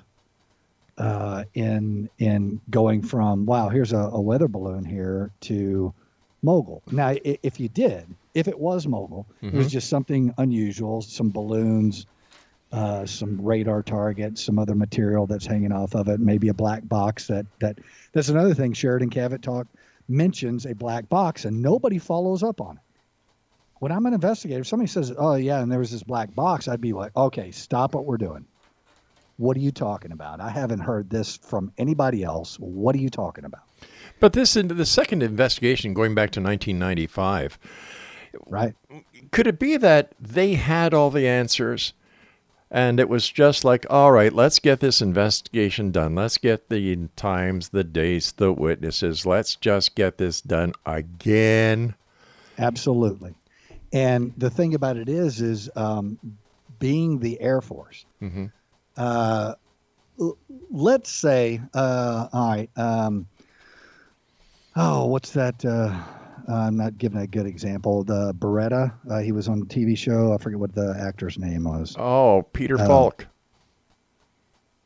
uh, 0.98 1.44
in 1.54 2.08
in 2.18 2.60
going 2.70 3.02
from 3.02 3.46
wow 3.46 3.68
here's 3.68 3.92
a, 3.92 3.98
a 3.98 4.20
weather 4.20 4.48
balloon 4.48 4.84
here 4.84 5.32
to 5.40 5.92
mogul. 6.42 6.82
Now 6.90 7.14
if 7.24 7.58
you 7.58 7.68
did 7.68 8.06
if 8.34 8.48
it 8.48 8.58
was 8.58 8.86
mogul 8.86 9.26
it 9.42 9.52
was 9.54 9.70
just 9.70 9.88
something 9.88 10.34
unusual 10.38 11.02
some 11.02 11.30
balloons 11.30 12.06
uh, 12.72 13.06
some 13.06 13.40
radar 13.40 13.82
targets 13.82 14.42
some 14.42 14.58
other 14.58 14.74
material 14.74 15.26
that's 15.26 15.46
hanging 15.46 15.72
off 15.72 15.94
of 15.94 16.08
it 16.08 16.20
maybe 16.20 16.48
a 16.48 16.54
black 16.54 16.86
box 16.88 17.28
that 17.28 17.46
that 17.60 17.78
that's 18.12 18.28
another 18.28 18.52
thing 18.54 18.72
sheridan 18.72 19.10
cavitt 19.10 19.42
talk 19.42 19.66
mentions 20.08 20.66
a 20.66 20.74
black 20.74 21.08
box 21.08 21.44
and 21.44 21.62
nobody 21.62 21.98
follows 21.98 22.42
up 22.42 22.60
on 22.60 22.76
it. 22.76 22.82
When 23.78 23.92
i'm 23.92 24.04
an 24.06 24.14
investigator 24.14 24.60
if 24.60 24.66
somebody 24.66 24.88
says 24.88 25.12
oh 25.16 25.34
yeah 25.36 25.60
and 25.60 25.70
there 25.70 25.78
was 25.78 25.92
this 25.92 26.02
black 26.02 26.34
box 26.34 26.68
i'd 26.68 26.80
be 26.80 26.92
like 26.92 27.16
okay 27.16 27.52
stop 27.52 27.94
what 27.94 28.04
we're 28.04 28.18
doing 28.18 28.44
what 29.36 29.56
are 29.56 29.60
you 29.60 29.70
talking 29.70 30.12
about 30.12 30.40
i 30.40 30.48
haven't 30.48 30.80
heard 30.80 31.10
this 31.10 31.36
from 31.36 31.72
anybody 31.78 32.22
else 32.22 32.56
what 32.58 32.94
are 32.94 32.98
you 32.98 33.10
talking 33.10 33.44
about 33.44 33.62
But 34.20 34.32
this 34.32 34.56
in 34.56 34.68
the 34.68 34.86
second 34.86 35.22
investigation, 35.22 35.92
going 35.92 36.14
back 36.14 36.30
to 36.32 36.40
1995, 36.40 37.58
right 38.46 38.74
could 39.30 39.46
it 39.46 39.58
be 39.58 39.76
that 39.76 40.12
they 40.20 40.54
had 40.54 40.92
all 40.94 41.10
the 41.10 41.26
answers 41.28 41.92
and 42.70 42.98
it 42.98 43.08
was 43.08 43.28
just 43.28 43.64
like 43.64 43.86
all 43.90 44.12
right 44.12 44.32
let's 44.32 44.58
get 44.58 44.80
this 44.80 45.00
investigation 45.00 45.90
done 45.90 46.14
let's 46.14 46.38
get 46.38 46.68
the 46.68 47.08
times 47.16 47.68
the 47.68 47.84
dates 47.84 48.32
the 48.32 48.52
witnesses 48.52 49.24
let's 49.24 49.54
just 49.56 49.94
get 49.94 50.18
this 50.18 50.40
done 50.40 50.72
again 50.84 51.94
Absolutely. 52.58 53.34
And 53.92 54.32
the 54.36 54.50
thing 54.50 54.74
about 54.74 54.96
it 54.96 55.08
is, 55.08 55.40
is 55.40 55.70
um, 55.76 56.18
being 56.78 57.20
the 57.20 57.40
Air 57.40 57.60
Force. 57.60 58.04
Mhm. 58.22 58.52
Uh, 58.96 59.54
l- 60.20 60.38
let's 60.70 61.10
say, 61.10 61.60
uh, 61.74 62.28
all 62.32 62.48
right. 62.48 62.70
Um, 62.76 63.26
oh, 64.76 65.06
what's 65.06 65.30
that? 65.30 65.64
Uh, 65.64 65.94
I'm 66.46 66.76
not 66.76 66.98
giving 66.98 67.18
a 67.20 67.26
good 67.26 67.46
example. 67.46 68.04
The 68.04 68.34
Baretta. 68.34 68.92
Uh, 69.10 69.18
he 69.20 69.32
was 69.32 69.48
on 69.48 69.62
a 69.62 69.64
TV 69.64 69.96
show. 69.96 70.32
I 70.32 70.38
forget 70.38 70.58
what 70.58 70.74
the 70.74 70.94
actor's 71.00 71.38
name 71.38 71.64
was. 71.64 71.96
oh 71.98 72.42
peter 72.52 72.78
Uh, 72.78 72.86
falk 72.86 73.26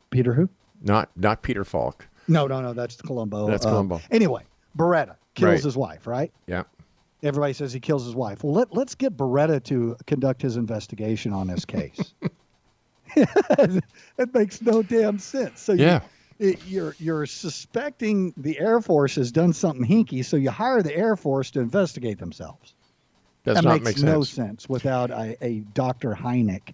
Peter 0.09 0.33
who? 0.33 0.49
not 0.81 1.09
not 1.15 1.41
peter 1.43 1.63
falk 1.65 2.07
No, 2.27 2.47
no, 2.47 2.61
no. 2.61 2.73
That's 2.73 2.95
Columbo. 3.01 3.47
That's 3.47 3.65
Uh, 3.65 3.69
Columbo. 3.71 3.99
Anyway, 4.11 4.43
Baretta 4.77 5.15
kills 5.35 5.49
Right. 5.51 5.63
his 5.63 5.75
wife, 5.77 6.07
right? 6.07 6.31
yeah 6.47 6.63
Everybody 7.21 7.51
says 7.51 7.73
he 7.73 7.81
kills 7.81 8.05
his 8.05 8.15
wife. 8.15 8.45
Well, 8.45 8.53
let, 8.53 8.73
let's 8.73 8.95
get 8.95 9.17
Baretta 9.17 9.61
to 9.65 9.97
conduct 10.07 10.41
his 10.41 10.55
investigation 10.55 11.33
on 11.33 11.47
this 11.47 11.65
case. 11.65 12.13
it 14.17 14.33
makes 14.33 14.61
no 14.61 14.81
damn 14.83 15.19
sense. 15.19 15.61
So 15.61 15.73
you- 15.73 15.83
Yeah. 15.85 16.01
it, 16.39 16.59
you're 16.67 16.95
you're 16.99 17.25
suspecting 17.25 18.33
the 18.37 18.59
Air 18.59 18.81
Force 18.81 19.15
has 19.15 19.31
done 19.31 19.53
something 19.53 19.85
hinky, 19.85 20.23
so 20.23 20.37
you 20.37 20.51
hire 20.51 20.81
the 20.81 20.95
Air 20.95 21.15
Force 21.15 21.51
to 21.51 21.59
investigate 21.59 22.19
themselves. 22.19 22.73
does 23.43 23.55
that 23.55 23.63
not 23.63 23.81
makes 23.83 23.97
make 24.01 24.05
no 24.05 24.23
sense 24.23 24.35
sense 24.63 24.69
without 24.69 25.11
a, 25.11 25.35
a 25.43 25.59
Dr. 25.73 26.13
Hynek 26.15 26.73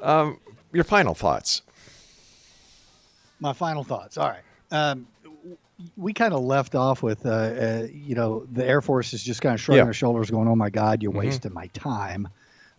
Um, 0.01 0.39
your 0.73 0.83
final 0.83 1.13
thoughts. 1.13 1.61
my 3.39 3.53
final 3.53 3.83
thoughts. 3.83 4.17
All 4.17 4.29
right. 4.29 4.41
Um, 4.71 5.05
we 5.95 6.11
kind 6.11 6.33
of 6.33 6.41
left 6.41 6.73
off 6.73 7.03
with, 7.03 7.23
uh, 7.23 7.29
uh, 7.29 7.87
you 7.93 8.15
know, 8.15 8.47
the 8.51 8.65
Air 8.65 8.81
Force 8.81 9.13
is 9.13 9.21
just 9.23 9.43
kind 9.43 9.53
of 9.53 9.61
shrugging 9.61 9.77
Yeah. 9.81 9.85
their 9.85 9.93
shoulders, 9.93 10.31
going, 10.31 10.47
"Oh 10.47 10.55
my 10.55 10.71
God, 10.71 11.03
you're 11.03 11.11
Mhm. 11.11 11.17
wasting 11.19 11.53
my 11.53 11.67
time. 11.67 12.27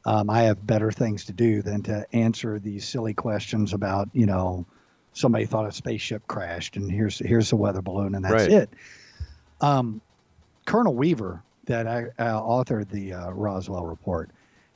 Um, 0.04 0.30
I 0.30 0.42
have 0.42 0.66
better 0.66 0.90
things 0.90 1.26
to 1.26 1.32
do 1.32 1.62
than 1.62 1.82
to 1.84 2.06
answer 2.14 2.58
these 2.58 2.88
silly 2.88 3.14
questions 3.14 3.72
about, 3.72 4.08
you 4.12 4.26
know, 4.26 4.66
somebody 5.12 5.44
thought 5.44 5.66
a 5.66 5.72
spaceship 5.72 6.26
crashed 6.26 6.76
and 6.76 6.90
here's 6.90 7.18
here's 7.18 7.50
the 7.50 7.56
weather 7.56 7.82
balloon 7.82 8.14
and 8.14 8.24
that's 8.24 8.34
Right. 8.34 8.50
it." 8.50 8.70
Um, 9.60 10.00
Colonel 10.64 10.94
Weaver, 10.94 11.42
that 11.66 11.86
I, 11.86 12.04
uh, 12.18 12.40
authored 12.40 12.88
the 12.90 13.12
uh, 13.14 13.30
Roswell 13.30 13.84
report, 13.84 14.30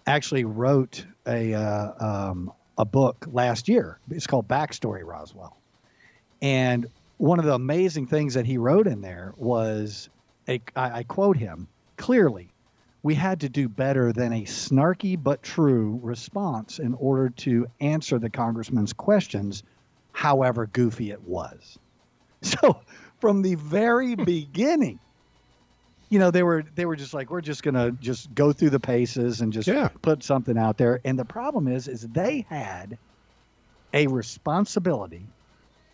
actually 0.06 0.44
wrote 0.44 1.06
a 1.26 1.54
uh, 1.54 1.92
um, 2.30 2.52
a 2.76 2.84
book 2.84 3.26
last 3.32 3.68
year. 3.68 3.98
It's 4.10 4.26
called 4.26 4.48
Backstory 4.48 5.04
Roswell. 5.04 5.56
And 6.42 6.86
one 7.16 7.38
of 7.38 7.44
the 7.44 7.54
amazing 7.54 8.06
things 8.08 8.34
that 8.34 8.44
he 8.44 8.58
wrote 8.58 8.86
in 8.86 9.00
there 9.00 9.32
was, 9.36 10.10
a, 10.48 10.60
I, 10.76 10.98
I 10.98 11.02
quote 11.04 11.36
him 11.36 11.68
clearly, 11.96 12.52
we 13.04 13.14
had 13.14 13.42
to 13.42 13.50
do 13.50 13.68
better 13.68 14.12
than 14.14 14.32
a 14.32 14.44
snarky 14.44 15.22
but 15.22 15.42
true 15.44 16.00
response 16.02 16.80
in 16.80 16.94
order 16.94 17.28
to 17.28 17.68
answer 17.78 18.18
the 18.18 18.30
congressman's 18.30 18.94
questions, 18.94 19.62
however 20.12 20.66
goofy 20.66 21.12
it 21.12 21.22
was. 21.22 21.78
So 22.42 22.82
from 23.20 23.42
the 23.42 23.54
very 23.56 24.14
beginning, 24.16 25.00
you 26.10 26.18
know, 26.18 26.30
they 26.30 26.42
were 26.42 26.62
they 26.74 26.86
were 26.86 26.96
just 26.96 27.14
like, 27.14 27.30
we're 27.30 27.40
just 27.40 27.62
gonna 27.62 27.92
just 27.92 28.34
go 28.34 28.52
through 28.52 28.70
the 28.70 28.80
paces 28.80 29.40
and 29.40 29.52
just 29.52 29.68
Yeah. 29.68 29.88
put 30.02 30.22
something 30.22 30.58
out 30.58 30.78
there. 30.78 31.00
And 31.04 31.18
the 31.18 31.24
problem 31.24 31.68
is, 31.68 31.88
is 31.88 32.02
they 32.02 32.46
had 32.48 32.98
a 33.94 34.06
responsibility 34.08 35.32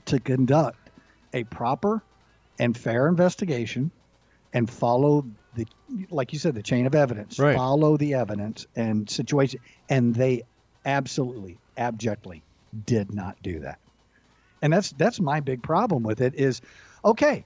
to 0.06 0.20
conduct 0.20 0.90
a 1.32 1.44
proper 1.44 2.04
and 2.58 2.76
fair 2.76 3.08
investigation 3.08 3.92
and 4.52 4.68
follow 4.68 5.24
the 5.54 5.66
like 6.10 6.32
you 6.32 6.38
said 6.38 6.54
the 6.54 6.62
chain 6.62 6.86
of 6.86 6.94
evidence. 6.94 7.38
Right. 7.38 7.56
follow 7.56 7.96
the 7.96 8.14
evidence 8.14 8.66
and 8.76 9.08
situation 9.08 9.60
and 9.88 10.14
they 10.14 10.42
absolutely 10.84 11.58
abjectly 11.76 12.42
did 12.86 13.12
not 13.12 13.36
do 13.42 13.60
that. 13.60 13.78
And 14.62 14.72
that's 14.72 14.90
that's 14.92 15.20
my 15.20 15.40
big 15.40 15.62
problem 15.62 16.02
with 16.02 16.20
it 16.20 16.34
is 16.34 16.60
okay 17.04 17.44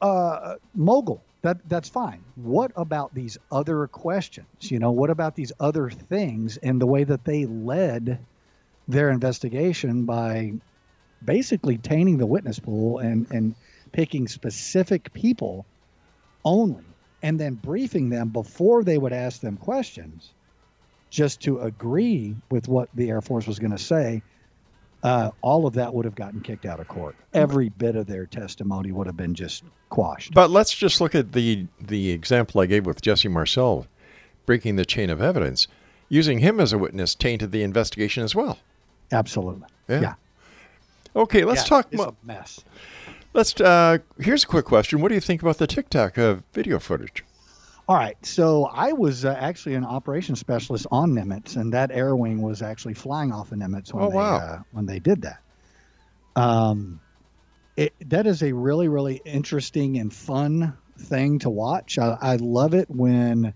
uh 0.00 0.54
mogul 0.74 1.22
that 1.42 1.68
that's 1.68 1.88
fine. 1.88 2.22
What 2.36 2.70
about 2.76 3.14
these 3.14 3.36
other 3.50 3.86
questions? 3.88 4.70
You 4.70 4.78
know 4.78 4.92
what 4.92 5.10
about 5.10 5.34
these 5.34 5.52
other 5.60 5.90
things 5.90 6.56
and 6.56 6.80
the 6.80 6.86
way 6.86 7.04
that 7.04 7.24
they 7.24 7.46
led 7.46 8.24
their 8.88 9.10
investigation 9.10 10.04
by 10.04 10.52
basically 11.24 11.78
tainting 11.78 12.18
the 12.18 12.26
witness 12.26 12.58
pool 12.58 12.98
and 12.98 13.26
and 13.30 13.54
picking 13.92 14.26
specific 14.26 15.12
people 15.12 15.66
only 16.44 16.84
and 17.22 17.38
then 17.38 17.54
briefing 17.54 18.08
them 18.10 18.28
before 18.28 18.82
they 18.84 18.98
would 18.98 19.12
ask 19.12 19.40
them 19.40 19.56
questions 19.56 20.32
just 21.10 21.40
to 21.42 21.60
agree 21.60 22.34
with 22.50 22.68
what 22.68 22.88
the 22.94 23.08
air 23.10 23.20
force 23.20 23.46
was 23.46 23.58
going 23.58 23.70
to 23.72 23.78
say 23.78 24.22
uh, 25.04 25.30
all 25.40 25.66
of 25.66 25.74
that 25.74 25.92
would 25.92 26.04
have 26.04 26.14
gotten 26.14 26.40
kicked 26.40 26.64
out 26.64 26.78
of 26.80 26.86
court 26.88 27.16
every 27.34 27.68
bit 27.68 27.96
of 27.96 28.06
their 28.06 28.24
testimony 28.26 28.92
would 28.92 29.06
have 29.06 29.16
been 29.16 29.34
just 29.34 29.64
quashed 29.90 30.32
But 30.32 30.50
let's 30.50 30.74
just 30.74 31.00
look 31.00 31.14
at 31.14 31.32
the 31.32 31.66
the 31.80 32.10
example 32.10 32.60
I 32.60 32.66
gave 32.66 32.86
with 32.86 33.02
Jesse 33.02 33.28
Marcel, 33.28 33.86
breaking 34.46 34.76
the 34.76 34.84
chain 34.84 35.10
of 35.10 35.20
evidence. 35.20 35.66
Using 36.08 36.38
him 36.40 36.60
as 36.60 36.72
a 36.74 36.78
witness 36.78 37.14
tainted 37.14 37.52
the 37.52 37.62
investigation 37.62 38.22
as 38.22 38.34
well. 38.34 38.58
absolutely 39.12 39.66
Yeah. 39.88 40.00
yeah, 40.00 40.14
Okay, 41.16 41.44
let's 41.44 41.62
Yeah, 41.62 41.68
talk. 41.68 41.88
it's 41.90 41.98
mo- 42.02 42.14
a 42.22 42.26
mess 42.26 42.60
Let's. 43.34 43.58
Uh, 43.60 43.98
here's 44.18 44.44
a 44.44 44.46
quick 44.46 44.64
question. 44.66 45.00
What 45.00 45.08
do 45.08 45.14
you 45.14 45.20
think 45.20 45.42
about 45.42 45.58
the 45.58 45.66
Tic 45.66 45.88
Tac 45.88 46.18
uh, 46.18 46.36
video 46.52 46.78
footage? 46.78 47.24
All 47.88 47.96
right. 47.96 48.16
So 48.24 48.64
I 48.66 48.92
was 48.92 49.24
uh, 49.24 49.36
actually 49.38 49.74
an 49.74 49.84
operations 49.84 50.38
specialist 50.38 50.86
on 50.90 51.12
Nimitz, 51.12 51.56
and 51.56 51.72
that 51.72 51.90
air 51.90 52.14
wing 52.14 52.42
was 52.42 52.62
actually 52.62 52.94
flying 52.94 53.32
off 53.32 53.52
of 53.52 53.58
Nimitz 53.58 53.92
when 53.92 54.04
Oh, 54.04 54.10
they 54.10 54.16
wow. 54.16 54.36
uh, 54.36 54.58
when 54.72 54.86
they 54.86 54.98
did 54.98 55.22
that. 55.22 55.40
Um, 56.36 57.00
it, 57.76 57.94
that 58.08 58.26
is 58.26 58.42
a 58.42 58.52
really 58.52 58.88
really 58.88 59.20
interesting 59.24 59.98
and 59.98 60.12
fun 60.12 60.76
thing 60.98 61.38
to 61.40 61.50
watch. 61.50 61.98
I, 61.98 62.16
I 62.20 62.36
love 62.36 62.74
it 62.74 62.88
when 62.90 63.54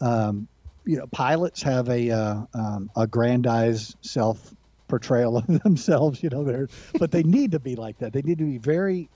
um, 0.00 0.46
you 0.84 0.98
know 0.98 1.06
pilots 1.06 1.62
have 1.62 1.88
a 1.88 2.10
uh, 2.10 2.36
um, 2.54 2.90
aggrandized 2.94 3.96
self 4.02 4.54
portrayal 4.88 5.36
of 5.38 5.46
themselves. 5.62 6.22
You 6.22 6.30
know, 6.30 6.44
they're 6.44 6.68
but 6.98 7.10
they 7.10 7.22
need 7.22 7.52
to 7.52 7.60
be 7.60 7.76
like 7.76 7.98
that. 7.98 8.12
They 8.12 8.22
need 8.22 8.38
to 8.38 8.44
be 8.44 8.58
very 8.58 9.08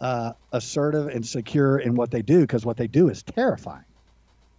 uh, 0.00 0.32
assertive 0.52 1.08
and 1.08 1.26
secure 1.26 1.78
in 1.78 1.94
what 1.94 2.10
they 2.10 2.22
do 2.22 2.40
because 2.40 2.64
what 2.64 2.76
they 2.76 2.86
do 2.86 3.08
is 3.08 3.22
terrifying. 3.22 3.84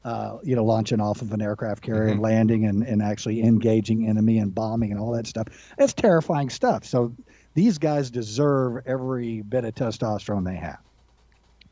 Uh, 0.04 0.38
you 0.42 0.56
know, 0.56 0.64
launching 0.64 1.02
off 1.02 1.22
of 1.22 1.34
an 1.34 1.42
aircraft 1.42 1.82
carrier 1.84 2.04
Mm-hmm. 2.04 2.12
and 2.14 2.22
landing 2.22 2.66
and, 2.66 2.84
and 2.84 3.02
actually 3.02 3.44
engaging 3.44 4.08
enemy 4.08 4.38
and 4.40 4.56
bombing 4.56 4.92
and 4.92 5.02
all 5.02 5.12
that 5.12 5.28
stuff. 5.28 5.48
It's 5.78 5.94
terrifying 5.94 6.50
stuff. 6.50 6.86
So 6.86 7.14
these 7.56 7.78
guys 7.78 8.10
deserve 8.10 8.84
every 8.86 9.42
bit 9.42 9.66
of 9.66 9.76
testosterone 9.76 10.46
they 10.46 10.56
have. 10.56 10.80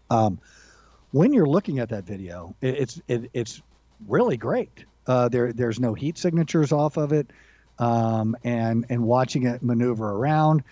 Um, 0.09 0.39
when 1.11 1.31
you're 1.31 1.45
looking 1.45 1.79
at 1.79 1.89
that 1.89 2.03
video, 2.05 2.55
it, 2.61 2.75
it's 2.75 3.01
it, 3.07 3.29
it's 3.33 3.61
really 4.05 4.35
great. 4.35 4.83
Uh, 5.07 5.29
there 5.29 5.53
there's 5.53 5.79
no 5.79 5.93
heat 5.93 6.17
signatures 6.17 6.73
off 6.73 6.97
of 6.97 7.13
it, 7.13 7.31
um, 7.79 8.35
and 8.43 8.85
and 8.89 9.03
watching 9.03 9.45
it 9.45 9.61
maneuver 9.63 10.11
around, 10.11 10.63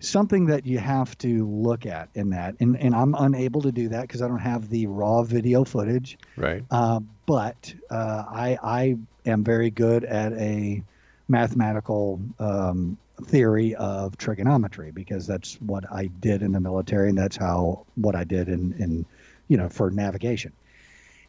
something 0.00 0.46
that 0.46 0.66
you 0.66 0.78
have 0.78 1.16
to 1.18 1.46
look 1.46 1.86
at 1.86 2.08
in 2.14 2.30
that. 2.30 2.56
And 2.60 2.76
and 2.78 2.94
I'm 2.94 3.14
unable 3.14 3.62
to 3.62 3.72
do 3.72 3.88
that 3.88 4.02
because 4.02 4.22
I 4.22 4.28
don't 4.28 4.38
have 4.38 4.68
the 4.68 4.86
raw 4.86 5.22
video 5.22 5.64
footage. 5.64 6.18
Right. 6.36 6.64
Uh, 6.70 7.00
but 7.26 7.74
uh, 7.90 8.24
I 8.28 8.58
I 8.62 8.96
am 9.26 9.44
very 9.44 9.70
good 9.70 10.04
at 10.04 10.32
a 10.32 10.82
mathematical 11.28 12.20
um, 12.38 12.98
theory 13.24 13.74
of 13.76 14.16
trigonometry 14.16 14.90
because 14.90 15.26
that's 15.26 15.54
what 15.60 15.90
I 15.90 16.06
did 16.06 16.42
in 16.42 16.52
the 16.52 16.60
military 16.60 17.08
and 17.08 17.18
that's 17.18 17.36
how 17.36 17.86
what 17.94 18.14
I 18.14 18.24
did 18.24 18.48
in 18.48 18.74
in 18.78 19.06
you 19.48 19.56
know 19.56 19.68
for 19.68 19.90
navigation. 19.90 20.52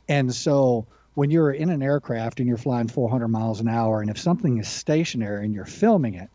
And 0.10 0.34
so 0.34 0.86
when 1.16 1.30
you're 1.30 1.52
in 1.52 1.70
an 1.70 1.84
aircraft 1.84 2.40
and 2.40 2.48
you're 2.48 2.58
flying 2.58 2.88
400 2.88 3.28
miles 3.28 3.60
an 3.60 3.68
hour, 3.68 4.02
and 4.02 4.10
if 4.10 4.18
something 4.18 4.58
is 4.58 4.68
stationary 4.68 5.46
and 5.46 5.54
you're 5.54 5.66
filming 5.66 6.16
it, 6.16 6.30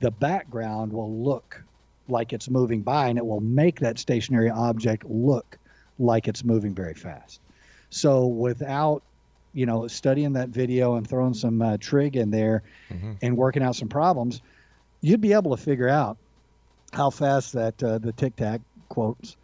the 0.00 0.10
background 0.10 0.92
will 0.92 1.22
look 1.22 1.62
like 2.08 2.32
it's 2.32 2.50
moving 2.50 2.82
by 2.82 3.08
and 3.08 3.18
it 3.18 3.24
will 3.24 3.40
make 3.40 3.80
that 3.80 3.98
stationary 3.98 4.50
object 4.50 5.04
look 5.06 5.58
like 5.98 6.28
it's 6.28 6.44
moving 6.44 6.74
very 6.74 6.94
fast. 6.94 7.40
So 7.90 8.26
without, 8.26 9.02
you 9.52 9.66
know, 9.66 9.86
studying 9.86 10.32
that 10.34 10.48
video 10.48 10.96
and 10.96 11.08
throwing 11.08 11.34
some 11.34 11.62
uh, 11.62 11.76
trig 11.78 12.16
in 12.16 12.30
there 12.30 12.62
and 13.22 13.36
working 13.36 13.62
out 13.62 13.76
some 13.76 13.88
problems, 13.88 14.42
you'd 15.00 15.20
be 15.20 15.32
able 15.32 15.56
to 15.56 15.62
figure 15.62 15.88
out 15.88 16.18
how 16.92 17.10
fast 17.10 17.52
that 17.52 17.82
uh, 17.82 17.98
the 17.98 18.12
tic 18.12 18.36
tac 18.36 18.60
quotes 18.88 19.36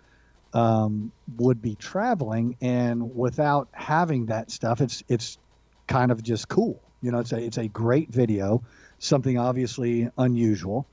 um, 0.53 1.13
would 1.37 1.63
be 1.63 1.75
traveling, 1.75 2.57
and 2.61 3.15
without 3.15 3.69
having 3.73 4.27
that 4.27 4.51
stuff, 4.51 4.81
it's 4.81 5.03
it's 5.09 5.39
kind 5.87 6.11
of 6.11 6.23
just 6.23 6.49
cool. 6.49 6.83
You 7.03 7.13
know, 7.13 7.21
it's 7.21 7.33
a 7.33 7.39
it's 7.41 7.59
a 7.59 7.69
great 7.69 8.11
video, 8.11 8.63
something 8.99 9.39
obviously 9.39 10.11
unusual, 10.19 10.87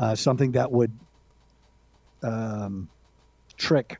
uh, 0.00 0.14
something 0.14 0.52
that 0.52 0.72
would 0.72 0.92
um, 2.22 2.88
trick 3.56 3.98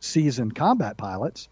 seasoned 0.00 0.54
combat 0.54 0.96
pilots, 0.96 1.48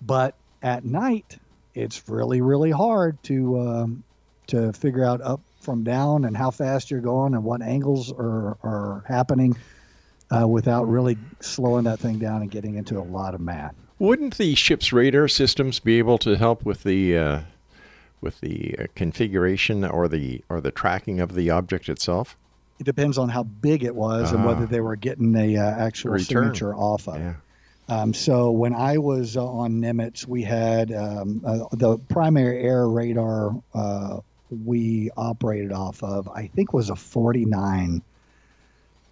but 0.00 0.34
at 0.62 0.84
night 0.84 1.38
it's 1.74 2.08
really 2.08 2.40
really 2.40 2.70
hard 2.70 3.22
to 3.24 3.60
um, 3.60 4.04
to 4.46 4.72
figure 4.72 5.04
out 5.04 5.20
up 5.20 5.40
from 5.60 5.82
down 5.82 6.24
and 6.24 6.36
how 6.36 6.50
fast 6.50 6.90
you're 6.90 7.00
going 7.00 7.34
and 7.34 7.44
what 7.44 7.60
angles 7.60 8.12
are 8.12 8.56
are 8.62 9.04
happening 9.06 9.56
uh, 10.30 10.46
without 10.46 10.84
really 10.88 11.16
slowing 11.40 11.84
that 11.84 11.98
thing 12.00 12.18
down 12.18 12.42
and 12.42 12.50
getting 12.50 12.74
into 12.76 12.98
a 12.98 13.02
lot 13.02 13.34
of 13.34 13.40
math. 13.40 13.74
Wouldn't 13.98 14.36
the 14.36 14.54
ship's 14.54 14.92
radar 14.92 15.28
systems 15.28 15.78
be 15.80 15.98
able 15.98 16.18
to 16.18 16.36
help 16.36 16.64
with 16.64 16.82
the 16.82 17.16
uh, 17.16 17.40
with 18.20 18.40
the 18.40 18.74
uh, 18.78 18.84
configuration 18.94 19.84
or 19.84 20.08
the 20.08 20.42
or 20.48 20.60
the 20.60 20.70
tracking 20.70 21.20
of 21.20 21.34
the 21.34 21.50
object 21.50 21.88
itself? 21.88 22.36
It 22.78 22.84
depends 22.84 23.16
on 23.16 23.30
how 23.30 23.42
big 23.44 23.84
it 23.84 23.94
was 23.94 24.32
and 24.32 24.42
Ah. 24.42 24.48
whether 24.48 24.66
they 24.66 24.80
were 24.80 24.96
getting 24.96 25.34
a 25.34 25.56
uh, 25.56 25.62
actual 25.62 26.10
Return. 26.12 26.26
signature 26.54 26.74
off 26.74 27.08
of 27.08 27.16
it. 27.16 27.36
Um, 27.88 28.12
so 28.12 28.50
when 28.50 28.74
I 28.74 28.98
was 28.98 29.36
uh, 29.36 29.46
on 29.46 29.80
Nimitz, 29.80 30.26
we 30.26 30.42
had 30.42 30.92
um, 30.92 31.40
uh, 31.46 31.60
the 31.72 31.96
primary 31.98 32.60
air 32.62 32.86
radar 32.88 33.52
uh, 33.72 34.18
we 34.64 35.10
operated 35.16 35.72
off 35.72 36.02
of. 36.02 36.28
I 36.28 36.48
think 36.48 36.72
was 36.72 36.90
a 36.90 36.96
49. 36.96 38.02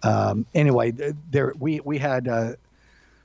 Um, 0.05 0.45
anyway, 0.53 0.91
there 1.31 1.53
we 1.57 1.79
we 1.79 1.97
had 1.97 2.27
uh, 2.27 2.53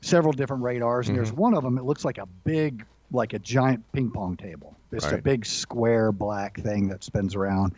several 0.01 0.33
different 0.33 0.63
radars, 0.63 1.09
and 1.09 1.17
there's 1.17 1.33
one 1.33 1.55
of 1.55 1.63
them. 1.63 1.79
It 1.79 1.85
looks 1.85 2.05
like 2.05 2.19
a 2.19 2.27
big, 2.45 2.85
like 3.13 3.33
a 3.35 3.39
giant 3.39 3.85
ping 3.93 4.11
pong 4.11 4.37
table. 4.37 4.77
It's 4.93 5.07
a 5.07 5.19
big 5.19 5.47
square 5.47 6.11
black 6.11 6.59
thing 6.59 6.89
that 6.89 7.05
spins 7.05 7.35
around. 7.35 7.75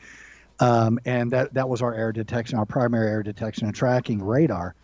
Um, 0.61 1.01
and 1.05 1.33
that 1.33 1.55
that 1.55 1.69
was 1.69 1.83
our 1.83 1.93
air 1.93 2.13
detection, 2.13 2.59
our 2.59 2.67
primary 2.67 3.11
air 3.11 3.23
detection 3.23 3.67
and 3.67 3.75
tracking 3.75 4.25
radar. 4.25 4.75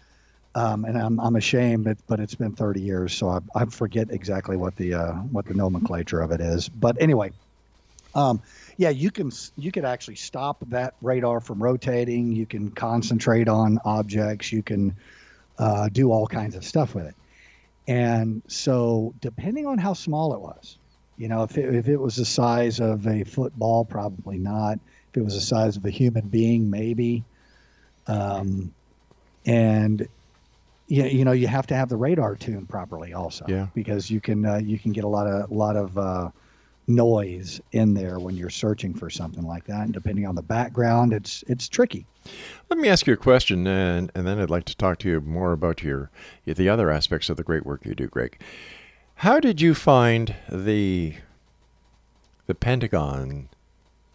Um, 0.55 0.85
and 0.85 0.99
I'm, 0.99 1.21
I'm 1.21 1.37
ashamed, 1.37 1.85
but, 1.85 1.99
but 2.09 2.19
it's 2.19 2.35
been 2.35 2.53
30 2.53 2.81
years, 2.81 3.15
so 3.15 3.29
I, 3.29 3.39
I 3.55 3.65
forget 3.67 4.11
exactly 4.11 4.57
what 4.57 4.75
the 4.75 4.95
uh, 4.95 5.13
what 5.13 5.45
the 5.45 5.55
nomenclature 5.55 6.21
of 6.21 6.33
it 6.33 6.41
is. 6.41 6.69
But 6.69 7.01
anyway, 7.01 7.31
um, 8.15 8.43
yeah, 8.79 8.91
you 8.91 9.11
can 9.11 9.33
you 9.57 9.73
could 9.73 9.85
actually 9.85 10.15
stop 10.15 10.65
that 10.69 10.95
radar 11.03 11.41
from 11.41 11.61
rotating. 11.61 12.33
You 12.33 12.47
can 12.47 12.71
concentrate 12.71 13.49
on 13.49 13.81
objects. 13.85 14.53
You 14.53 14.63
can 14.63 14.97
uh, 15.59 15.89
do 15.91 16.13
all 16.13 16.29
kinds 16.29 16.55
of 16.55 16.65
stuff 16.65 16.95
with 16.95 17.07
it. 17.07 17.17
And 17.89 18.43
so, 18.47 19.15
depending 19.21 19.67
on 19.67 19.79
how 19.79 19.95
small 19.95 20.35
it 20.35 20.41
was, 20.41 20.79
you 21.17 21.27
know, 21.27 21.43
if 21.43 21.59
it, 21.59 21.75
if 21.75 21.89
it 21.89 21.97
was 21.97 22.15
the 22.15 22.25
size 22.25 22.79
of 22.79 23.07
a 23.09 23.25
football, 23.25 23.85
probably 23.85 24.39
not. 24.39 24.79
If 25.11 25.17
it 25.17 25.25
was 25.25 25.35
the 25.35 25.41
size 25.41 25.77
of 25.77 25.85
a 25.85 25.91
human 25.91 26.29
being, 26.29 26.71
maybe. 26.71 27.25
Um, 28.07 28.73
and 29.45 30.07
yeah, 30.87 31.07
you 31.07 31.25
know, 31.25 31.33
you 31.33 31.49
have 31.49 31.67
to 31.69 31.75
have 31.75 31.89
the 31.89 31.97
radar 31.97 32.37
tuned 32.37 32.69
properly, 32.69 33.13
also. 33.13 33.45
Yeah. 33.49 33.67
Because 33.75 34.09
you 34.09 34.21
can 34.21 34.47
uh, 34.47 34.59
you 34.59 34.79
can 34.79 34.93
get 34.93 35.03
a 35.03 35.09
lot 35.09 35.27
of 35.27 35.51
lot 35.51 35.75
of 35.75 35.99
uh, 35.99 36.31
noise 36.89 37.61
in 37.73 37.95
there 37.95 38.19
when 38.19 38.35
you're 38.37 38.51
searching 38.51 38.95
for 38.95 39.11
something 39.11 39.45
like 39.45 39.65
that, 39.67 39.83
and 39.83 39.93
depending 39.93 40.27
on 40.27 40.35
the 40.35 40.43
background, 40.43 41.13
it's 41.13 41.45
it's 41.47 41.69
tricky. 41.69 42.07
Let 42.71 42.79
me 42.79 42.89
ask 42.89 43.07
you 43.07 43.13
a 43.13 43.17
question, 43.17 43.67
and, 43.67 44.11
and 44.15 44.27
then 44.27 44.39
I'd 44.39 44.51
like 44.51 44.65
to 44.65 44.77
talk 44.77 44.99
to 45.01 45.09
you 45.09 45.21
more 45.21 45.53
about 45.53 45.83
your 45.83 46.11
the 46.45 46.69
other 46.69 46.91
aspects 46.91 47.29
of 47.29 47.37
the 47.37 47.45
great 47.45 47.65
work 47.67 47.85
you 47.85 47.95
do, 47.95 48.09
Greg. 48.09 48.41
How 49.17 49.39
did 49.39 49.61
you 49.61 49.75
find 49.75 50.35
the 50.51 51.15
the 52.47 52.55
Pentagon, 52.55 53.51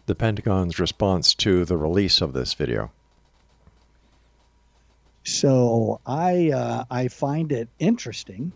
the 0.06 0.14
Pentagon's 0.14 0.78
response 0.78 1.34
to 1.34 1.64
the 1.64 1.76
release 1.76 2.20
of 2.20 2.32
this 2.32 2.54
video? 2.54 2.90
So 5.22 6.00
I 6.04 6.50
uh, 6.50 6.84
I 6.90 7.08
find 7.08 7.52
it 7.52 7.68
interesting 7.78 8.52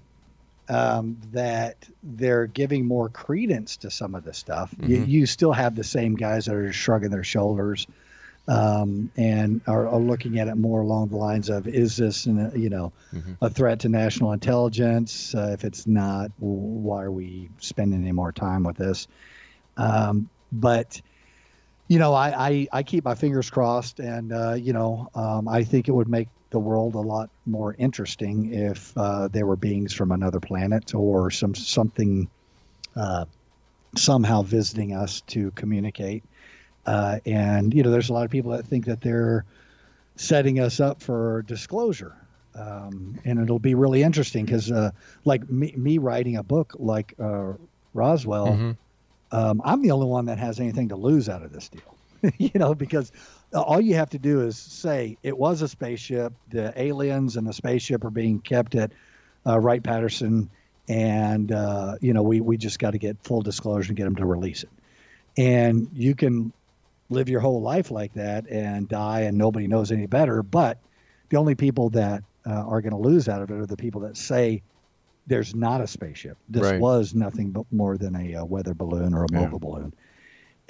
um, 0.69 1.17
that 1.33 1.77
they're 2.03 2.47
giving 2.47 2.87
more 2.87 3.09
credence 3.09 3.79
to 3.79 3.91
some 3.91 4.15
of 4.15 4.25
the 4.25 4.35
stuff. 4.35 4.75
You, 4.81 5.05
you 5.05 5.27
still 5.27 5.53
have 5.53 5.75
the 5.75 5.85
same 5.85 6.15
guys 6.15 6.47
that 6.47 6.55
are 6.55 6.73
shrugging 6.73 7.11
their 7.11 7.25
shoulders 7.25 7.87
um, 8.49 9.11
and 9.17 9.61
are, 9.67 9.89
are 9.89 10.01
looking 10.01 10.39
at 10.39 10.49
it 10.49 10.57
more 10.57 10.81
along 10.81 11.09
the 11.09 11.17
lines 11.17 11.51
of 11.51 11.69
is 11.69 11.97
this 11.97 12.25
an, 12.27 12.53
you 12.57 12.71
know 12.71 12.93
a 13.43 13.51
threat 13.51 13.81
to 13.81 13.89
national 13.89 14.33
intelligence? 14.33 15.35
Uh, 15.35 15.51
if 15.53 15.65
it's 15.65 15.87
not, 15.87 16.31
why 16.39 17.03
are 17.03 17.11
we 17.11 17.51
spending 17.59 18.01
any 18.01 18.13
more 18.13 18.33
time 18.33 18.63
with 18.65 18.77
this? 18.77 19.07
Um, 19.77 20.31
but 20.51 21.01
you 21.89 21.99
know, 21.99 22.13
I, 22.13 22.49
I, 22.49 22.69
I 22.73 22.83
keep 22.83 23.05
my 23.05 23.15
fingers 23.15 23.49
crossed, 23.49 24.01
and 24.01 24.33
uh, 24.33 24.55
you 24.55 24.73
know, 24.73 25.09
um, 25.15 25.49
I 25.49 25.65
think 25.65 25.89
it 25.89 25.93
would 25.93 26.09
make 26.09 26.29
the 26.51 26.59
world 26.59 26.95
a 26.95 27.01
lot 27.01 27.31
more 27.47 27.75
interesting 27.79 28.53
if 28.53 28.97
uh, 28.97 29.29
there 29.29 29.47
were 29.47 29.57
beings 29.57 29.93
from 29.93 30.13
another 30.13 30.41
planet 30.41 30.95
or 30.95 31.31
some 31.31 31.55
something 31.55 32.29
uh, 32.97 33.25
somehow 33.97 34.43
visiting 34.43 34.95
us 34.95 35.21
to 35.23 35.51
communicate. 35.53 36.25
Uh, 36.87 37.19
and 37.27 37.75
you 37.75 37.83
know, 37.83 37.91
there's 37.91 38.09
a 38.09 38.13
lot 38.13 38.25
of 38.25 38.31
people 38.31 38.53
that 38.53 38.67
think 38.67 38.87
that 38.87 39.01
they're 39.01 39.45
setting 40.17 40.59
us 40.59 40.81
up 40.81 41.03
for 41.03 41.43
disclosure. 41.43 42.17
Um, 42.55 43.21
and 43.25 43.39
it'll 43.39 43.61
be 43.61 43.75
really 43.75 44.03
interesting 44.03 44.45
because, 44.45 44.71
uh, 44.73 44.91
like 45.25 45.49
me, 45.49 45.73
me 45.77 45.99
writing 45.99 46.37
a 46.37 46.43
book 46.43 46.75
like 46.79 47.15
uh, 47.21 47.53
Roswell, 47.95 48.49
um, 49.31 49.63
I'm 49.65 49.83
the 49.83 49.93
only 49.93 50.07
one 50.07 50.27
that 50.27 50.39
has 50.39 50.59
anything 50.59 50.89
to 50.89 50.97
lose 50.97 51.29
out 51.29 51.43
of 51.43 51.53
this 51.53 51.69
deal. 51.69 51.97
you 52.39 52.51
know, 52.55 52.75
because 52.75 53.13
all 53.53 53.81
you 53.81 53.95
have 53.95 54.11
to 54.11 54.19
do 54.19 54.43
is 54.43 54.59
say 54.59 55.19
it 55.23 55.37
was 55.37 55.63
a 55.63 55.69
spaceship. 55.69 56.33
The 56.49 56.73
aliens 56.81 57.37
and 57.37 57.47
the 57.47 57.53
spaceship 57.53 58.05
are 58.05 58.11
being 58.11 58.41
kept 58.41 58.75
at 58.75 58.93
uh, 59.47 59.59
Wright 59.59 59.83
Patterson, 59.83 60.51
and 60.89 61.51
uh, 61.53 61.97
you 62.01 62.13
know 62.13 62.23
we 62.23 62.41
we 62.41 62.57
just 62.57 62.79
got 62.79 62.93
to 62.93 62.99
get 62.99 63.23
full 63.25 63.43
disclosure 63.43 63.89
and 63.89 63.97
get 63.97 64.05
them 64.05 64.17
to 64.17 64.27
release 64.27 64.63
it. 64.65 64.71
And 65.37 65.89
you 65.93 66.15
can 66.15 66.53
live 67.11 67.29
your 67.29 67.41
whole 67.41 67.63
life 67.63 67.91
like 67.91 68.13
that 68.15 68.49
and 68.51 68.89
die, 68.89 69.21
and 69.23 69.39
nobody 69.39 69.67
knows 69.67 69.93
any 69.93 70.07
better. 70.07 70.43
But 70.43 70.79
the 71.31 71.37
only 71.39 71.55
people 71.55 71.91
that 71.91 72.23
uh, 72.47 72.51
are 72.53 72.81
going 72.81 72.93
to 72.93 72.99
lose 72.99 73.29
out 73.29 73.43
of 73.43 73.51
it 73.51 73.55
are 73.55 73.67
the 73.67 73.77
people 73.77 74.03
that 74.03 74.17
say 74.17 74.63
there's 75.27 75.55
not 75.55 75.81
a 75.81 75.87
spaceship. 75.87 76.39
This 76.49 76.71
Right. 76.71 76.81
was 76.81 77.15
nothing 77.15 77.51
but 77.53 77.67
more 77.71 77.97
than 77.99 78.17
a, 78.17 78.37
uh 78.37 78.45
weather 78.45 78.75
balloon 78.75 79.15
or 79.15 79.25
a 79.25 79.29
Yeah. 79.31 79.41
Mogul 79.41 79.59
balloon. 79.59 79.95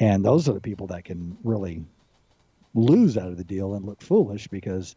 And 0.01 0.25
those 0.25 0.49
are 0.49 0.53
the 0.53 0.61
people 0.61 0.89
that 0.89 1.05
can 1.05 1.37
really 1.43 1.85
lose 2.79 3.17
out 3.17 3.29
of 3.29 3.37
the 3.37 3.45
deal 3.45 3.75
and 3.75 3.85
look 3.85 4.01
foolish 4.01 4.49
because, 4.49 4.95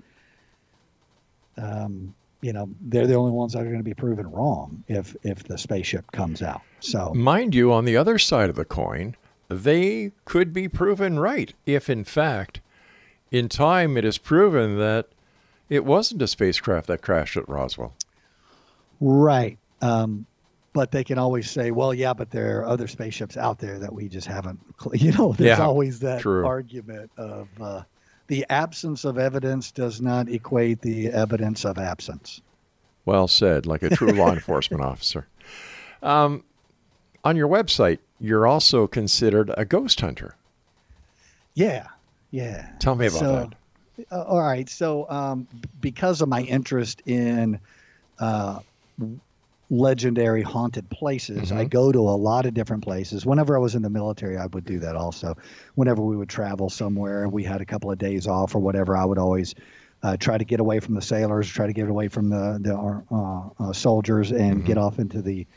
um, 1.57 2.13
you 2.41 2.53
know, 2.53 2.69
they're 2.81 3.07
the 3.07 3.15
only 3.15 3.31
ones 3.31 3.53
that 3.53 3.59
are 3.59 3.65
going 3.65 3.77
to 3.77 3.83
be 3.83 3.93
proven 3.93 4.29
wrong 4.31 4.83
if 4.87 5.15
if 5.23 5.43
the 5.43 5.57
spaceship 5.57 6.11
comes 6.11 6.41
out. 6.41 6.61
So 6.79 7.13
Mind 7.13 7.53
you, 7.55 7.71
on 7.71 7.85
the 7.85 7.97
other 7.97 8.17
side 8.17 8.49
of 8.49 8.55
the 8.55 8.65
coin, 8.65 9.15
they 9.49 10.11
could 10.25 10.53
be 10.53 10.67
proven 10.67 11.19
right 11.19 11.53
if, 11.65 11.89
in 11.89 12.03
fact, 12.03 12.61
in 13.31 13.49
time 13.49 13.97
it 13.97 14.05
is 14.05 14.17
proven 14.17 14.77
that 14.77 15.07
it 15.69 15.85
wasn't 15.85 16.21
a 16.21 16.27
spacecraft 16.27 16.87
that 16.87 17.01
crashed 17.01 17.37
at 17.37 17.47
Roswell. 17.47 17.93
Right. 18.99 19.57
Um, 19.81 20.25
but 20.73 20.91
they 20.91 21.03
can 21.03 21.17
always 21.17 21.49
say, 21.49 21.71
well, 21.71 21.93
yeah, 21.93 22.13
but 22.13 22.31
there 22.31 22.59
are 22.59 22.65
other 22.65 22.87
spaceships 22.87 23.37
out 23.37 23.59
there 23.59 23.79
that 23.79 23.93
we 23.93 24.07
just 24.09 24.27
haven't, 24.27 24.59
you 24.93 25.11
know, 25.11 25.33
there's 25.33 25.59
Yeah, 25.59 25.65
always 25.65 25.99
that 25.99 26.19
true. 26.19 26.43
argument 26.43 27.11
of 27.17 27.49
uh, 27.59 27.83
the 28.27 28.45
absence 28.49 29.03
of 29.05 29.17
evidence 29.17 29.71
does 29.71 30.01
not 30.01 30.29
equate 30.29 30.81
the 30.81 31.09
evidence 31.09 31.65
of 31.65 31.77
absence. 31.77 32.41
Well 33.05 33.27
said, 33.27 33.65
like 33.65 33.83
a 33.83 33.89
true 33.89 34.15
law 34.15 34.31
enforcement 34.33 34.83
officer. 34.83 35.27
Um, 36.01 36.43
on 37.23 37.35
your 37.35 37.47
website, 37.47 37.99
you're 38.19 38.47
also 38.47 38.87
considered 38.87 39.51
a 39.57 39.65
ghost 39.65 40.01
hunter. 40.01 40.37
Yeah. 41.53 41.87
Yeah. 42.31 42.69
Tell 42.79 42.95
me 42.95 43.07
about 43.07 43.19
So, 43.19 43.49
uh, 44.11 44.23
all 44.23 44.41
right. 44.41 44.69
So, 44.69 45.09
um, 45.09 45.47
because 45.79 46.21
of 46.21 46.29
my 46.29 46.41
interest 46.41 47.01
in 47.05 47.59
uh, 48.19 48.59
legendary 49.71 50.41
haunted 50.41 50.89
places, 50.89 51.51
I 51.51 51.63
Mhm. 51.65 51.69
go 51.69 51.91
to 51.93 51.99
a 51.99 52.17
lot 52.17 52.45
of 52.45 52.53
different 52.53 52.83
places. 52.83 53.25
Whenever 53.25 53.55
I 53.55 53.59
was 53.59 53.73
in 53.73 53.81
the 53.81 53.89
military, 53.89 54.37
I 54.37 54.45
would 54.47 54.65
do 54.65 54.79
that 54.79 54.97
also. 54.97 55.37
Whenever 55.75 56.03
we 56.03 56.17
would 56.17 56.27
travel 56.29 56.69
somewhere 56.69 57.23
and 57.23 57.31
we 57.31 57.43
had 57.43 57.61
a 57.61 57.65
couple 57.65 57.89
of 57.89 57.97
days 57.97 58.27
off 58.27 58.53
or 58.53 58.59
whatever, 58.59 58.97
I 58.97 59.05
would 59.05 59.17
always 59.17 59.55
uh, 60.03 60.17
try 60.17 60.37
to 60.37 60.43
get 60.43 60.59
away 60.59 60.81
from 60.81 60.95
the 60.95 61.01
sailors, 61.01 61.47
try 61.47 61.67
to 61.67 61.73
get 61.73 61.87
away 61.87 62.09
from 62.09 62.29
the 62.29 62.59
the 62.61 62.75
uh, 62.75 63.69
uh, 63.69 63.73
soldiers, 63.73 64.31
and 64.31 64.65
get 64.65 64.77
off 64.77 64.99
into 64.99 65.21
the 65.21 65.47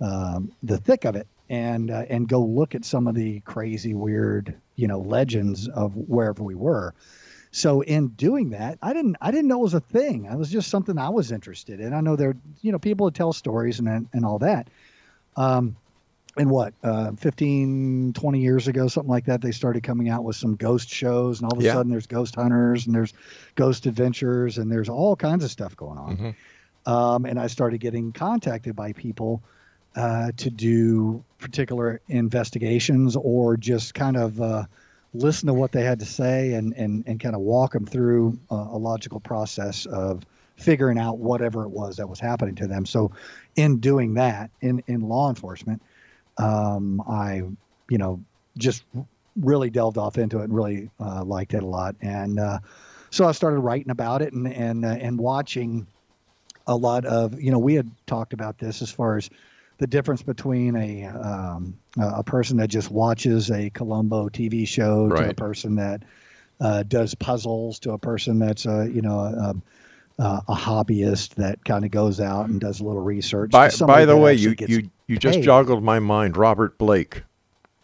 um, 0.00 0.52
the 0.62 0.76
thick 0.76 1.04
of 1.06 1.16
it 1.16 1.26
and 1.48 1.90
uh, 1.90 2.04
and 2.10 2.28
go 2.28 2.40
look 2.44 2.74
at 2.74 2.84
some 2.84 3.06
of 3.06 3.14
the 3.14 3.40
crazy, 3.40 3.94
weird, 3.94 4.54
you 4.76 4.88
know, 4.88 4.98
legends 4.98 5.68
of 5.68 5.96
wherever 5.96 6.42
we 6.42 6.54
were. 6.54 6.92
So 7.56 7.82
in 7.82 8.08
doing 8.08 8.50
that, 8.50 8.78
I 8.82 8.92
didn't 8.92 9.16
I 9.20 9.30
didn't 9.30 9.46
know 9.46 9.60
it 9.60 9.62
was 9.62 9.74
a 9.74 9.80
thing. 9.80 10.24
It 10.24 10.36
was 10.36 10.50
just 10.50 10.68
something 10.70 10.98
I 10.98 11.08
was 11.10 11.30
interested 11.30 11.78
in. 11.78 11.94
I 11.94 12.00
know 12.00 12.16
there, 12.16 12.34
you 12.62 12.72
know, 12.72 12.80
people 12.80 13.06
that 13.06 13.14
tell 13.14 13.32
stories 13.32 13.78
and 13.78 14.08
and 14.12 14.24
all 14.24 14.40
that. 14.40 14.68
Um, 15.36 15.76
and 16.36 16.50
what, 16.50 16.74
uh, 16.82 17.12
15, 17.12 18.12
20 18.12 18.40
years 18.40 18.66
ago, 18.66 18.88
something 18.88 19.08
like 19.10 19.26
that, 19.26 19.40
they 19.40 19.52
started 19.52 19.84
coming 19.84 20.08
out 20.08 20.24
with 20.24 20.34
some 20.34 20.56
ghost 20.56 20.88
shows, 20.88 21.38
and 21.40 21.46
all 21.46 21.56
of 21.56 21.62
a 21.62 21.64
Yeah. 21.64 21.74
sudden 21.74 21.92
there's 21.92 22.08
ghost 22.08 22.34
hunters 22.34 22.86
and 22.86 22.94
there's 22.94 23.12
ghost 23.54 23.86
adventures 23.86 24.58
and 24.58 24.68
there's 24.68 24.88
all 24.88 25.14
kinds 25.14 25.44
of 25.44 25.50
stuff 25.52 25.76
going 25.76 25.96
on 25.96 26.16
Mhm. 26.16 26.92
um, 26.92 27.24
and 27.24 27.38
I 27.38 27.46
started 27.46 27.78
getting 27.78 28.10
contacted 28.12 28.74
by 28.74 28.92
people 28.94 29.44
uh, 29.94 30.32
to 30.38 30.50
do 30.50 31.24
particular 31.38 32.00
investigations 32.08 33.14
or 33.14 33.56
just 33.56 33.94
kind 33.94 34.16
of 34.16 34.40
uh, 34.40 34.64
listen 35.14 35.46
to 35.46 35.54
what 35.54 35.72
they 35.72 35.82
had 35.82 36.00
to 36.00 36.06
say 36.06 36.54
and 36.54 36.74
and, 36.74 37.04
and 37.06 37.20
kind 37.20 37.34
of 37.34 37.40
walk 37.40 37.72
them 37.72 37.86
through 37.86 38.38
a, 38.50 38.54
a 38.54 38.78
logical 38.78 39.20
process 39.20 39.86
of 39.86 40.24
figuring 40.56 40.98
out 40.98 41.18
whatever 41.18 41.64
it 41.64 41.70
was 41.70 41.96
that 41.96 42.08
was 42.08 42.20
happening 42.20 42.54
to 42.56 42.66
them. 42.66 42.86
So, 42.86 43.12
in 43.56 43.78
doing 43.78 44.14
that, 44.14 44.50
in 44.60 44.82
in 44.86 45.00
law 45.00 45.28
enforcement, 45.28 45.82
um, 46.36 47.00
I 47.08 47.42
you 47.88 47.98
know 47.98 48.22
just 48.58 48.84
really 49.36 49.70
delved 49.70 49.98
off 49.98 50.18
into 50.18 50.40
it 50.40 50.44
and 50.44 50.54
really 50.54 50.90
uh, 51.00 51.24
liked 51.24 51.54
it 51.54 51.62
a 51.62 51.66
lot 51.66 51.96
and. 52.00 52.38
Uh, 52.38 52.58
so 53.10 53.28
I 53.28 53.30
started 53.30 53.60
writing 53.60 53.92
about 53.92 54.22
it 54.22 54.32
and 54.32 54.52
and 54.52 54.84
uh, 54.84 54.88
and 54.88 55.20
watching 55.20 55.86
a 56.66 56.74
lot 56.74 57.04
of 57.04 57.40
you 57.40 57.52
know 57.52 57.60
we 57.60 57.74
had 57.74 57.88
talked 58.06 58.32
about 58.32 58.58
this 58.58 58.82
as 58.82 58.90
far 58.90 59.16
as 59.16 59.30
the 59.78 59.86
difference 59.86 60.22
between 60.22 60.76
a 60.76 61.04
um, 61.06 61.76
a 61.98 62.22
person 62.22 62.56
that 62.58 62.68
just 62.68 62.90
watches 62.90 63.50
a 63.50 63.70
Columbo 63.70 64.28
TV 64.28 64.66
show 64.66 65.08
to 65.08 65.30
a 65.30 65.34
person 65.34 65.76
that 65.76 66.02
uh, 66.60 66.82
does 66.84 67.14
puzzles 67.14 67.78
to 67.80 67.92
a 67.92 67.98
person 67.98 68.38
that's 68.38 68.66
a 68.66 68.88
you 68.90 69.02
know 69.02 69.18
a, 69.20 69.54
a, 70.18 70.42
a 70.48 70.54
hobbyist 70.54 71.34
that 71.34 71.64
kind 71.64 71.84
of 71.84 71.90
goes 71.90 72.20
out 72.20 72.48
and 72.48 72.60
does 72.60 72.80
a 72.80 72.84
little 72.84 73.02
research. 73.02 73.50
By, 73.50 73.70
by 73.86 74.04
the 74.04 74.16
way, 74.16 74.34
you, 74.34 74.54
you, 74.60 74.90
you 75.06 75.18
just 75.18 75.38
paid. 75.38 75.44
joggled 75.44 75.82
my 75.82 75.98
mind. 75.98 76.36
Robert 76.36 76.78
Blake. 76.78 77.22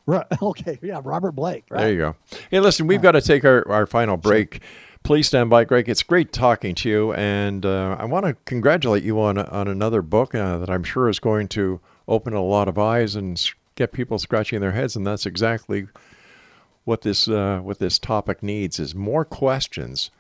Right, 0.07 0.27
okay, 0.43 0.79
yeah, 0.83 1.01
Robert 1.03 1.33
Blake. 1.33 1.65
Right. 1.71 1.81
There 1.81 1.93
you 1.93 1.99
go. 1.99 2.17
Hey, 2.51 2.61
listen, 2.61 2.87
we've 2.87 3.03
got 3.03 3.13
to 3.13 3.21
take 3.21 3.45
our, 3.45 3.69
our 3.71 3.87
final 3.87 4.17
break. 4.17 4.61
Please 5.03 5.27
stand 5.27 5.51
by, 5.51 5.65
Greg. 5.65 5.89
It's 5.89 6.03
great 6.03 6.33
talking 6.33 6.75
to 6.77 6.89
you, 6.89 7.13
and 7.15 7.67
uh, 7.67 7.97
I 7.99 8.05
want 8.05 8.27
to 8.27 8.37
congratulate 8.45 9.03
you 9.03 9.21
on 9.21 9.39
on 9.39 9.67
another 9.67 10.03
book 10.03 10.35
uh, 10.35 10.59
that 10.59 10.71
I'm 10.71 10.85
sure 10.85 11.09
is 11.09 11.19
going 11.19 11.49
to 11.49 11.81
open 12.07 12.33
a 12.33 12.43
lot 12.43 12.69
of 12.69 12.79
eyes 12.79 13.17
and 13.17 13.43
get 13.75 13.93
people 13.93 14.19
scratching 14.19 14.61
their 14.61 14.73
heads, 14.73 14.95
and 14.95 15.07
that's 15.07 15.27
exactly 15.27 15.89
what 16.85 17.03
this 17.03 17.27
uh, 17.29 17.61
what 17.63 17.79
this 17.79 17.99
topic 17.99 18.43
needs 18.43 18.79
is 18.79 18.95
more 18.95 19.25
questions, 19.25 20.11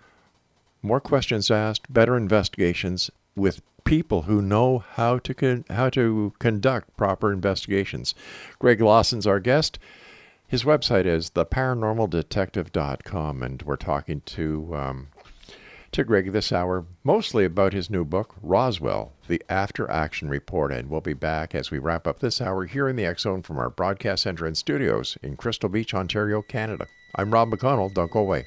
more 0.83 1.01
questions 1.01 1.51
asked, 1.51 1.93
better 1.93 2.16
investigations 2.16 3.11
with 3.37 3.61
people 3.85 4.22
who 4.22 4.43
know 4.43 4.78
how 4.95 5.18
to 5.18 5.35
con- 5.35 5.64
how 5.70 5.91
to 5.91 6.33
conduct 6.39 6.97
proper 6.97 7.33
investigations. 7.33 8.14
Greg 8.59 8.81
Lawson's 8.81 9.26
our 9.26 9.41
guest. 9.41 9.78
His 10.51 10.64
website 10.64 11.07
is 11.07 11.30
theparanormaldetective.com, 11.30 13.42
and 13.44 13.62
we're 13.62 13.76
talking 13.76 14.20
to 14.22 14.74
um, 14.74 15.07
to 15.92 16.03
Greg 16.03 16.32
this 16.32 16.51
hour 16.51 16.86
mostly 17.05 17.44
about 17.44 17.72
his 17.72 17.88
new 17.88 18.05
book, 18.05 18.34
Roswell: 18.42 19.12
The 19.28 19.40
After 19.48 19.88
Action 19.88 20.28
Report. 20.28 20.72
And 20.72 20.90
we'll 20.90 21.03
be 21.03 21.14
back 21.14 21.55
as 21.55 21.70
we 21.70 21.78
wrap 21.78 22.09
up 22.09 22.18
this 22.18 22.40
hour 22.40 22.64
here 22.64 22.88
in 22.88 22.96
the 22.96 23.07
X 23.07 23.22
Zone 23.22 23.42
from 23.42 23.59
our 23.59 23.70
broadcast 23.70 24.24
center 24.24 24.44
and 24.44 24.59
studios 24.59 25.16
in 25.22 25.36
Crystal 25.36 25.68
Beach, 25.68 25.94
Ontario, 25.94 26.42
Canada. 26.42 26.88
I'm 27.14 27.30
Rob 27.30 27.51
McConnell. 27.51 27.94
Don't 27.94 28.11
go 28.11 28.18
away. 28.18 28.46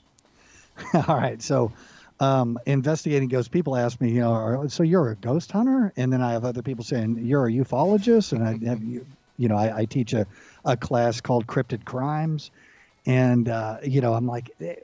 All 1.08 1.16
right. 1.16 1.42
So, 1.42 1.72
um, 2.20 2.60
investigating 2.66 3.30
ghosts, 3.30 3.50
people 3.50 3.76
ask 3.76 4.00
me, 4.02 4.12
you 4.12 4.22
know, 4.22 4.68
so 4.68 4.84
you're 4.84 5.12
a 5.12 5.16
ghost 5.16 5.52
hunter? 5.52 5.94
And 5.96 6.12
then 6.12 6.22
I 6.22 6.34
have 6.34 6.46
other 6.46 6.62
people 6.62 6.84
saying, 6.84 7.20
you're 7.26 7.48
a 7.48 7.52
ufologist? 7.52 8.34
And 8.34 8.44
I 8.44 8.70
have 8.70 8.84
you, 8.84 9.06
you 9.38 9.48
know, 9.48 9.56
I, 9.56 9.80
I 9.80 9.86
teach 9.86 10.14
a, 10.14 10.28
a 10.66 10.76
class 10.76 11.22
called 11.22 11.48
Cryptid 11.48 11.86
Crimes. 11.86 12.52
And, 13.06 13.48
uh, 13.48 13.78
you 13.84 14.02
know, 14.02 14.14
I'm 14.14 14.28
like, 14.28 14.52
eh, 14.60 14.76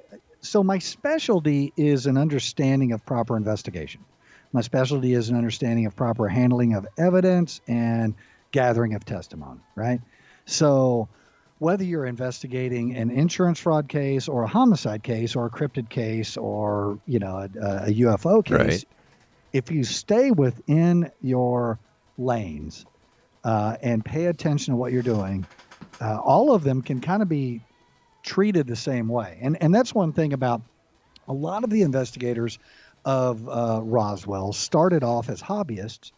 so 0.41 0.63
my 0.63 0.79
specialty 0.79 1.73
is 1.75 2.05
an 2.05 2.17
understanding 2.17 2.91
of 2.91 3.05
proper 3.05 3.35
investigation. 3.35 4.05
My 4.53 4.61
specialty 4.61 5.13
is 5.13 5.29
an 5.29 5.35
understanding 5.35 5.85
of 5.85 5.95
proper 5.95 6.27
handling 6.27 6.75
of 6.75 6.87
evidence 6.97 7.59
and 7.67 8.13
gathering 8.51 8.93
of 8.93 9.03
testimony, 9.03 9.59
right? 9.75 9.99
So, 10.45 11.09
whether 11.57 11.83
you're 11.83 12.05
investigating 12.05 12.95
an 12.95 13.09
insurance 13.11 13.59
fraud 13.59 13.87
case 13.87 14.27
or 14.27 14.43
a 14.43 14.47
homicide 14.47 15.03
case 15.03 15.35
or 15.35 15.45
a 15.45 15.49
cryptid 15.49 15.89
case 15.89 16.37
or 16.37 16.99
you 17.05 17.19
know 17.19 17.37
a, 17.37 17.45
a 17.87 17.93
UFO 18.01 18.43
case, 18.43 18.57
Right. 18.57 18.85
if 19.53 19.71
you 19.71 19.83
stay 19.83 20.31
within 20.31 21.11
your 21.21 21.79
lanes 22.17 22.85
uh, 23.43 23.77
and 23.81 24.03
pay 24.03 24.25
attention 24.25 24.73
to 24.73 24.77
what 24.77 24.91
you're 24.91 25.01
doing, 25.03 25.47
uh, 26.01 26.17
all 26.19 26.53
of 26.53 26.63
them 26.63 26.81
can 26.81 26.99
kind 27.01 27.21
of 27.21 27.29
be 27.29 27.61
treated 28.23 28.67
the 28.67 28.75
same 28.75 29.07
way. 29.07 29.39
And 29.41 29.57
and 29.61 29.73
that's 29.73 29.93
one 29.93 30.13
thing 30.13 30.33
about 30.33 30.61
a 31.27 31.33
lot 31.33 31.63
of 31.63 31.69
the 31.69 31.81
investigators 31.83 32.59
of 33.05 33.47
uh, 33.47 33.81
Roswell 33.83 34.51
started 34.51 35.03
off 35.03 35.29
as 35.29 35.41
hobbyists, 35.41 36.11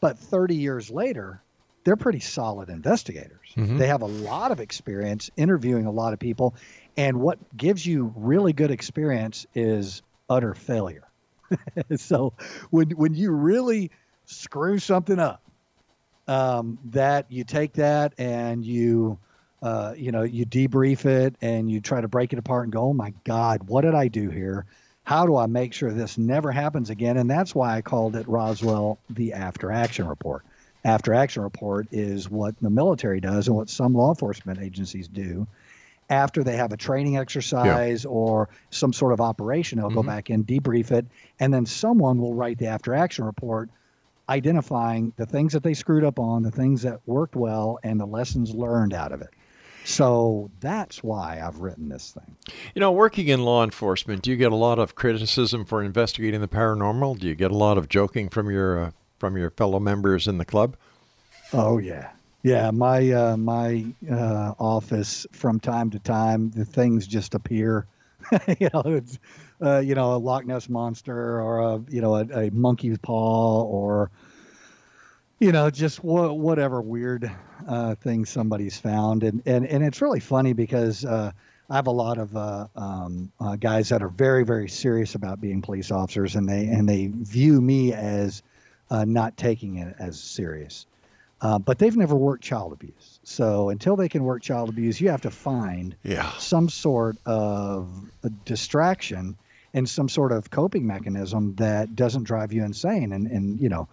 but 0.00 0.18
30 0.18 0.56
years 0.56 0.90
later, 0.90 1.42
they're 1.84 1.96
pretty 1.96 2.20
solid 2.20 2.68
investigators. 2.68 3.48
Mhm. 3.56 3.78
They 3.78 3.88
have 3.88 4.02
a 4.02 4.06
lot 4.06 4.52
of 4.52 4.60
experience 4.60 5.30
interviewing 5.36 5.86
a 5.86 5.90
lot 5.90 6.12
of 6.12 6.18
people, 6.18 6.54
and 6.96 7.20
what 7.20 7.38
gives 7.56 7.84
you 7.84 8.12
really 8.16 8.52
good 8.52 8.70
experience 8.70 9.46
is 9.54 10.02
utter 10.28 10.54
failure. 10.54 11.08
so 11.96 12.32
when 12.70 12.90
when 12.90 13.14
you 13.14 13.32
really 13.32 13.90
screw 14.24 14.78
something 14.78 15.18
up, 15.18 15.42
um, 16.28 16.78
that 16.86 17.26
you 17.30 17.44
take 17.44 17.74
that 17.74 18.14
and 18.18 18.64
you 18.64 19.18
uh, 19.62 19.94
you 19.96 20.12
know 20.12 20.22
you 20.22 20.46
debrief 20.46 21.04
it 21.04 21.36
and 21.40 21.70
you 21.70 21.80
try 21.80 22.00
to 22.00 22.08
break 22.08 22.32
it 22.32 22.38
apart 22.38 22.64
and 22.64 22.72
go, 22.72 22.82
oh 22.82 22.92
my 22.92 23.12
God, 23.24 23.68
what 23.68 23.82
did 23.82 23.94
I 23.94 24.08
do 24.08 24.30
here? 24.30 24.66
How 25.04 25.26
do 25.26 25.36
I 25.36 25.46
make 25.46 25.72
sure 25.72 25.92
this 25.92 26.16
never 26.16 26.52
happens 26.52 26.90
again? 26.90 27.16
And 27.16 27.28
that's 27.28 27.54
why 27.54 27.76
I 27.76 27.82
called 27.82 28.14
it 28.14 28.28
Roswell 28.28 28.98
the 29.10 29.32
After 29.32 29.72
Action 29.72 30.06
Report. 30.06 30.44
After 30.84 31.14
Action 31.14 31.42
Report 31.42 31.86
is 31.92 32.28
what 32.28 32.54
the 32.60 32.70
military 32.70 33.20
does 33.20 33.46
and 33.46 33.56
what 33.56 33.70
some 33.70 33.94
law 33.94 34.10
enforcement 34.10 34.60
agencies 34.60 35.08
do 35.08 35.46
after 36.10 36.42
they 36.42 36.56
have 36.56 36.72
a 36.72 36.76
training 36.76 37.16
exercise 37.16 38.04
or 38.04 38.48
some 38.70 38.92
sort 38.92 39.12
of 39.12 39.20
operation. 39.20 39.78
They'll 39.78 39.90
go 39.90 40.02
back 40.02 40.28
in, 40.28 40.44
debrief 40.44 40.90
it, 40.90 41.06
and 41.40 41.54
then 41.54 41.64
someone 41.64 42.18
will 42.18 42.34
write 42.34 42.58
the 42.58 42.66
after 42.66 42.94
action 42.94 43.24
report 43.24 43.70
identifying 44.28 45.12
the 45.16 45.26
things 45.26 45.52
that 45.52 45.62
they 45.62 45.74
screwed 45.74 46.04
up 46.04 46.18
on, 46.18 46.42
the 46.42 46.50
things 46.50 46.82
that 46.82 47.00
worked 47.06 47.36
well, 47.36 47.78
and 47.82 47.98
the 47.98 48.06
lessons 48.06 48.54
learned 48.54 48.94
out 48.94 49.12
of 49.12 49.20
it. 49.20 49.30
So 49.84 50.50
that's 50.60 51.02
why 51.02 51.40
I've 51.44 51.58
written 51.58 51.88
this 51.88 52.12
thing. 52.12 52.36
You 52.74 52.80
know, 52.80 52.92
working 52.92 53.28
in 53.28 53.42
law 53.42 53.64
enforcement, 53.64 54.22
do 54.22 54.30
you 54.30 54.36
get 54.36 54.52
a 54.52 54.56
lot 54.56 54.78
of 54.78 54.94
criticism 54.94 55.64
for 55.64 55.82
investigating 55.82 56.40
the 56.40 56.48
paranormal? 56.48 57.18
Do 57.18 57.26
you 57.26 57.34
get 57.34 57.50
a 57.50 57.56
lot 57.56 57.78
of 57.78 57.88
joking 57.88 58.28
from 58.28 58.48
your 58.50 58.78
uh, 58.78 58.90
from 59.22 59.36
your 59.36 59.50
fellow 59.50 59.78
members 59.78 60.26
in 60.26 60.36
the 60.38 60.44
club? 60.44 60.76
Oh 61.52 61.78
yeah, 61.78 62.10
yeah. 62.42 62.72
My 62.72 63.08
uh, 63.12 63.36
my 63.36 63.86
uh, 64.10 64.52
office 64.58 65.28
from 65.30 65.60
time 65.60 65.90
to 65.90 66.00
time, 66.00 66.50
the 66.50 66.64
things 66.64 67.06
just 67.06 67.36
appear. 67.36 67.86
you 68.58 68.68
know, 68.74 68.82
it's 68.84 69.20
uh, 69.64 69.78
you 69.78 69.94
know 69.94 70.16
a 70.16 70.18
Loch 70.18 70.44
Ness 70.44 70.68
monster 70.68 71.40
or 71.40 71.60
a 71.60 71.84
you 71.88 72.00
know 72.00 72.16
a, 72.16 72.46
a 72.46 72.50
monkey's 72.50 72.98
paw 72.98 73.62
or 73.62 74.10
you 75.38 75.52
know 75.52 75.70
just 75.70 76.02
wha- 76.02 76.32
whatever 76.32 76.82
weird 76.82 77.30
uh, 77.68 77.94
thing 77.94 78.24
somebody's 78.24 78.76
found, 78.76 79.22
and 79.22 79.40
and 79.46 79.64
and 79.68 79.84
it's 79.84 80.02
really 80.02 80.20
funny 80.20 80.52
because. 80.52 81.04
Uh, 81.04 81.30
I 81.70 81.76
have 81.76 81.86
a 81.86 81.92
lot 81.92 82.18
of 82.18 82.36
uh, 82.36 82.66
um, 82.76 83.32
uh, 83.40 83.56
guys 83.56 83.88
that 83.90 84.02
are 84.02 84.08
very, 84.08 84.44
very 84.44 84.68
serious 84.68 85.14
about 85.14 85.40
being 85.40 85.62
police 85.62 85.90
officers, 85.90 86.36
and 86.36 86.46
they 86.46 86.66
and 86.66 86.86
they 86.86 87.06
view 87.06 87.62
me 87.62 87.94
as 87.94 88.42
uh, 88.92 89.04
not 89.06 89.36
taking 89.38 89.76
it 89.78 89.94
as 89.98 90.20
serious. 90.20 90.86
Uh, 91.40 91.58
but 91.58 91.78
they've 91.78 91.96
never 91.96 92.14
worked 92.14 92.44
child 92.44 92.72
abuse. 92.72 93.18
So 93.24 93.70
until 93.70 93.96
they 93.96 94.08
can 94.08 94.22
work 94.22 94.42
child 94.42 94.68
abuse, 94.68 95.00
you 95.00 95.08
have 95.10 95.22
to 95.22 95.30
find 95.30 95.96
Yeah. 96.04 96.30
some 96.38 96.68
sort 96.68 97.16
of 97.26 97.88
a 98.22 98.30
distraction 98.30 99.36
and 99.74 99.88
some 99.88 100.08
sort 100.08 100.30
of 100.30 100.50
coping 100.50 100.86
mechanism 100.86 101.54
that 101.56 101.96
doesn't 101.96 102.24
drive 102.24 102.52
you 102.52 102.62
insane 102.64 103.12
and, 103.12 103.26
and 103.26 103.58
you 103.60 103.70
know, 103.70 103.88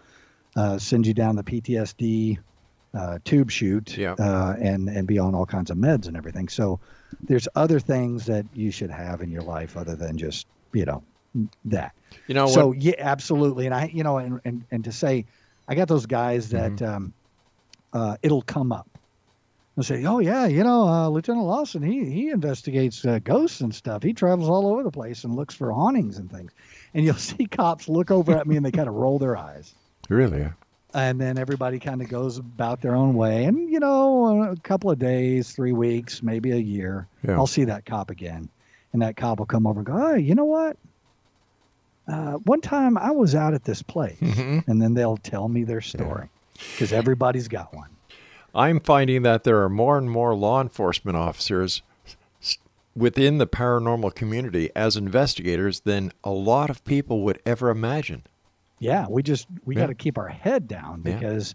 uh, 0.55 0.77
send 0.77 1.07
you 1.07 1.13
down 1.13 1.37
the 1.37 1.43
PTSD 1.43 2.37
uh, 2.93 3.19
tube 3.23 3.49
chute 3.49 3.97
Yeah. 3.97 4.13
uh, 4.19 4.55
and, 4.59 4.89
and 4.89 5.07
be 5.07 5.17
on 5.17 5.33
all 5.33 5.45
kinds 5.45 5.71
of 5.71 5.77
meds 5.77 6.07
and 6.07 6.17
everything. 6.17 6.49
So 6.49 6.81
there's 7.23 7.47
other 7.55 7.79
things 7.79 8.25
that 8.25 8.45
you 8.53 8.69
should 8.71 8.91
have 8.91 9.21
in 9.21 9.31
your 9.31 9.43
life 9.43 9.77
other 9.77 9.95
than 9.95 10.17
just, 10.17 10.45
you 10.73 10.85
know, 10.85 11.03
that. 11.65 11.93
You 12.27 12.33
know, 12.35 12.47
so 12.47 12.67
when- 12.69 12.81
yeah, 12.81 12.93
absolutely. 12.97 13.65
And 13.65 13.73
I, 13.75 13.89
you 13.93 14.03
know, 14.03 14.17
and, 14.17 14.39
and, 14.43 14.63
and 14.71 14.83
to 14.85 14.91
say, 14.91 15.25
I 15.67 15.75
got 15.75 15.87
those 15.87 16.05
guys 16.07 16.49
that 16.49 16.71
Mm-hmm. 16.73 16.85
um, 16.95 17.13
uh, 17.93 18.17
it'll 18.21 18.41
come 18.41 18.71
up. 18.71 18.87
They'll 19.75 19.83
say, 19.83 20.03
oh 20.05 20.19
yeah, 20.19 20.45
you 20.45 20.63
know, 20.63 20.87
uh, 20.87 21.07
Lieutenant 21.09 21.45
Lawson, 21.45 21.81
he 21.81 22.03
he 22.09 22.29
investigates 22.29 23.05
uh, 23.05 23.19
ghosts 23.23 23.61
and 23.61 23.73
stuff. 23.73 24.03
He 24.03 24.13
travels 24.13 24.49
all 24.49 24.67
over 24.67 24.83
the 24.83 24.91
place 24.91 25.23
and 25.23 25.35
looks 25.35 25.55
for 25.55 25.71
hauntings 25.71 26.17
and 26.17 26.29
things. 26.31 26.51
And 26.93 27.05
you'll 27.05 27.15
see 27.29 27.45
cops 27.45 27.87
look 27.87 28.11
over 28.11 28.35
at 28.35 28.45
me 28.45 28.57
and 28.57 28.65
they 28.65 28.71
kind 28.71 28.89
of 28.89 28.95
roll 28.95 29.19
their 29.19 29.37
eyes. 29.37 29.73
Really? 30.09 30.47
And 30.93 31.21
then 31.21 31.37
everybody 31.37 31.79
kind 31.79 32.01
of 32.01 32.09
goes 32.09 32.37
about 32.39 32.81
their 32.81 32.95
own 32.95 33.13
way. 33.13 33.45
And 33.45 33.69
you 33.71 33.79
know, 33.79 34.43
a 34.51 34.55
couple 34.57 34.89
of 34.91 34.99
days, 34.99 35.51
three 35.51 35.71
weeks, 35.71 36.21
maybe 36.21 36.51
a 36.51 36.57
year, 36.57 37.07
Yeah. 37.23 37.35
I'll 37.37 37.47
see 37.47 37.65
that 37.65 37.85
cop 37.85 38.09
again, 38.09 38.49
and 38.91 39.01
that 39.03 39.15
cop 39.15 39.39
will 39.39 39.45
come 39.45 39.65
over 39.67 39.79
and 39.81 39.85
go, 39.87 40.13
hey, 40.15 40.19
you 40.21 40.35
know 40.35 40.45
what? 40.45 40.77
Uh, 42.09 42.33
one 42.45 42.59
time 42.61 42.97
I 42.97 43.11
was 43.11 43.35
out 43.35 43.53
at 43.53 43.63
this 43.63 43.81
place, 43.83 44.17
Mm-hmm. 44.19 44.69
and 44.69 44.81
then 44.81 44.93
they'll 44.95 45.17
tell 45.17 45.47
me 45.47 45.63
their 45.63 45.81
story 45.81 46.29
because 46.71 46.91
everybody's 46.91 47.47
got 47.47 47.73
one. 47.73 47.89
I'm 48.55 48.79
finding 48.79 49.21
that 49.23 49.43
there 49.43 49.61
are 49.63 49.69
more 49.69 49.97
and 49.97 50.09
more 50.09 50.33
law 50.35 50.59
enforcement 50.59 51.15
officers 51.17 51.83
within 52.95 53.37
the 53.37 53.45
paranormal 53.45 54.15
community 54.15 54.71
as 54.75 54.97
investigators 54.97 55.81
than 55.81 56.11
a 56.23 56.31
lot 56.31 56.69
of 56.71 56.83
people 56.83 57.21
would 57.21 57.39
ever 57.45 57.69
imagine. 57.69 58.23
Yeah, 58.79 59.05
we 59.07 59.21
just 59.21 59.47
we 59.65 59.75
Yeah. 59.75 59.81
got 59.81 59.87
to 59.87 59.93
keep 59.93 60.17
our 60.17 60.27
head 60.27 60.67
down 60.67 61.03
Yeah. 61.05 61.13
because 61.19 61.53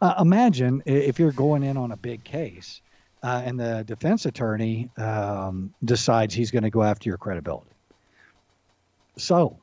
uh, 0.00 0.14
imagine 0.20 0.82
if 0.86 1.18
you're 1.18 1.32
going 1.32 1.64
in 1.64 1.76
on 1.76 1.90
a 1.90 1.96
big 1.96 2.22
case 2.22 2.80
uh, 3.24 3.42
and 3.44 3.58
the 3.58 3.82
defense 3.84 4.24
attorney 4.26 4.88
um, 4.96 5.74
decides 5.84 6.32
he's 6.34 6.52
going 6.52 6.62
to 6.62 6.70
go 6.70 6.84
after 6.84 7.08
your 7.08 7.18
credibility. 7.18 7.72
So, 9.16 9.58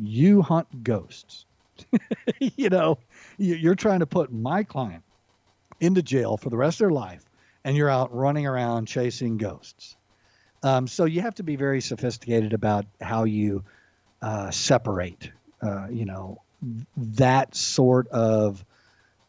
you 0.00 0.42
hunt 0.42 0.84
ghosts. 0.84 1.46
you 2.40 2.68
know, 2.70 2.98
you- 3.38 3.56
you're 3.56 3.74
trying 3.74 4.00
to 4.00 4.06
put 4.06 4.32
my 4.32 4.64
client 4.64 5.04
into 5.80 6.02
jail 6.02 6.36
for 6.36 6.50
the 6.50 6.56
rest 6.56 6.76
of 6.76 6.86
their 6.86 6.90
life, 6.90 7.24
and 7.64 7.76
you're 7.76 7.90
out 7.90 8.14
running 8.14 8.46
around 8.46 8.86
chasing 8.86 9.36
ghosts. 9.36 9.96
Um, 10.62 10.86
so 10.86 11.04
you 11.04 11.20
have 11.22 11.34
to 11.36 11.42
be 11.42 11.56
very 11.56 11.80
sophisticated 11.80 12.52
about 12.52 12.86
how 13.00 13.24
you 13.24 13.64
uh, 14.22 14.50
separate, 14.50 15.30
uh, 15.62 15.88
you 15.90 16.06
know, 16.06 16.42
that 16.96 17.54
sort 17.54 18.08
of 18.08 18.64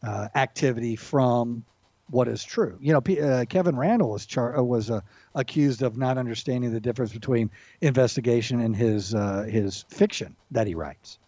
uh, 0.06 0.28
activity 0.34 0.96
from 0.96 1.64
what 2.10 2.28
is 2.28 2.44
true. 2.44 2.78
You 2.80 2.92
know, 2.92 3.16
uh, 3.22 3.44
Kevin 3.46 3.76
Randle 3.76 4.10
was 4.10 4.26
char- 4.26 4.58
uh, 4.58 4.62
was 4.62 4.90
uh, 4.90 5.00
accused 5.34 5.82
of 5.82 5.96
not 5.96 6.18
understanding 6.18 6.72
the 6.72 6.80
difference 6.80 7.12
between 7.12 7.50
investigation 7.80 8.60
and 8.60 8.76
his 8.76 9.14
uh, 9.14 9.42
his 9.42 9.84
fiction 9.88 10.36
that 10.50 10.66
he 10.66 10.74
writes. 10.74 11.18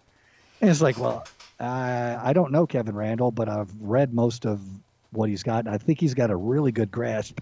And 0.61 0.71
it's 0.71 0.83
like, 0.83 0.99
well, 0.99 1.25
I, 1.61 2.17
I 2.31 2.33
don't 2.33 2.51
know 2.51 2.67
Kevin 2.67 2.95
Randle, 2.95 3.31
but 3.31 3.49
I've 3.49 3.73
read 3.81 4.13
most 4.13 4.45
of 4.45 4.61
what 5.13 5.29
he's 5.29 5.43
got. 5.43 5.65
and 5.67 5.75
I 5.75 5.79
think 5.79 6.01
he's 6.01 6.15
got 6.15 6.31
a 6.31 6.37
really 6.37 6.73
good 6.73 6.91
grasp 6.91 7.41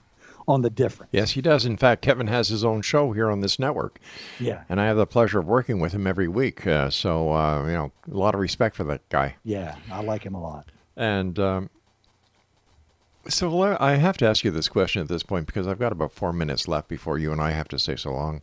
on 0.48 0.62
the 0.62 0.70
difference. 0.70 1.10
Yes, 1.12 1.32
he 1.32 1.40
does. 1.40 1.64
In 1.64 1.76
fact, 1.76 2.02
Kevin 2.02 2.28
has 2.28 2.48
his 2.48 2.64
own 2.64 2.82
show 2.82 3.12
here 3.12 3.30
on 3.30 3.40
this 3.40 3.58
network. 3.58 3.98
Yeah. 4.38 4.62
And 4.68 4.80
I 4.80 4.86
have 4.86 4.96
the 4.96 5.06
pleasure 5.06 5.38
of 5.40 5.46
working 5.46 5.80
with 5.80 5.92
him 5.92 6.06
every 6.06 6.28
week. 6.28 6.66
Uh, 6.66 6.90
so, 6.90 7.32
uh, 7.32 7.66
you 7.66 7.72
know, 7.72 7.92
a 8.10 8.16
lot 8.16 8.34
of 8.34 8.40
respect 8.40 8.76
for 8.76 8.84
that 8.84 9.08
guy. 9.08 9.36
Yeah, 9.44 9.76
I 9.90 10.02
like 10.02 10.24
him 10.24 10.34
a 10.34 10.40
lot. 10.40 10.70
And 10.96 11.38
um, 11.38 11.70
so 13.28 13.76
I 13.80 13.96
have 13.96 14.16
to 14.18 14.26
ask 14.26 14.44
you 14.44 14.50
this 14.50 14.68
question 14.68 15.02
at 15.02 15.08
this 15.08 15.22
point 15.22 15.46
because 15.46 15.66
I've 15.66 15.78
got 15.78 15.92
about 15.92 16.12
four 16.12 16.32
minutes 16.32 16.68
left 16.68 16.88
before 16.88 17.18
you 17.18 17.32
and 17.32 17.40
I 17.40 17.50
have 17.50 17.68
to 17.68 17.78
say 17.78 17.96
so 17.96 18.12
long. 18.12 18.42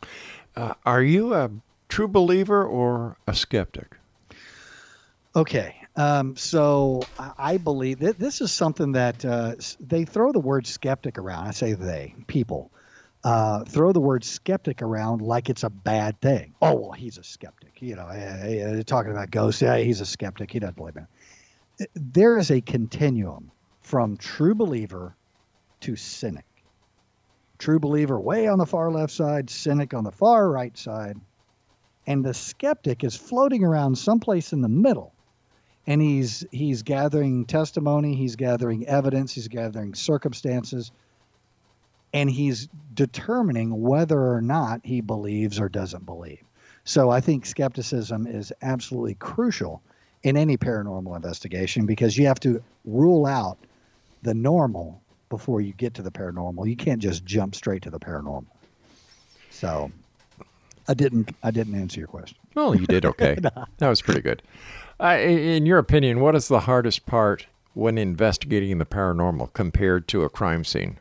Uh, 0.55 0.73
are 0.85 1.01
you 1.01 1.33
a 1.33 1.49
true 1.89 2.07
believer 2.07 2.65
or 2.65 3.17
a 3.27 3.33
skeptic? 3.33 3.97
Okay. 5.35 5.75
Um, 5.95 6.35
so 6.35 7.03
I 7.17 7.57
believe 7.57 7.99
that 7.99 8.17
this 8.17 8.41
is 8.41 8.51
something 8.51 8.93
that 8.93 9.23
uh, 9.23 9.55
they 9.79 10.05
throw 10.05 10.31
the 10.31 10.39
word 10.39 10.65
skeptic 10.65 11.17
around. 11.17 11.47
I 11.47 11.51
say 11.51 11.73
they, 11.73 12.15
people, 12.27 12.71
uh, 13.23 13.63
throw 13.63 13.93
the 13.93 13.99
word 13.99 14.23
skeptic 14.23 14.81
around 14.81 15.21
like 15.21 15.49
it's 15.49 15.63
a 15.63 15.69
bad 15.69 16.19
thing. 16.19 16.55
Oh, 16.61 16.73
well, 16.75 16.91
he's 16.91 17.17
a 17.17 17.23
skeptic. 17.23 17.81
You 17.81 17.95
know, 17.95 18.81
talking 18.85 19.11
about 19.11 19.31
ghosts. 19.31 19.61
Yeah, 19.61 19.77
he's 19.77 20.01
a 20.01 20.05
skeptic. 20.05 20.51
He 20.51 20.59
doesn't 20.59 20.75
believe 20.75 20.97
in 20.97 21.07
it. 21.79 21.89
There 21.95 22.37
is 22.37 22.51
a 22.51 22.61
continuum 22.61 23.51
from 23.83 24.17
true 24.17 24.55
believer 24.55 25.15
to 25.81 25.95
cynic. 25.95 26.45
True 27.57 27.79
believer 27.79 28.19
way 28.19 28.47
on 28.47 28.57
the 28.57 28.65
far 28.65 28.91
left 28.91 29.13
side, 29.13 29.49
cynic 29.49 29.93
on 29.93 30.03
the 30.03 30.11
far 30.11 30.49
right 30.49 30.77
side. 30.77 31.19
And 32.07 32.25
the 32.25 32.33
skeptic 32.33 33.03
is 33.03 33.15
floating 33.15 33.63
around 33.63 33.97
someplace 33.97 34.51
in 34.51 34.61
the 34.61 34.69
middle 34.69 35.13
and 35.85 36.01
he's 36.01 36.45
he's 36.51 36.83
gathering 36.83 37.45
testimony 37.45 38.15
he's 38.15 38.35
gathering 38.35 38.87
evidence 38.87 39.33
he's 39.33 39.47
gathering 39.47 39.93
circumstances 39.93 40.91
and 42.13 42.29
he's 42.29 42.67
determining 42.93 43.81
whether 43.81 44.19
or 44.19 44.41
not 44.41 44.81
he 44.83 45.01
believes 45.01 45.59
or 45.59 45.69
doesn't 45.69 46.05
believe 46.05 46.43
so 46.83 47.09
i 47.09 47.19
think 47.19 47.45
skepticism 47.45 48.27
is 48.27 48.53
absolutely 48.61 49.15
crucial 49.15 49.81
in 50.23 50.37
any 50.37 50.57
paranormal 50.57 51.15
investigation 51.15 51.85
because 51.85 52.17
you 52.17 52.27
have 52.27 52.39
to 52.39 52.63
rule 52.85 53.25
out 53.25 53.57
the 54.23 54.33
normal 54.33 55.01
before 55.29 55.61
you 55.61 55.73
get 55.73 55.93
to 55.93 56.01
the 56.01 56.11
paranormal 56.11 56.67
you 56.67 56.75
can't 56.75 57.01
just 57.01 57.23
jump 57.25 57.55
straight 57.55 57.81
to 57.81 57.89
the 57.89 57.99
paranormal 57.99 58.45
so 59.49 59.91
i 60.87 60.93
didn't 60.93 61.35
i 61.43 61.51
didn't 61.51 61.75
answer 61.75 61.99
your 61.99 62.07
question 62.07 62.37
Well, 62.55 62.75
you 62.75 62.85
did 62.85 63.05
okay. 63.05 63.37
that 63.77 63.89
was 63.89 64.01
pretty 64.01 64.21
good. 64.21 64.41
Uh, 64.99 65.17
in 65.19 65.39
in 65.39 65.65
your 65.65 65.79
opinion, 65.79 66.19
what 66.19 66.35
is 66.35 66.47
the 66.47 66.61
hardest 66.61 67.05
part 67.05 67.47
when 67.73 67.97
investigating 67.97 68.77
the 68.77 68.85
paranormal 68.85 69.51
compared 69.53 70.07
to 70.09 70.21
a 70.23 70.29
crime 70.29 70.63
scene? 70.63 70.99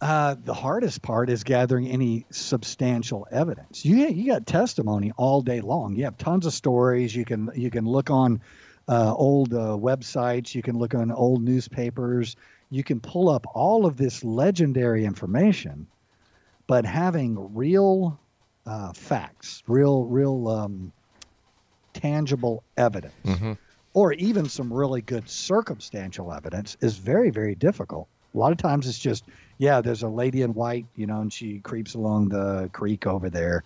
Uh, 0.00 0.36
the 0.44 0.54
hardest 0.54 1.02
part 1.02 1.30
is 1.30 1.44
gathering 1.44 1.86
any 1.86 2.26
substantial 2.30 3.26
evidence. 3.30 3.84
You 3.84 4.08
you 4.08 4.26
got 4.32 4.46
testimony 4.46 5.12
all 5.16 5.42
day 5.42 5.60
long. 5.60 5.96
You 5.96 6.04
have 6.04 6.16
tons 6.18 6.46
of 6.46 6.52
stories. 6.54 7.14
You 7.14 7.24
can 7.24 7.50
you 7.54 7.70
can 7.70 7.84
look 7.86 8.10
on 8.10 8.40
uh, 8.88 9.14
old 9.14 9.52
uh, 9.52 9.76
websites. 9.78 10.54
You 10.54 10.62
can 10.62 10.78
look 10.78 10.94
on 10.94 11.10
old 11.10 11.42
newspapers. 11.42 12.36
You 12.70 12.82
can 12.84 13.00
pull 13.00 13.28
up 13.28 13.46
all 13.54 13.86
of 13.86 13.96
this 13.96 14.24
legendary 14.24 15.04
information, 15.04 15.86
but 16.66 16.84
having 16.84 17.54
real 17.54 18.18
uh, 18.66 18.92
facts, 18.92 19.62
real 19.66 20.04
real 20.04 20.48
um, 20.48 20.92
tangible 21.92 22.62
evidence, 22.76 23.14
or 23.94 24.12
even 24.14 24.48
some 24.48 24.72
really 24.72 25.00
good 25.02 25.28
circumstantial 25.28 26.32
evidence 26.32 26.76
is 26.80 26.96
very 26.98 27.30
very 27.30 27.54
difficult. 27.54 28.08
A 28.34 28.38
lot 28.38 28.52
of 28.52 28.58
times 28.58 28.86
it's 28.86 28.98
just 28.98 29.24
yeah, 29.58 29.80
there's 29.80 30.02
a 30.02 30.08
lady 30.08 30.42
in 30.42 30.52
white, 30.52 30.86
you 30.96 31.06
know, 31.06 31.20
and 31.20 31.32
she 31.32 31.60
creeps 31.60 31.94
along 31.94 32.28
the 32.28 32.68
creek 32.72 33.06
over 33.06 33.30
there, 33.30 33.64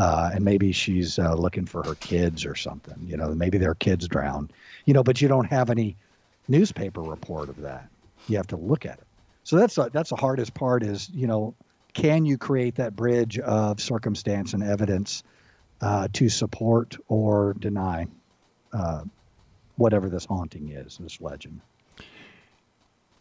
uh, 0.00 0.30
and 0.32 0.42
maybe 0.42 0.72
she's 0.72 1.18
uh, 1.18 1.34
looking 1.34 1.66
for 1.66 1.82
her 1.82 1.94
kids 1.96 2.46
or 2.46 2.54
something. 2.54 2.96
You 3.06 3.18
know, 3.18 3.34
maybe 3.34 3.58
their 3.58 3.74
kids 3.74 4.08
drowned. 4.08 4.50
You 4.86 4.94
know, 4.94 5.02
but 5.02 5.20
you 5.20 5.28
don't 5.28 5.44
have 5.44 5.68
any 5.68 5.94
newspaper 6.48 7.02
report 7.02 7.50
of 7.50 7.60
that. 7.60 7.86
You 8.26 8.38
have 8.38 8.46
to 8.46 8.56
look 8.56 8.86
at 8.86 8.96
it. 8.96 9.06
So 9.44 9.56
that's 9.56 9.76
a, 9.76 9.90
that's 9.92 10.08
the 10.08 10.16
hardest 10.16 10.54
part 10.54 10.82
is 10.82 11.10
you 11.10 11.26
know, 11.26 11.54
can 11.92 12.24
you 12.24 12.38
create 12.38 12.76
that 12.76 12.96
bridge 12.96 13.38
of 13.38 13.78
circumstance 13.78 14.54
and 14.54 14.62
evidence 14.62 15.22
uh, 15.82 16.08
to 16.14 16.30
support 16.30 16.96
or 17.08 17.54
deny 17.58 18.06
uh, 18.72 19.02
whatever 19.76 20.08
this 20.08 20.24
haunting 20.24 20.70
is, 20.70 20.96
this 20.96 21.20
legend? 21.20 21.60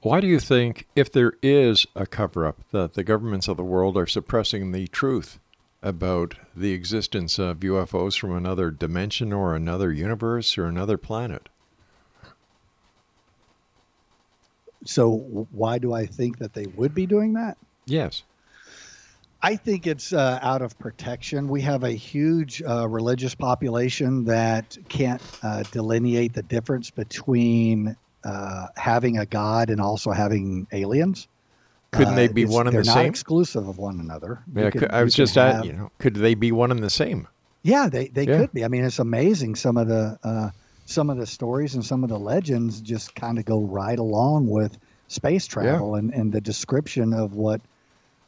Why 0.02 0.22
do 0.22 0.28
you 0.28 0.40
think, 0.40 0.88
if 0.96 1.12
there 1.12 1.34
is 1.44 1.86
a 1.94 2.06
cover 2.06 2.48
up, 2.48 2.62
that 2.72 2.94
the 2.94 3.04
governments 3.04 3.50
of 3.50 3.58
the 3.58 3.66
world 3.66 3.98
are 3.98 4.08
suppressing 4.08 4.72
the 4.72 4.88
truth 4.88 5.40
about 5.82 6.36
the 6.56 6.74
existence 6.74 7.40
of 7.40 7.60
UFOs 7.60 8.20
from 8.20 8.36
another 8.36 8.72
dimension 8.72 9.32
or 9.32 9.56
another 9.56 9.92
universe 9.92 10.58
or 10.58 10.66
another 10.66 10.98
planet? 10.98 11.50
So 14.86 15.48
why 15.52 15.78
do 15.78 15.94
I 15.94 16.06
think 16.06 16.40
that 16.40 16.54
they 16.54 16.66
would 16.66 16.94
be 16.94 17.06
doing 17.06 17.34
that? 17.34 17.58
Yes. 17.86 18.24
I 19.42 19.56
think 19.56 19.88
it's 19.88 20.12
uh, 20.12 20.40
out 20.42 20.62
of 20.62 20.78
protection. 20.80 21.48
We 21.48 21.62
have 21.62 21.84
a 21.84 21.92
huge 21.92 22.62
uh, 22.62 22.88
religious 22.88 23.36
population 23.36 24.26
that 24.26 24.78
can't 24.90 25.22
uh, 25.42 25.64
delineate 25.72 26.34
the 26.34 26.44
difference 26.44 26.92
between 26.92 27.96
uh, 28.26 28.68
having 28.76 29.18
a 29.18 29.26
god 29.26 29.70
and 29.70 29.80
also 29.80 30.12
having 30.12 30.68
aliens. 30.74 31.30
Couldn't 31.92 32.16
they 32.16 32.30
Uh, 32.30 32.34
be 32.34 32.42
it's- 32.44 32.54
one 32.56 32.68
and 32.68 32.76
they're 32.76 32.84
the 32.84 32.88
not 32.88 32.94
same? 32.96 33.08
exclusive 33.08 33.68
of 33.68 33.78
one 33.78 34.00
another. 34.00 34.40
Yeah, 34.56 34.70
can- 34.70 34.82
cou- 34.82 34.88
I 34.92 35.04
was 35.04 35.14
just 35.14 35.38
at, 35.38 35.66
you 35.66 35.74
know, 35.74 35.92
could 35.98 36.16
they 36.16 36.36
be 36.36 36.52
one 36.52 36.72
and 36.72 36.84
the 36.84 36.90
same? 36.90 37.28
Yeah, 37.64 37.90
they, 37.90 38.08
they 38.08 38.26
Yeah. 38.26 38.38
could 38.38 38.54
be. 38.54 38.64
I 38.64 38.68
mean, 38.68 38.84
it's 38.86 39.00
amazing 39.00 39.56
some 39.56 39.76
of 39.78 39.88
the 39.88 40.18
uh, 40.24 40.50
some 40.86 41.10
of 41.12 41.18
the 41.18 41.26
stories 41.28 41.76
and 41.76 41.86
some 41.86 42.04
of 42.04 42.10
the 42.10 42.18
legends 42.20 42.82
just 42.82 43.14
kind 43.16 43.38
of 43.38 43.46
go 43.46 43.62
right 43.62 44.00
along 44.00 44.48
with 44.48 44.78
space 45.08 45.46
travel 45.46 45.94
and, 45.96 46.12
and 46.14 46.32
the 46.32 46.42
description 46.42 47.14
of 47.14 47.34
what 47.34 47.62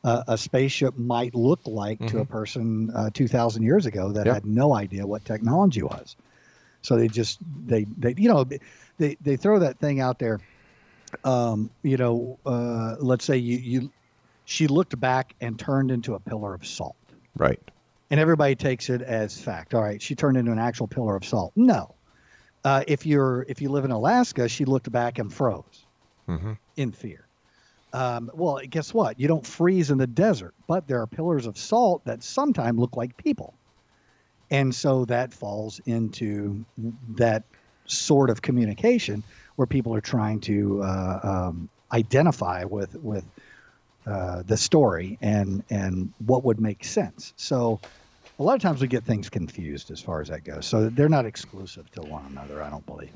uh, 0.03 0.24
a 0.28 0.38
spaceship 0.38 0.97
might 0.97 1.34
look 1.36 1.59
like 1.66 1.99
to 2.07 2.20
a 2.20 2.26
person 2.26 2.91
uh, 2.95 3.09
2,000 3.14 3.62
years 3.64 3.86
ago 3.86 4.12
that 4.12 4.26
Yeah. 4.26 4.34
had 4.34 4.45
no 4.45 4.74
idea 4.76 5.05
what 5.07 5.24
technology 5.26 5.82
was. 5.84 6.16
So 6.84 6.95
they 6.97 7.07
just 7.07 7.38
they 7.68 7.84
they 7.97 8.16
you 8.18 8.28
know 8.28 8.43
they 8.97 9.16
they 9.22 9.38
throw 9.38 9.59
that 9.59 9.78
thing 9.78 9.99
out 9.99 10.18
there. 10.20 10.39
Um, 11.24 11.70
you 11.84 11.97
know, 11.97 12.39
uh, 12.45 12.95
let's 12.99 13.26
say 13.26 13.38
you 13.38 13.57
you 13.57 13.93
she 14.45 14.68
looked 14.68 14.99
back 14.99 15.36
and 15.41 15.57
turned 15.59 15.91
into 15.91 16.16
a 16.16 16.20
pillar 16.20 16.53
of 16.53 16.66
salt 16.66 16.95
Right. 17.38 17.59
and 18.09 18.20
everybody 18.20 18.55
takes 18.55 18.89
it 18.89 19.01
as 19.01 19.39
fact. 19.39 19.74
All 19.74 19.82
right, 19.82 20.01
she 20.01 20.16
turned 20.16 20.38
into 20.38 20.51
an 20.51 20.59
actual 20.59 20.88
pillar 20.88 21.16
of 21.16 21.24
salt. 21.24 21.53
No, 21.55 21.95
uh, 22.64 22.84
if 22.88 23.05
you're 23.05 23.45
if 23.47 23.62
you 23.62 23.70
live 23.70 23.86
in 23.86 23.91
Alaska, 23.91 24.49
she 24.49 24.66
looked 24.66 24.91
back 24.91 25.20
and 25.20 25.34
froze 25.34 25.86
Mm-hmm. 26.30 26.53
in 26.78 26.91
fear. 26.91 27.28
Um, 27.93 28.32
well, 28.34 28.59
guess 28.70 28.93
what? 28.93 29.20
You 29.20 29.28
don't 29.28 29.45
freeze 29.45 29.91
in 29.91 29.97
the 29.97 30.07
desert, 30.07 30.53
but 30.68 30.88
there 30.88 31.01
are 31.01 31.07
pillars 31.07 31.45
of 31.45 31.57
salt 31.57 32.05
that 32.05 32.24
sometimes 32.24 32.80
look 32.80 32.95
like 32.95 33.18
people, 33.18 33.57
and 34.49 34.74
so 34.74 35.05
that 35.05 35.34
falls 35.34 35.82
into 35.86 36.66
that 37.16 37.43
sort 37.86 38.30
of 38.30 38.41
communication 38.41 39.24
where 39.62 39.68
people 39.68 39.93
are 39.93 40.01
trying 40.01 40.39
to 40.39 40.82
uh, 40.82 41.20
um, 41.22 41.70
identify 41.91 42.64
with 42.64 42.95
with 42.95 43.24
uh, 44.07 44.41
the 44.47 44.57
story 44.57 45.20
and 45.22 45.64
and 45.70 46.12
what 46.26 46.43
would 46.43 46.59
make 46.59 46.84
sense. 46.84 47.32
So 47.36 47.80
a 48.39 48.43
lot 48.43 48.55
of 48.55 48.62
times 48.64 48.82
we 48.82 48.88
get 48.88 49.03
things 49.03 49.30
confused 49.30 49.91
as 49.91 50.01
far 50.01 50.20
as 50.20 50.30
that 50.30 50.43
goes. 50.43 50.66
So 50.66 50.89
they're 50.89 51.09
not 51.09 51.28
exclusive 51.28 51.91
to 51.91 52.01
one 52.01 52.26
another, 52.32 52.64
I 52.64 52.72
don't 52.72 52.86
believe. 52.88 53.14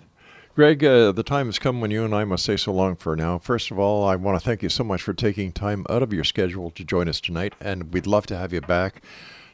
Greg, 0.54 0.84
uh, 0.84 1.12
the 1.14 1.24
time 1.24 1.48
has 1.48 1.58
come 1.58 1.82
when 1.82 1.90
you 1.90 2.06
and 2.06 2.14
I 2.14 2.26
must 2.26 2.46
say 2.46 2.58
so 2.58 2.72
long 2.72 2.96
for 2.96 3.16
now. 3.16 3.40
First 3.40 3.72
of 3.72 3.80
all, 3.80 4.08
I 4.08 4.16
want 4.16 4.40
to 4.40 4.46
thank 4.46 4.62
you 4.62 4.70
so 4.70 4.84
much 4.84 5.02
for 5.02 5.16
taking 5.16 5.52
time 5.52 5.84
out 5.90 6.04
of 6.04 6.14
your 6.14 6.24
schedule 6.24 6.70
to 6.70 6.84
join 6.84 7.10
us 7.10 7.20
tonight, 7.20 7.56
and 7.60 7.92
we'd 7.92 8.06
love 8.06 8.28
to 8.28 8.38
have 8.38 8.54
you 8.54 8.62
back 8.62 9.02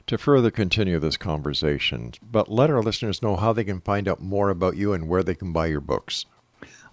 to 0.08 0.18
further 0.18 0.52
continue 0.52 1.00
this 1.00 1.16
conversation. 1.16 2.12
But 2.22 2.52
let 2.52 2.70
our 2.70 2.84
listeners 2.84 3.22
know 3.24 3.38
how 3.38 3.54
they 3.54 3.64
can 3.64 3.80
find 3.80 4.10
out 4.10 4.22
more 4.22 4.50
about 4.50 4.76
you 4.76 4.92
and 4.92 5.08
where 5.08 5.24
they 5.24 5.36
can 5.36 5.54
buy 5.54 5.68
your 5.68 5.80
books. 5.80 6.26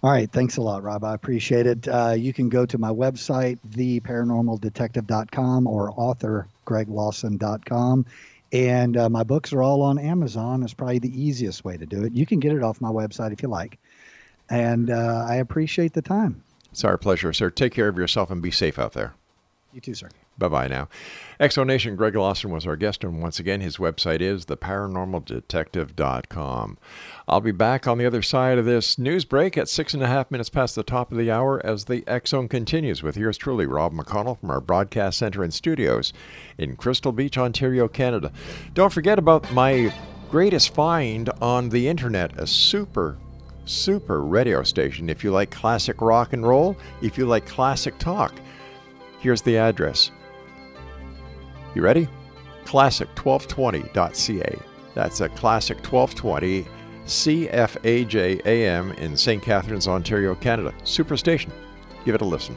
All 0.00 0.12
right, 0.12 0.30
thanks 0.30 0.58
a 0.58 0.62
lot, 0.62 0.84
Rob. 0.84 1.02
I 1.02 1.14
appreciate 1.14 1.66
it. 1.66 1.88
Uh, 1.88 2.14
you 2.16 2.32
can 2.32 2.48
go 2.48 2.64
to 2.66 2.78
my 2.78 2.90
website, 2.90 3.58
theparanormaldetective.com 3.70 5.66
or 5.66 5.92
authorgreglawson.com. 5.92 8.06
And 8.52 8.96
uh, 8.96 9.10
my 9.10 9.24
books 9.24 9.52
are 9.52 9.60
all 9.62 9.82
on 9.82 9.98
Amazon. 9.98 10.62
It's 10.62 10.72
probably 10.72 11.00
the 11.00 11.20
easiest 11.20 11.64
way 11.64 11.76
to 11.76 11.84
do 11.84 12.04
it. 12.04 12.12
You 12.12 12.26
can 12.26 12.38
get 12.38 12.52
it 12.52 12.62
off 12.62 12.80
my 12.80 12.90
website 12.90 13.32
if 13.32 13.42
you 13.42 13.48
like. 13.48 13.80
And 14.48 14.88
uh, 14.88 15.26
I 15.28 15.34
appreciate 15.36 15.94
the 15.94 16.02
time. 16.02 16.44
It's 16.70 16.84
our 16.84 16.96
pleasure, 16.96 17.32
sir. 17.32 17.50
Take 17.50 17.74
care 17.74 17.88
of 17.88 17.98
yourself 17.98 18.30
and 18.30 18.40
be 18.40 18.52
safe 18.52 18.78
out 18.78 18.92
there. 18.92 19.14
You 19.78 19.80
too, 19.80 19.94
sir. 19.94 20.10
Bye 20.36 20.48
bye 20.48 20.66
now. 20.66 20.88
Exonation 21.38 21.94
Greg 21.94 22.16
Lawson 22.16 22.50
was 22.50 22.66
our 22.66 22.74
guest, 22.74 23.04
and 23.04 23.22
once 23.22 23.38
again, 23.38 23.60
his 23.60 23.76
website 23.76 24.20
is 24.20 24.46
theparanormaldetective.com. 24.46 26.78
I'll 27.28 27.40
be 27.40 27.52
back 27.52 27.86
on 27.86 27.96
the 27.96 28.04
other 28.04 28.20
side 28.20 28.58
of 28.58 28.64
this 28.64 28.98
news 28.98 29.24
break 29.24 29.56
at 29.56 29.68
six 29.68 29.94
and 29.94 30.02
a 30.02 30.08
half 30.08 30.32
minutes 30.32 30.48
past 30.48 30.74
the 30.74 30.82
top 30.82 31.12
of 31.12 31.18
the 31.18 31.30
hour 31.30 31.64
as 31.64 31.84
the 31.84 32.02
Zone 32.26 32.48
continues 32.48 33.04
with 33.04 33.16
yours 33.16 33.38
truly, 33.38 33.66
Rob 33.66 33.92
McConnell 33.92 34.40
from 34.40 34.50
our 34.50 34.60
broadcast 34.60 35.16
center 35.16 35.44
and 35.44 35.54
studios 35.54 36.12
in 36.58 36.74
Crystal 36.74 37.12
Beach, 37.12 37.38
Ontario, 37.38 37.86
Canada. 37.86 38.32
Don't 38.74 38.92
forget 38.92 39.16
about 39.16 39.52
my 39.52 39.94
greatest 40.28 40.74
find 40.74 41.30
on 41.40 41.68
the 41.68 41.86
internet, 41.86 42.36
a 42.36 42.48
super 42.48 43.16
super 43.64 44.24
radio 44.24 44.64
station 44.64 45.08
if 45.08 45.22
you 45.22 45.30
like 45.30 45.52
classic 45.52 46.00
rock 46.00 46.32
and 46.32 46.44
roll, 46.44 46.76
if 47.00 47.16
you 47.16 47.26
like 47.26 47.46
classic 47.46 47.96
talk. 47.98 48.34
Here's 49.18 49.42
the 49.42 49.56
address. 49.58 50.10
You 51.74 51.82
ready? 51.82 52.08
Classic1220.ca. 52.64 54.58
That's 54.94 55.20
a 55.20 55.28
Classic 55.28 55.76
1220 55.78 56.66
CFAJAM 57.06 58.98
in 58.98 59.16
St. 59.16 59.42
Catharines, 59.42 59.88
Ontario, 59.88 60.34
Canada. 60.34 60.74
Superstation. 60.82 61.50
Give 62.04 62.14
it 62.14 62.20
a 62.20 62.24
listen. 62.24 62.56